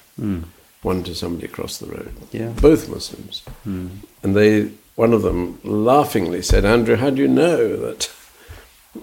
one 0.82 1.04
to 1.04 1.14
somebody 1.16 1.46
across 1.46 1.78
the 1.78 1.86
road. 1.88 2.14
Yeah. 2.32 2.50
Both 2.50 2.90
Muslims. 2.90 3.44
And 3.66 4.36
they, 4.36 4.72
one 4.96 5.14
of 5.14 5.22
them 5.22 5.60
laughingly 5.64 6.42
said, 6.42 6.66
Andrew, 6.66 6.96
how 6.96 7.10
do 7.12 7.22
you 7.22 7.28
know 7.28 7.76
that 7.78 8.12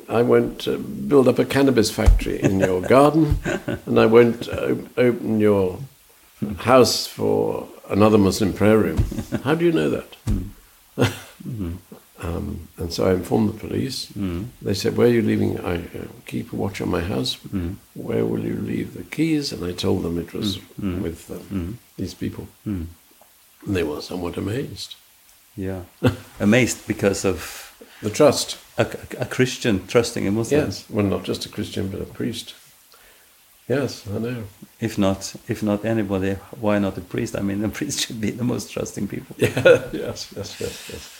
I 0.08 0.22
won't 0.22 0.66
uh, 0.68 0.76
build 0.76 1.28
up 1.28 1.38
a 1.38 1.44
cannabis 1.44 1.90
factory 1.90 2.40
in 2.42 2.60
your 2.60 2.80
garden 2.96 3.38
and 3.86 3.98
I 3.98 4.06
won't 4.06 4.48
uh, 4.48 4.74
open 4.96 5.40
your 5.40 5.78
house 6.58 7.06
for 7.06 7.68
another 7.88 8.18
Muslim 8.18 8.52
prayer 8.52 8.78
room? 8.78 9.04
How 9.44 9.54
do 9.54 9.64
you 9.64 9.72
know 9.72 9.90
that? 9.90 11.12
Um, 12.20 12.68
and 12.78 12.92
so 12.92 13.06
I 13.06 13.12
informed 13.14 13.48
the 13.50 13.58
police. 13.68 14.08
They 14.62 14.74
said, 14.74 14.96
"Where 14.96 15.06
are 15.08 15.12
you 15.12 15.22
leaving? 15.22 15.58
I 15.60 15.76
uh, 15.76 16.06
keep 16.26 16.52
a 16.52 16.56
watch 16.56 16.80
on 16.80 16.88
my 16.90 17.00
house. 17.00 17.38
Where 17.94 18.24
will 18.24 18.44
you 18.44 18.56
leave 18.56 18.94
the 18.94 19.04
keys?" 19.04 19.52
And 19.52 19.64
I 19.64 19.72
told 19.72 20.02
them 20.02 20.18
it 20.18 20.32
was 20.32 20.58
with 20.78 21.30
um, 21.30 21.78
these 21.96 22.14
people. 22.14 22.46
And 22.64 22.88
they 23.76 23.82
were 23.84 24.00
somewhat 24.02 24.36
amazed. 24.36 24.94
Yeah. 25.56 25.82
Amazed 26.40 26.86
because 26.86 27.24
of 27.28 27.74
The 28.02 28.10
trust, 28.10 28.56
a, 28.76 28.82
a 29.18 29.24
Christian 29.26 29.86
trusting 29.88 30.26
a 30.28 30.30
Muslim. 30.30 30.66
yes. 30.66 30.84
Well, 30.88 31.04
not 31.06 31.24
just 31.26 31.46
a 31.46 31.48
Christian, 31.48 31.88
but 31.88 32.00
a 32.00 32.04
priest. 32.04 32.54
Yes, 33.68 34.04
I 34.06 34.18
know. 34.18 34.44
If 34.80 34.96
not, 34.98 35.34
if 35.48 35.62
not 35.62 35.84
anybody, 35.84 36.36
why 36.60 36.78
not 36.78 36.96
a 36.96 37.00
priest? 37.00 37.34
I 37.36 37.40
mean, 37.42 37.64
a 37.68 37.68
priest 37.68 38.06
should 38.06 38.20
be 38.20 38.30
the 38.30 38.44
most 38.44 38.70
trusting 38.72 39.08
people. 39.08 39.34
Yeah, 39.38 39.82
yes, 39.92 40.32
yes, 40.36 40.60
yes, 40.60 40.90
yes. 40.92 41.10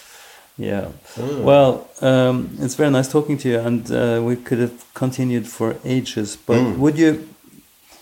Yeah. 0.58 0.88
Well, 1.16 1.88
um, 2.00 2.50
it's 2.60 2.74
very 2.74 2.90
nice 2.90 3.08
talking 3.08 3.38
to 3.38 3.48
you, 3.48 3.60
and 3.60 3.90
uh, 3.92 4.20
we 4.22 4.34
could 4.36 4.58
have 4.58 4.92
continued 4.92 5.46
for 5.46 5.76
ages. 5.84 6.36
But 6.36 6.76
would 6.76 6.98
you? 6.98 7.28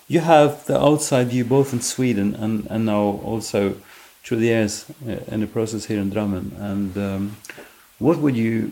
You 0.09 0.21
have 0.21 0.65
the 0.67 0.81
outside 0.81 1.29
view 1.29 1.45
both 1.45 1.73
in 1.73 1.81
Sweden 1.81 2.35
and 2.35 2.67
and 2.71 2.87
now 2.87 3.21
also 3.25 3.75
through 4.25 4.39
the 4.39 4.47
years 4.47 4.87
uh, 5.07 5.35
in 5.35 5.41
the 5.41 5.47
process 5.47 5.85
here 5.87 6.01
in 6.01 6.11
Drammen. 6.11 6.53
And 6.59 6.97
um, 6.97 7.37
what 7.99 8.19
would 8.19 8.37
you, 8.37 8.69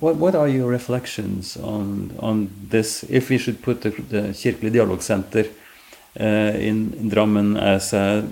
what 0.00 0.16
what 0.16 0.34
are 0.34 0.48
your 0.48 0.68
reflections 0.68 1.56
on 1.56 2.16
on 2.20 2.50
this? 2.70 3.04
If 3.10 3.28
we 3.28 3.38
should 3.38 3.62
put 3.62 3.82
the, 3.82 3.90
the 3.90 4.32
Kirkelig 4.32 4.72
Dialog 4.72 5.02
Center 5.02 5.44
uh, 6.18 6.24
in, 6.24 6.94
in 6.94 7.10
Drammen 7.10 7.60
as 7.60 7.92
uh, 7.92 8.24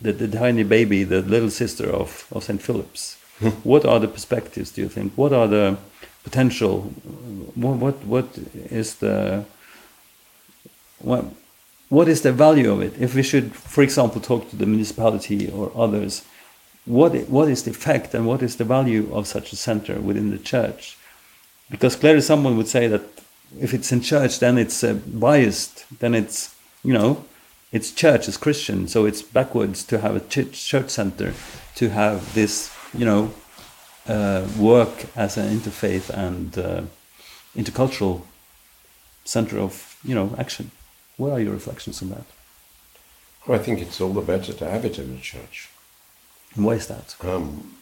the, 0.00 0.12
the 0.12 0.28
tiny 0.28 0.62
baby, 0.62 1.04
the 1.04 1.22
little 1.22 1.50
sister 1.50 1.90
of, 1.90 2.26
of 2.30 2.44
St. 2.44 2.62
Philip's. 2.62 3.19
what 3.64 3.84
are 3.84 3.98
the 3.98 4.08
perspectives, 4.08 4.70
do 4.70 4.82
you 4.82 4.88
think? 4.88 5.12
What 5.16 5.32
are 5.32 5.48
the 5.48 5.76
potential? 6.24 6.82
What, 7.54 7.76
what, 7.76 8.04
what 8.04 8.38
is 8.70 8.96
the 8.96 9.44
what, 11.00 11.24
what 11.88 12.08
is 12.08 12.22
the 12.22 12.32
value 12.32 12.70
of 12.70 12.82
it? 12.82 12.94
If 13.00 13.14
we 13.14 13.22
should, 13.22 13.54
for 13.54 13.82
example, 13.82 14.20
talk 14.20 14.48
to 14.50 14.56
the 14.56 14.66
municipality 14.66 15.50
or 15.50 15.72
others, 15.74 16.24
what, 16.84 17.14
what 17.28 17.48
is 17.48 17.64
the 17.64 17.70
effect 17.70 18.14
and 18.14 18.26
what 18.26 18.42
is 18.42 18.56
the 18.56 18.64
value 18.64 19.12
of 19.12 19.26
such 19.26 19.52
a 19.52 19.56
center 19.56 19.98
within 20.00 20.30
the 20.30 20.38
church? 20.38 20.96
Because 21.70 21.96
clearly 21.96 22.20
someone 22.20 22.56
would 22.56 22.68
say 22.68 22.86
that 22.88 23.02
if 23.58 23.74
it's 23.74 23.92
in 23.92 24.00
church, 24.00 24.38
then 24.38 24.58
it's 24.58 24.84
uh, 24.84 24.94
biased, 24.94 25.84
then 25.98 26.14
it's, 26.14 26.54
you 26.84 26.92
know, 26.92 27.24
it's 27.72 27.92
church, 27.92 28.28
it's 28.28 28.36
Christian, 28.36 28.88
so 28.88 29.04
it's 29.04 29.22
backwards 29.22 29.84
to 29.84 30.00
have 30.00 30.16
a 30.16 30.20
ch- 30.20 30.52
church 30.52 30.90
center, 30.90 31.34
to 31.76 31.90
have 31.90 32.34
this, 32.34 32.74
you 32.92 33.04
know, 33.04 33.32
uh, 34.06 34.46
work 34.58 35.06
as 35.16 35.36
an 35.36 35.58
interfaith 35.58 36.10
and 36.10 36.58
uh, 36.58 36.82
intercultural 37.56 38.22
center 39.24 39.58
of, 39.58 39.96
you 40.04 40.14
know, 40.14 40.34
action. 40.38 40.70
What 41.16 41.32
are 41.32 41.40
your 41.40 41.52
reflections 41.52 42.02
on 42.02 42.10
that? 42.10 42.24
Well, 43.46 43.58
I 43.58 43.62
think 43.62 43.80
it's 43.80 44.00
all 44.00 44.12
the 44.12 44.20
better 44.20 44.52
to 44.52 44.70
have 44.70 44.84
it 44.84 44.98
in 44.98 45.14
the 45.14 45.20
church. 45.20 45.68
And 46.54 46.64
why 46.64 46.72
is 46.74 46.86
that? 46.88 47.16
Um, 47.22 47.76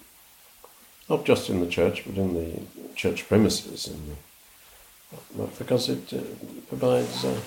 not 1.09 1.25
just 1.25 1.49
in 1.49 1.61
the 1.61 1.67
church, 1.67 2.05
but 2.07 2.17
in 2.17 2.35
the 2.35 2.61
church 2.95 3.27
premises, 3.29 3.87
and 3.87 4.17
the, 5.37 5.45
because 5.59 5.89
it 5.89 6.13
uh, 6.13 6.21
provides 6.69 7.25
uh, 7.25 7.41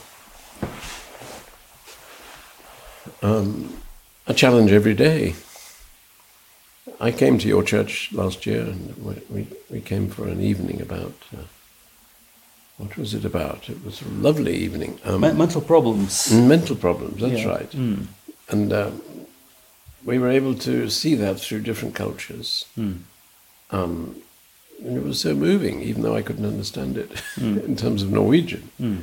um, 3.21 3.77
a 4.25 4.33
challenge 4.33 4.71
every 4.71 4.95
day. 4.95 5.35
I 7.01 7.11
came 7.11 7.39
to 7.39 7.47
your 7.47 7.63
church 7.63 8.13
last 8.13 8.45
year, 8.45 8.61
and 8.61 8.95
we, 9.29 9.47
we, 9.71 9.81
came 9.81 10.07
for 10.07 10.27
an 10.27 10.39
evening 10.39 10.79
about. 10.81 11.13
Uh, 11.35 11.45
what 12.77 12.95
was 12.95 13.13
it 13.13 13.25
about? 13.25 13.69
It 13.69 13.83
was 13.83 14.01
a 14.01 14.07
lovely 14.09 14.55
evening. 14.55 14.99
Um, 15.03 15.21
Men- 15.21 15.37
mental 15.37 15.61
problems. 15.61 16.31
mental 16.31 16.75
problems, 16.75 17.21
that's 17.21 17.41
Yeah. 17.41 17.49
right. 17.49 17.71
Mm. 17.71 18.05
And 18.49 18.73
um, 18.73 19.01
we 20.05 20.19
were 20.19 20.29
able 20.29 20.55
to 20.55 20.89
see 20.89 21.15
that 21.15 21.39
through 21.39 21.61
different 21.61 21.95
cultures. 21.95 22.65
Mm. 22.77 22.99
Um, 23.71 24.15
and 24.83 24.97
it 24.97 25.03
was 25.03 25.19
so 25.19 25.33
moving, 25.33 25.81
even 25.81 26.01
though 26.03 26.15
I 26.15 26.21
couldn't 26.21 26.45
understand 26.45 26.97
it 26.97 27.11
in 27.37 27.75
terms 27.75 28.03
of 28.03 28.11
Norwegian. 28.11 28.69
Mm. 28.79 29.01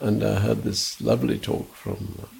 And 0.00 0.24
I 0.24 0.40
heard 0.40 0.62
this 0.62 1.00
lovely 1.00 1.38
talk 1.38 1.74
from, 1.74 2.18
uh, 2.22 2.24
uh, 2.24 2.39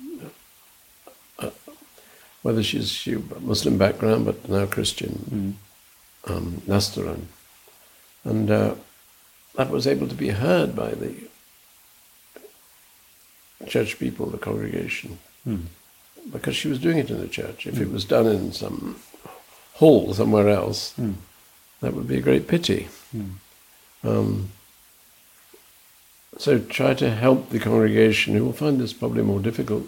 whether 2.43 2.63
she's 2.63 2.91
she 2.91 3.17
Muslim 3.41 3.77
background 3.79 4.25
but 4.25 4.49
now 4.49 4.67
Christian, 4.67 5.57
Mm. 6.27 6.31
um, 6.31 6.63
Nastaran. 6.67 7.23
And 8.25 8.51
uh, 8.51 8.75
that 9.57 9.71
was 9.71 9.87
able 9.87 10.09
to 10.09 10.15
be 10.15 10.29
heard 10.31 10.75
by 10.77 10.91
the 10.93 11.15
church 13.67 13.99
people, 13.99 14.27
the 14.27 14.39
congregation, 14.39 15.19
Mm. 15.47 15.67
because 16.33 16.57
she 16.57 16.69
was 16.69 16.79
doing 16.79 16.99
it 16.99 17.11
in 17.11 17.21
the 17.21 17.29
church. 17.29 17.67
If 17.67 17.79
it 17.81 17.91
was 17.91 18.05
done 18.05 18.27
in 18.27 18.53
some 18.53 18.97
hall 19.75 20.15
somewhere 20.15 20.49
else, 20.49 20.93
Mm. 21.01 21.15
that 21.81 21.95
would 21.95 22.09
be 22.09 22.17
a 22.19 22.23
great 22.23 22.47
pity. 22.49 22.89
Mm. 23.15 23.31
Um, 24.03 24.51
so 26.39 26.59
try 26.59 26.95
to 26.95 27.11
help 27.11 27.51
the 27.51 27.59
congregation, 27.59 28.35
who 28.35 28.45
will 28.45 28.53
find 28.53 28.81
this 28.81 28.93
probably 28.95 29.23
more 29.23 29.41
difficult 29.41 29.85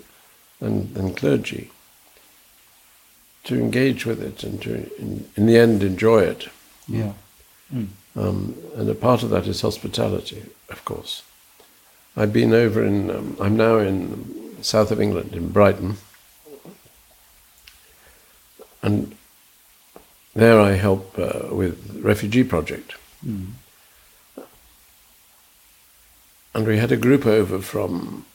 than, 0.61 0.93
than 0.95 1.15
clergy, 1.15 1.71
to 3.45 3.59
engage 3.59 4.07
with 4.07 4.23
it 4.23 4.45
and 4.45 4.63
to, 4.63 4.91
in, 4.99 5.29
in 5.37 5.47
the 5.47 5.59
end, 5.59 5.83
enjoy 5.83 6.21
it. 6.23 6.49
Yeah. 6.87 7.13
Mm. 7.75 7.89
Um, 8.15 8.57
and 8.77 8.89
a 8.89 8.95
part 8.95 9.23
of 9.23 9.31
that 9.31 9.47
is 9.47 9.63
hospitality, 9.63 10.45
of 10.69 10.85
course. 10.85 11.23
I've 12.17 12.33
been 12.33 12.53
over 12.53 12.85
in, 12.85 13.11
um, 13.11 13.37
I'm 13.41 13.57
now 13.57 13.79
in 13.79 14.63
south 14.63 14.91
of 14.91 15.01
England, 15.01 15.35
in 15.35 15.49
Brighton. 15.49 15.97
And 18.83 19.17
there 20.35 20.61
I 20.61 20.73
help 20.73 21.19
uh, 21.19 21.55
with 21.55 22.01
refugee 22.03 22.45
project. 22.45 22.95
Mm. 23.27 23.53
And 26.55 26.67
we 26.67 26.77
had 26.77 26.93
a 26.93 26.97
group 26.97 27.25
over 27.25 27.61
from 27.61 28.27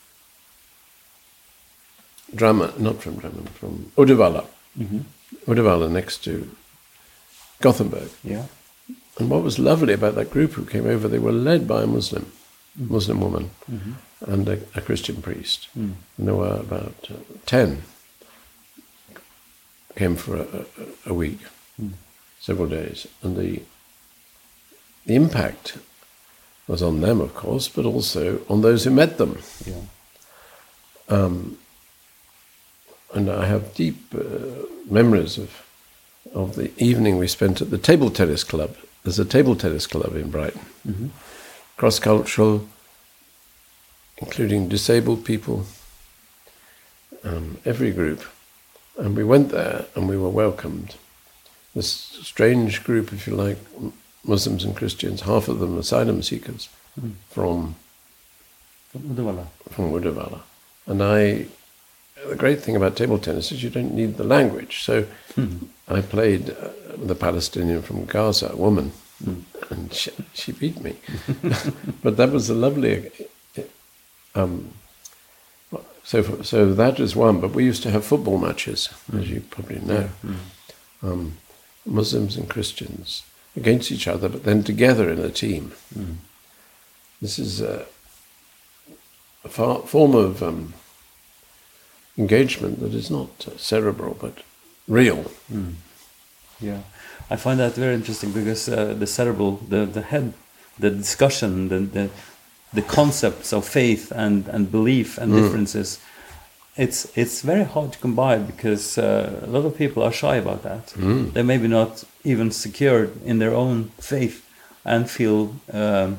Drama, 2.34 2.74
not 2.78 3.01
from 3.01 3.18
Drammen, 3.20 3.47
from 3.49 3.91
Uddevalla. 3.95 4.47
Mhm. 4.78 5.04
Uddevalla 5.46 5.90
next 5.90 6.24
to 6.24 6.50
Gothenburg. 7.62 8.10
Yeah. 8.24 8.46
And 9.18 9.30
what 9.30 9.44
was 9.44 9.58
lovely 9.58 9.94
about 9.94 10.16
that 10.16 10.32
group 10.32 10.54
who 10.54 10.66
came 10.66 10.86
over, 10.86 11.08
they 11.08 11.20
were 11.20 11.32
led 11.32 11.68
by 11.68 11.84
a 11.84 11.88
Muslim, 11.88 12.32
Muslim 12.76 13.20
woman, 13.20 13.50
and 14.22 14.48
a, 14.48 14.60
a 14.76 14.82
Christian 14.82 15.22
priest. 15.22 15.68
Mm. 15.78 15.94
And 16.18 16.28
there 16.28 16.36
were 16.36 16.60
about 16.60 17.10
uh, 17.10 17.16
10 17.46 17.82
came 19.96 20.16
for 20.16 20.36
a, 20.38 20.42
a, 20.42 20.66
a 21.08 21.14
week, 21.14 21.40
several 22.40 22.70
days. 22.70 23.08
And 23.24 23.36
the, 23.36 23.64
the 25.08 25.16
impact 25.16 25.78
was 26.68 26.84
on 26.84 27.02
them, 27.02 27.20
of 27.20 27.34
course, 27.34 27.68
but 27.68 27.86
also 27.86 28.42
on 28.48 28.62
those 28.62 28.84
who 28.84 28.92
met 28.92 29.18
them. 29.18 29.40
Yeah. 29.66 29.82
Um, 31.10 31.58
and 33.14 33.30
I 33.30 33.45
have 33.45 33.74
deep 33.76 33.97
uh, 34.14 34.66
memories 34.89 35.38
of 35.38 35.64
of 36.34 36.55
the 36.55 36.72
evening 36.78 37.18
we 37.18 37.28
spent 37.28 37.62
at 37.62 37.70
the 37.72 37.78
table 37.78 38.10
tennis 38.10 38.43
club. 38.43 38.76
There's 39.03 39.20
a 39.20 39.26
table 39.26 39.55
tennis 39.55 39.88
club 39.88 40.16
in 40.16 40.30
Brighton, 40.30 41.12
cross 41.78 41.99
cultural, 41.99 42.68
including 44.18 44.68
disabled 44.68 45.24
people, 45.24 45.66
um, 47.24 47.58
every 47.66 47.91
group. 47.91 48.24
And 48.97 49.16
we 49.16 49.24
went 49.24 49.49
there 49.49 49.86
and 49.95 50.10
we 50.10 50.18
were 50.18 50.30
welcomed. 50.30 50.95
This 51.76 51.89
strange 52.24 52.84
group, 52.84 53.14
if 53.14 53.28
you 53.28 53.36
like, 53.36 53.58
Muslims 54.24 54.64
and 54.64 54.76
Christians, 54.76 55.22
half 55.22 55.47
of 55.47 55.60
them 55.60 55.78
asylum 55.78 56.22
seekers 56.24 56.68
from 57.30 57.76
Uddevalla. 58.97 59.47
from 59.70 59.91
Uddevalla. 59.91 60.41
And 60.88 61.03
I, 61.03 61.45
the 62.30 62.36
great 62.36 62.62
thing 62.62 62.76
about 62.76 62.96
table 62.96 63.18
tennis 63.20 63.52
is 63.52 63.64
you 63.64 63.70
don't 63.70 63.94
need 63.94 64.18
the 64.18 64.24
language. 64.24 64.84
So 64.84 65.06
I 65.88 66.02
played 66.02 66.50
uh, 66.50 66.70
with 66.98 67.12
a 67.12 67.16
Palestinian 67.16 67.82
from 67.82 68.06
Gaza, 68.06 68.50
a 68.52 68.56
woman, 68.56 68.92
and 69.70 69.94
she, 69.94 70.12
she 70.34 70.52
beat 70.52 70.80
me. 70.82 70.96
but 72.04 72.18
that 72.18 72.32
was 72.32 72.50
a 72.50 72.54
lovely. 72.56 73.12
Um, 74.36 74.70
so, 76.04 76.24
for- 76.24 76.44
so 76.44 76.74
that 76.74 77.00
is 77.00 77.16
one. 77.16 77.40
But 77.42 77.52
we 77.52 77.66
used 77.66 77.84
to 77.84 77.92
have 77.92 78.06
football 78.06 78.38
matches, 78.38 78.90
as 79.14 79.30
you 79.30 79.42
probably 79.50 79.80
know, 79.80 80.10
um, 81.04 81.38
Muslims 81.86 82.36
and 82.38 82.50
Christians 82.50 83.24
against 83.56 83.92
each 83.92 84.08
other, 84.08 84.30
but 84.30 84.44
then 84.44 84.64
together 84.64 85.10
in 85.10 85.20
a 85.20 85.30
team. 85.30 85.74
This 87.22 87.40
is. 87.40 87.62
Uh, 87.62 87.86
a 89.44 89.50
far, 89.50 89.80
form 89.80 90.14
of 90.14 90.44
um, 90.44 90.74
engagement 92.18 92.80
that 92.80 92.93
is 92.93 93.09
not 93.09 93.30
uh, 93.47 93.57
cerebral 93.57 94.15
but 94.20 94.34
real. 94.88 95.26
Yeah, 96.59 96.82
I 97.30 97.36
find 97.36 97.59
that 97.59 97.74
very 97.76 97.93
interesting 97.93 98.32
because 98.32 98.68
uh, 98.68 98.95
the 98.97 99.05
cerebral, 99.07 99.59
the, 99.70 99.86
the 99.86 100.01
head, 100.01 100.34
the 100.80 100.89
discussion, 100.89 101.70
the, 101.70 101.80
the 101.80 102.09
the 102.74 102.82
concepts 102.82 103.53
of 103.53 103.65
faith 103.65 104.11
and, 104.11 104.47
and 104.49 104.70
belief 104.72 105.18
and 105.18 105.32
differences, 105.43 105.99
it's 106.76 107.07
it's 107.15 107.41
very 107.41 107.63
hard 107.63 107.93
to 107.93 107.99
combine 107.99 108.45
because 108.45 108.97
uh, 108.97 109.39
a 109.43 109.47
lot 109.47 109.65
of 109.65 109.78
people 109.78 110.03
are 110.03 110.11
shy 110.11 110.36
about 110.38 110.63
that. 110.63 110.93
They 111.34 111.43
maybe 111.43 111.68
not 111.68 112.03
even 112.24 112.51
secure 112.51 113.09
in 113.26 113.39
their 113.39 113.53
own 113.55 113.91
faith 113.99 114.43
and 114.84 115.09
feel, 115.09 115.55
um, 115.72 116.18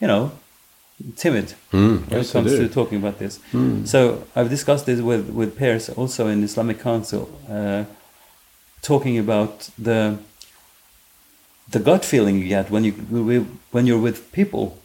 you 0.00 0.06
know, 0.08 0.30
timid 1.16 1.54
hmm. 1.70 1.96
when 1.96 2.10
yes, 2.10 2.30
it 2.30 2.32
comes 2.32 2.52
to 2.52 2.68
talking 2.68 2.98
about 2.98 3.18
this. 3.18 3.40
Hmm. 3.50 3.84
So 3.84 4.24
I've 4.36 4.50
discussed 4.50 4.86
this 4.86 5.00
with 5.00 5.30
with 5.30 5.56
peers 5.56 5.88
also 5.88 6.28
in 6.28 6.42
Islamic 6.42 6.80
Council. 6.80 7.28
Uh, 7.48 7.84
talking 8.82 9.18
about 9.18 9.70
the 9.78 10.18
the 11.70 11.78
gut 11.78 12.04
feeling 12.04 12.38
you 12.38 12.48
get 12.48 12.70
when 12.70 12.84
you 12.84 12.92
when 13.72 13.86
you're 13.86 14.04
with 14.08 14.30
people, 14.32 14.78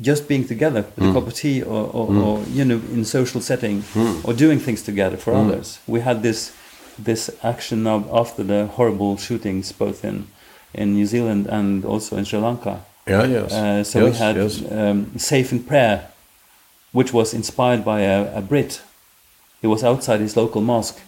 just 0.00 0.26
being 0.26 0.46
together 0.46 0.82
with 0.96 1.04
a 1.04 1.08
hmm. 1.08 1.12
cup 1.12 1.26
of 1.26 1.34
tea 1.34 1.62
or, 1.62 1.84
or, 1.92 2.06
or 2.24 2.42
you 2.44 2.64
know 2.64 2.80
in 2.92 3.04
social 3.04 3.40
setting 3.40 3.84
or 4.24 4.32
doing 4.32 4.58
things 4.58 4.82
together 4.82 5.16
for 5.16 5.32
others. 5.32 5.78
We 5.86 6.00
had 6.00 6.22
this 6.22 6.52
this 6.98 7.30
action 7.42 7.82
now 7.82 8.04
after 8.10 8.42
the 8.42 8.66
horrible 8.66 9.16
shootings, 9.16 9.72
both 9.72 10.04
in 10.04 10.26
in 10.74 10.94
New 10.94 11.06
Zealand 11.06 11.46
and 11.46 11.84
also 11.84 12.16
in 12.16 12.24
Sri 12.24 12.38
Lanka. 12.38 12.84
Yeah, 13.06 13.24
yes. 13.24 13.52
Uh, 13.52 13.84
so 13.84 14.06
yes, 14.06 14.12
we 14.12 14.18
had 14.18 14.36
yes. 14.36 14.72
um, 14.72 15.18
Safe 15.18 15.52
in 15.52 15.62
Prayer, 15.62 16.08
which 16.92 17.12
was 17.12 17.32
inspired 17.34 17.84
by 17.84 18.00
a, 18.00 18.38
a 18.38 18.40
Brit. 18.40 18.82
He 19.60 19.66
was 19.66 19.84
outside 19.84 20.20
his 20.20 20.36
local 20.36 20.60
mosque, 20.60 21.00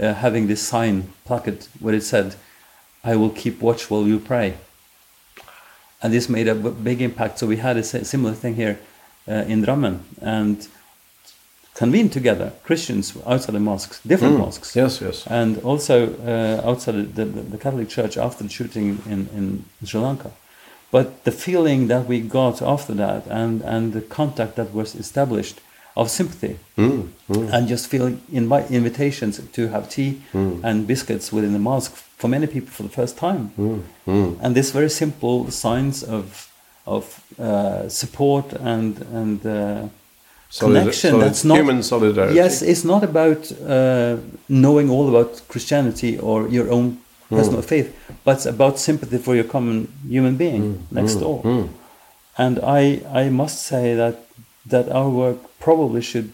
uh, 0.00 0.14
having 0.14 0.48
this 0.48 0.60
sign 0.66 1.12
placard 1.24 1.66
where 1.80 1.94
it 1.94 2.02
said, 2.02 2.34
"I 3.04 3.14
will 3.16 3.30
keep 3.30 3.60
watch 3.60 3.88
while 3.90 4.06
you 4.06 4.18
pray." 4.18 4.54
And 6.02 6.12
this 6.12 6.28
made 6.28 6.48
a 6.48 6.54
big 6.54 7.00
impact. 7.02 7.38
So 7.38 7.46
we 7.46 7.56
had 7.56 7.76
a 7.76 7.82
similar 7.82 8.34
thing 8.34 8.54
here 8.54 8.78
uh, 9.28 9.32
in 9.48 9.62
Drammen 9.64 10.00
and 10.20 10.68
convened 11.74 12.12
together 12.12 12.52
Christians 12.64 13.16
outside 13.26 13.54
the 13.54 13.60
mosques, 13.60 14.00
different 14.06 14.34
Mm, 14.34 14.38
mosques, 14.38 14.74
Yes, 14.76 15.00
yes. 15.00 15.26
and 15.26 15.58
also 15.64 16.14
uh, 16.24 16.68
outside 16.68 17.14
the, 17.14 17.24
the, 17.24 17.42
the 17.42 17.58
Catholic 17.58 17.88
Church 17.88 18.16
after 18.16 18.44
the 18.44 18.50
shooting 18.50 19.00
in, 19.06 19.28
in 19.36 19.64
Sri 19.84 20.00
Lanka. 20.00 20.30
But 20.90 21.24
the 21.24 21.32
feeling 21.32 21.88
that 21.88 22.06
we 22.08 22.20
got 22.20 22.62
after 22.62 22.94
that 22.94 23.26
and, 23.26 23.62
and 23.62 23.92
the 23.92 24.00
contact 24.00 24.54
that 24.56 24.72
was 24.72 24.94
established 24.94 25.60
of 25.94 26.08
sympathy 26.10 26.56
Mm, 26.76 27.08
mm. 27.28 27.52
and 27.52 27.68
just 27.68 27.88
feeling 27.90 28.20
invi- 28.32 28.70
invitations 28.70 29.40
to 29.52 29.68
have 29.68 29.88
tea 29.88 30.20
and 30.62 30.86
biscuits 30.86 31.32
within 31.32 31.52
the 31.52 31.58
mosque 31.58 31.92
for 32.16 32.28
many 32.28 32.46
people 32.46 32.68
for 32.70 32.84
the 32.84 32.88
first 32.88 33.16
time. 33.18 33.50
Mm, 33.58 33.80
mm. 34.06 34.36
And 34.40 34.54
this 34.54 34.70
very 34.70 34.88
simple 34.90 35.50
signs 35.50 36.02
of, 36.04 36.48
of 36.86 37.20
uh, 37.38 37.88
support 37.88 38.52
and, 38.52 38.96
and 39.12 39.44
uh, 39.46 39.88
Solid- 40.50 40.78
connection 40.78 41.10
solid- 41.10 41.24
that's 41.26 41.44
not 41.44 41.56
human 41.58 41.82
solidarity. 41.82 42.34
Yes, 42.36 42.62
it's 42.62 42.84
not 42.84 43.02
about 43.04 43.52
uh, 43.68 44.16
knowing 44.48 44.88
all 44.90 45.08
about 45.08 45.42
Christianity 45.48 46.18
or 46.18 46.48
your 46.48 46.70
own 46.70 46.98
Personal 47.28 47.62
faith, 47.62 47.88
but 48.24 48.36
it's 48.36 48.46
about 48.46 48.78
sympathy 48.78 49.18
for 49.18 49.34
your 49.34 49.44
common 49.44 49.88
human 50.08 50.36
being 50.36 50.62
Hmm. 50.62 50.94
next 50.96 51.14
door. 51.16 51.42
mm. 51.44 51.68
And 52.38 52.58
I, 52.62 53.02
I 53.12 53.28
must 53.30 53.58
say 53.62 53.94
that 53.96 54.14
that 54.70 54.88
our 54.90 55.08
work 55.10 55.36
probably 55.60 56.00
should 56.02 56.30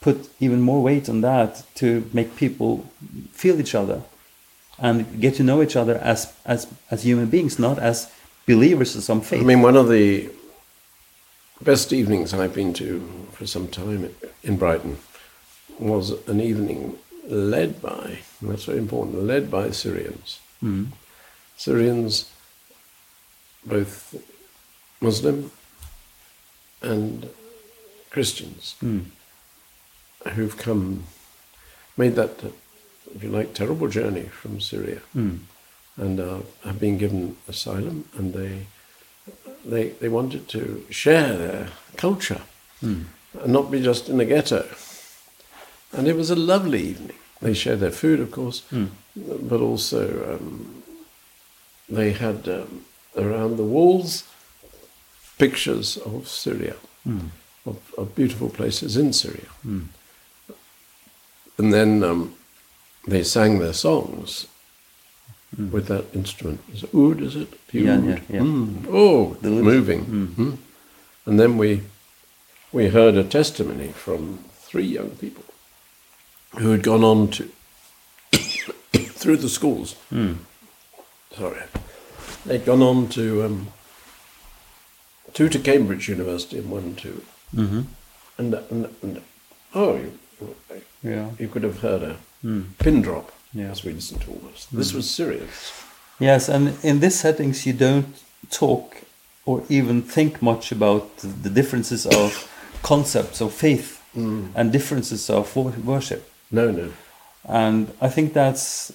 put 0.00 0.16
even 0.40 0.60
more 0.60 0.82
weight 0.82 1.08
on 1.08 1.20
that 1.20 1.62
to 1.74 1.86
make 2.12 2.36
people 2.36 2.84
feel 3.32 3.58
each 3.60 3.74
other 3.74 4.02
and 4.78 5.20
get 5.20 5.34
to 5.36 5.42
know 5.42 5.62
each 5.62 5.76
other 5.76 5.96
as 6.02 6.32
as 6.44 6.66
as 6.90 7.02
human 7.04 7.26
beings, 7.30 7.58
not 7.58 7.78
as 7.78 8.08
believers 8.46 8.96
of 8.96 9.02
some 9.04 9.20
faith. 9.20 9.40
I 9.42 9.44
mean, 9.44 9.62
one 9.64 9.76
of 9.80 9.88
the 9.88 10.28
best 11.60 11.92
evenings 11.92 12.34
I've 12.34 12.54
been 12.54 12.72
to 12.74 13.00
for 13.32 13.46
some 13.46 13.68
time 13.68 14.10
in 14.42 14.56
Brighton 14.56 14.96
was 15.78 16.10
an 16.28 16.40
evening 16.40 16.98
led 17.28 17.80
by, 17.80 18.18
and 18.44 18.52
that's 18.52 18.64
very 18.66 18.78
important, 18.78 19.22
led 19.22 19.50
by 19.50 19.70
Syrians. 19.70 20.38
Mm. 20.62 20.88
Syrians, 21.56 22.30
both 23.64 24.14
Muslim 25.00 25.50
and 26.82 27.30
Christians, 28.10 28.74
Mm. 28.82 29.06
who've 30.34 30.56
come, 30.58 31.04
made 31.96 32.16
that, 32.16 32.44
if 33.14 33.22
you 33.22 33.30
like, 33.30 33.54
terrible 33.54 33.88
journey 33.88 34.28
from 34.40 34.60
Syria 34.60 35.00
Mm. 35.16 35.38
and 35.96 36.20
uh, 36.20 36.40
have 36.64 36.78
been 36.78 36.98
given 36.98 37.36
asylum, 37.48 38.04
and 38.18 38.34
they 38.34 38.66
they 39.64 39.88
they 40.00 40.08
wanted 40.10 40.48
to 40.48 40.84
share 40.90 41.38
their 41.38 41.68
culture 41.96 42.42
Mm. 42.82 43.04
and 43.42 43.52
not 43.52 43.70
be 43.70 43.80
just 43.80 44.08
in 44.10 44.20
a 44.20 44.24
ghetto. 44.26 44.66
And 45.92 46.06
it 46.08 46.16
was 46.16 46.30
a 46.30 46.34
lovely 46.36 46.82
evening. 46.82 47.16
They 47.44 47.52
shared 47.54 47.80
their 47.80 47.92
food, 47.92 48.20
of 48.20 48.30
course, 48.30 48.62
Mm. 48.72 48.88
but 49.50 49.60
also 49.60 50.00
um, 50.34 50.82
they 51.90 52.12
had 52.12 52.48
um, 52.48 52.84
around 53.16 53.56
the 53.58 53.64
walls 53.76 54.24
pictures 55.38 55.98
of 55.98 56.26
Syria, 56.26 56.74
Mm. 57.06 57.28
of, 57.66 57.76
of 57.98 58.14
beautiful 58.14 58.48
places 58.48 58.96
in 58.96 59.12
Syria. 59.12 59.48
Mm. 59.66 59.88
And 61.58 61.72
then 61.72 62.02
um, 62.02 62.34
they 63.06 63.22
sang 63.24 63.58
their 63.58 63.74
songs 63.74 64.46
with 65.72 65.86
that 65.88 66.04
instrument. 66.14 66.60
Is 66.72 66.82
it 66.84 66.94
oud, 66.94 67.20
is 67.20 67.36
it? 67.36 67.48
The 67.68 67.80
Yeah, 67.80 67.96
oud. 67.98 68.04
yeah, 68.06 68.20
yeah. 68.30 68.40
Mm. 68.40 68.86
Oh, 68.90 69.36
The 69.42 69.50
moving. 69.50 70.04
Mm. 70.06 70.26
Mm. 70.36 70.56
And 71.26 71.38
then 71.38 71.58
we, 71.58 71.82
we 72.72 72.88
heard 72.88 73.16
a 73.16 73.24
testimony 73.24 73.88
from 73.92 74.38
three 74.68 74.86
young 74.86 75.10
people 75.10 75.44
who 76.58 76.70
had 76.70 76.82
gone 76.82 77.04
on 77.04 77.28
to, 77.28 77.48
through 78.32 79.36
the 79.38 79.48
schools, 79.48 79.96
Mm. 80.12 80.36
sorry, 81.36 81.62
they'd 82.46 82.64
gone 82.64 82.82
on 82.82 83.08
to, 83.10 83.44
um, 83.44 83.68
two 85.32 85.48
to 85.48 85.58
Cambridge 85.58 86.08
University 86.08 86.58
and 86.58 86.70
one 86.70 86.94
to, 86.96 87.22
hmm 87.54 87.82
and, 88.38 88.54
and, 88.70 88.88
and 89.02 89.22
oh, 89.74 89.96
you, 89.96 90.18
Yeah. 91.02 91.30
you 91.38 91.48
could 91.48 91.62
have 91.62 91.78
heard 91.80 92.02
a 92.02 92.16
Mm. 92.44 92.64
pin 92.78 93.02
drop 93.02 93.32
Yeah. 93.54 93.70
as 93.70 93.84
we 93.84 93.92
listened 93.92 94.20
to 94.22 94.30
all 94.30 94.40
this. 94.50 94.66
This 94.72 94.92
was 94.92 95.08
serious. 95.10 95.72
Yes, 96.20 96.48
and 96.48 96.74
in 96.82 97.00
these 97.00 97.18
settings, 97.18 97.64
you 97.66 97.72
don't 97.72 98.14
talk 98.50 98.96
or 99.46 99.62
even 99.68 100.02
think 100.02 100.40
much 100.42 100.72
about 100.72 101.16
the 101.18 101.50
differences 101.50 102.06
of 102.06 102.48
concepts 102.82 103.40
of 103.40 103.52
faith 103.52 104.00
and 104.14 104.70
differences 104.72 105.28
of 105.30 105.56
worship. 105.56 106.22
No, 106.54 106.70
no. 106.70 106.92
And 107.48 107.92
I 108.00 108.08
think 108.08 108.32
that's, 108.32 108.92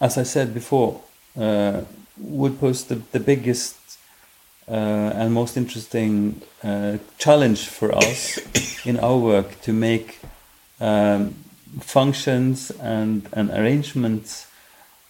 as 0.00 0.16
I 0.16 0.22
said 0.22 0.54
before, 0.54 1.00
uh, 1.38 1.82
would 2.16 2.58
pose 2.60 2.84
the, 2.84 2.96
the 3.12 3.20
biggest 3.20 3.76
uh, 4.68 4.72
and 5.18 5.32
most 5.32 5.56
interesting 5.56 6.40
uh, 6.62 6.98
challenge 7.18 7.66
for 7.66 7.94
us 7.94 8.38
in 8.86 8.98
our 9.00 9.18
work 9.18 9.60
to 9.62 9.72
make 9.72 10.18
um, 10.80 11.34
functions 11.80 12.70
and, 12.80 13.28
and 13.32 13.50
arrangements 13.50 14.46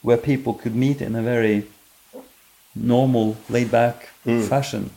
where 0.02 0.16
people 0.16 0.54
could 0.54 0.74
meet 0.74 1.00
in 1.00 1.14
a 1.14 1.22
very 1.22 1.64
normal, 2.74 3.36
laid 3.48 3.70
back 3.70 4.08
fashion. 4.48 4.90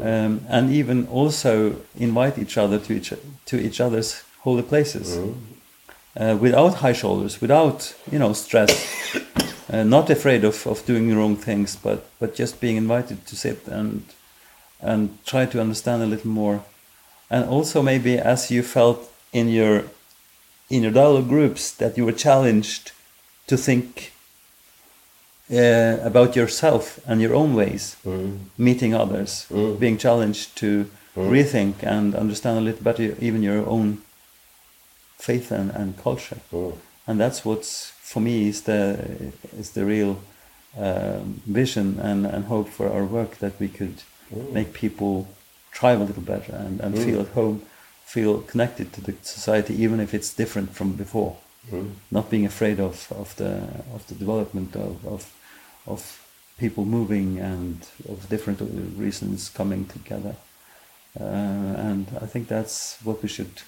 Um, 0.00 0.44
and 0.48 0.70
even 0.72 1.06
also 1.06 1.76
invite 1.96 2.36
each 2.38 2.58
other 2.58 2.78
to 2.80 2.92
each, 2.92 3.12
to 3.46 3.56
each 3.60 3.80
other's 3.80 4.24
holy 4.40 4.62
places 4.62 5.16
uh, 6.16 6.36
without 6.40 6.74
high 6.74 6.92
shoulders, 6.92 7.40
without 7.40 7.94
you 8.10 8.18
know 8.18 8.32
stress, 8.32 8.70
uh, 9.72 9.82
not 9.82 10.10
afraid 10.10 10.44
of, 10.44 10.66
of 10.66 10.84
doing 10.86 11.08
the 11.08 11.16
wrong 11.16 11.36
things, 11.36 11.76
but 11.76 12.06
but 12.18 12.34
just 12.34 12.60
being 12.60 12.76
invited 12.76 13.26
to 13.26 13.36
sit 13.36 13.66
and 13.66 14.04
and 14.80 15.18
try 15.24 15.46
to 15.46 15.60
understand 15.60 16.02
a 16.02 16.06
little 16.06 16.30
more, 16.30 16.64
and 17.30 17.44
also 17.44 17.82
maybe 17.82 18.18
as 18.18 18.50
you 18.50 18.62
felt 18.62 19.10
in 19.32 19.48
your 19.48 19.84
in 20.70 20.82
your 20.82 20.92
dialogue 20.92 21.28
groups 21.28 21.70
that 21.72 21.96
you 21.96 22.04
were 22.04 22.12
challenged 22.12 22.92
to 23.46 23.56
think 23.56 24.12
uh, 25.50 25.98
about 26.02 26.34
yourself 26.34 26.98
and 27.06 27.20
your 27.20 27.34
own 27.34 27.54
ways, 27.54 27.96
meeting 28.56 28.94
others, 28.94 29.46
being 29.78 29.98
challenged 29.98 30.56
to 30.56 30.90
rethink 31.16 31.82
and 31.82 32.14
understand 32.14 32.58
a 32.58 32.60
little 32.60 32.82
better 32.82 33.14
even 33.20 33.42
your 33.42 33.64
own 33.68 34.02
faith 35.24 35.50
and, 35.50 35.70
and 35.70 35.96
culture. 36.02 36.38
And 37.06 37.20
that's 37.20 37.44
what's 37.44 37.90
for 38.12 38.20
me 38.20 38.48
is 38.48 38.62
the 38.62 38.82
is 39.58 39.70
the 39.70 39.84
real 39.84 40.12
um, 40.78 41.40
vision 41.46 41.98
and, 42.00 42.26
and 42.26 42.44
hope 42.44 42.68
for 42.68 42.86
our 42.94 43.04
work 43.04 43.32
that 43.38 43.54
we 43.60 43.68
could 43.68 44.02
make 44.52 44.72
people 44.72 45.26
thrive 45.72 46.00
a 46.00 46.04
little 46.04 46.22
better 46.34 46.54
and, 46.64 46.80
and 46.80 46.94
feel 46.98 47.20
at 47.20 47.28
home, 47.28 47.62
feel 48.04 48.40
connected 48.52 48.92
to 48.92 49.00
the 49.00 49.14
society 49.22 49.74
even 49.84 50.00
if 50.00 50.14
it's 50.14 50.34
different 50.34 50.70
from 50.78 50.92
before. 50.92 51.36
Not 52.10 52.30
being 52.30 52.46
afraid 52.46 52.78
of, 52.78 52.94
of 53.22 53.34
the 53.36 53.52
of 53.94 54.02
the 54.08 54.14
development 54.14 54.76
of, 54.76 54.92
of 55.06 55.22
of 55.86 56.00
people 56.58 56.84
moving 56.84 57.38
and 57.38 57.76
of 58.08 58.28
different 58.28 58.60
reasons 58.98 59.48
coming 59.48 59.86
together. 59.86 60.34
Uh, 61.18 61.88
and 61.90 62.06
I 62.20 62.26
think 62.26 62.48
that's 62.48 62.98
what 63.04 63.22
we 63.22 63.28
should 63.28 63.62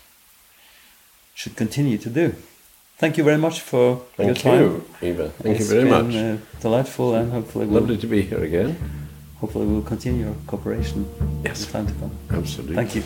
should 1.38 1.54
continue 1.54 1.98
to 1.98 2.10
do. 2.20 2.26
Thank 2.98 3.18
you 3.18 3.24
very 3.24 3.36
much 3.46 3.60
for 3.60 3.84
your 4.18 4.34
Thank 4.34 4.38
time. 4.38 4.60
you, 4.60 4.68
Eva. 5.08 5.28
Thank 5.42 5.60
It's 5.60 5.68
you 5.70 5.74
very 5.76 5.88
been, 5.90 6.06
much. 6.06 6.14
Uh, 6.16 6.36
delightful, 6.62 7.14
and 7.14 7.30
hopefully 7.30 7.66
we'll, 7.66 7.80
Lovely 7.80 7.98
to 7.98 8.06
be 8.06 8.22
here 8.22 8.42
again. 8.50 8.70
hopefully 9.40 9.66
we'll 9.66 9.82
continue 9.94 10.28
our 10.28 10.34
cooperation 10.46 11.04
Yes. 11.44 11.66
in 11.66 11.72
time 11.72 11.86
to 11.86 11.94
come. 12.00 12.10
Absolutely. 12.40 12.74
Thank 12.74 12.94
you. 12.96 13.02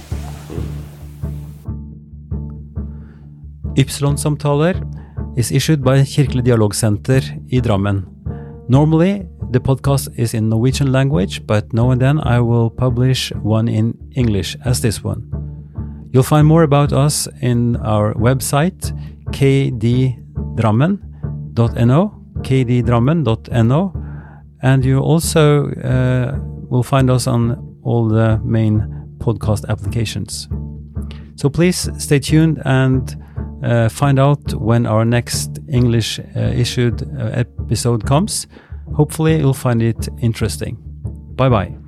Ypsilon-samtaler 3.77 4.75
is 5.37 5.51
issued 5.53 5.83
by 5.83 6.03
Kirkelig 6.05 6.45
Dialogsenter 6.45 7.23
i 7.53 7.61
Drammen. 7.61 8.05
Normally, 8.69 9.27
the 9.51 9.61
podcast 9.61 10.09
is 10.17 10.35
in 10.35 10.49
Norwegian 10.49 10.93
language, 10.93 11.43
but 11.47 11.73
now 11.73 11.91
and 11.91 12.01
then 12.01 12.21
I 12.21 12.39
will 12.41 12.71
publish 12.71 13.33
one 13.43 13.67
in 13.69 13.95
English, 14.15 14.57
as 14.65 14.81
this 14.81 15.03
one. 15.05 15.40
You'll 16.13 16.25
find 16.25 16.47
more 16.47 16.65
about 16.65 16.93
us 16.93 17.29
in 17.41 17.77
our 17.77 18.15
website, 18.15 18.93
kddrammen.no, 19.31 22.25
kddrammen.no, 22.43 23.95
and 24.63 24.85
you 24.85 24.99
also 24.99 25.71
uh, 25.71 26.39
will 26.69 26.83
find 26.83 27.11
us 27.11 27.27
on 27.27 27.79
all 27.83 28.09
the 28.09 28.41
main 28.45 29.17
podcast 29.19 29.69
applications. 29.69 30.49
So 31.37 31.49
please 31.49 31.89
stay 31.99 32.19
tuned 32.19 32.61
and 32.65 33.17
uh, 33.63 33.89
find 33.89 34.19
out 34.19 34.55
when 34.55 34.87
our 34.87 35.05
next 35.05 35.59
English 35.69 36.19
uh, 36.19 36.53
issued 36.55 37.03
uh, 37.03 37.31
episode 37.33 38.07
comes. 38.07 38.47
Hopefully, 38.95 39.39
you'll 39.39 39.55
find 39.55 39.83
it 39.83 40.09
interesting. 40.21 40.77
Bye 41.37 41.49
bye. 41.49 41.80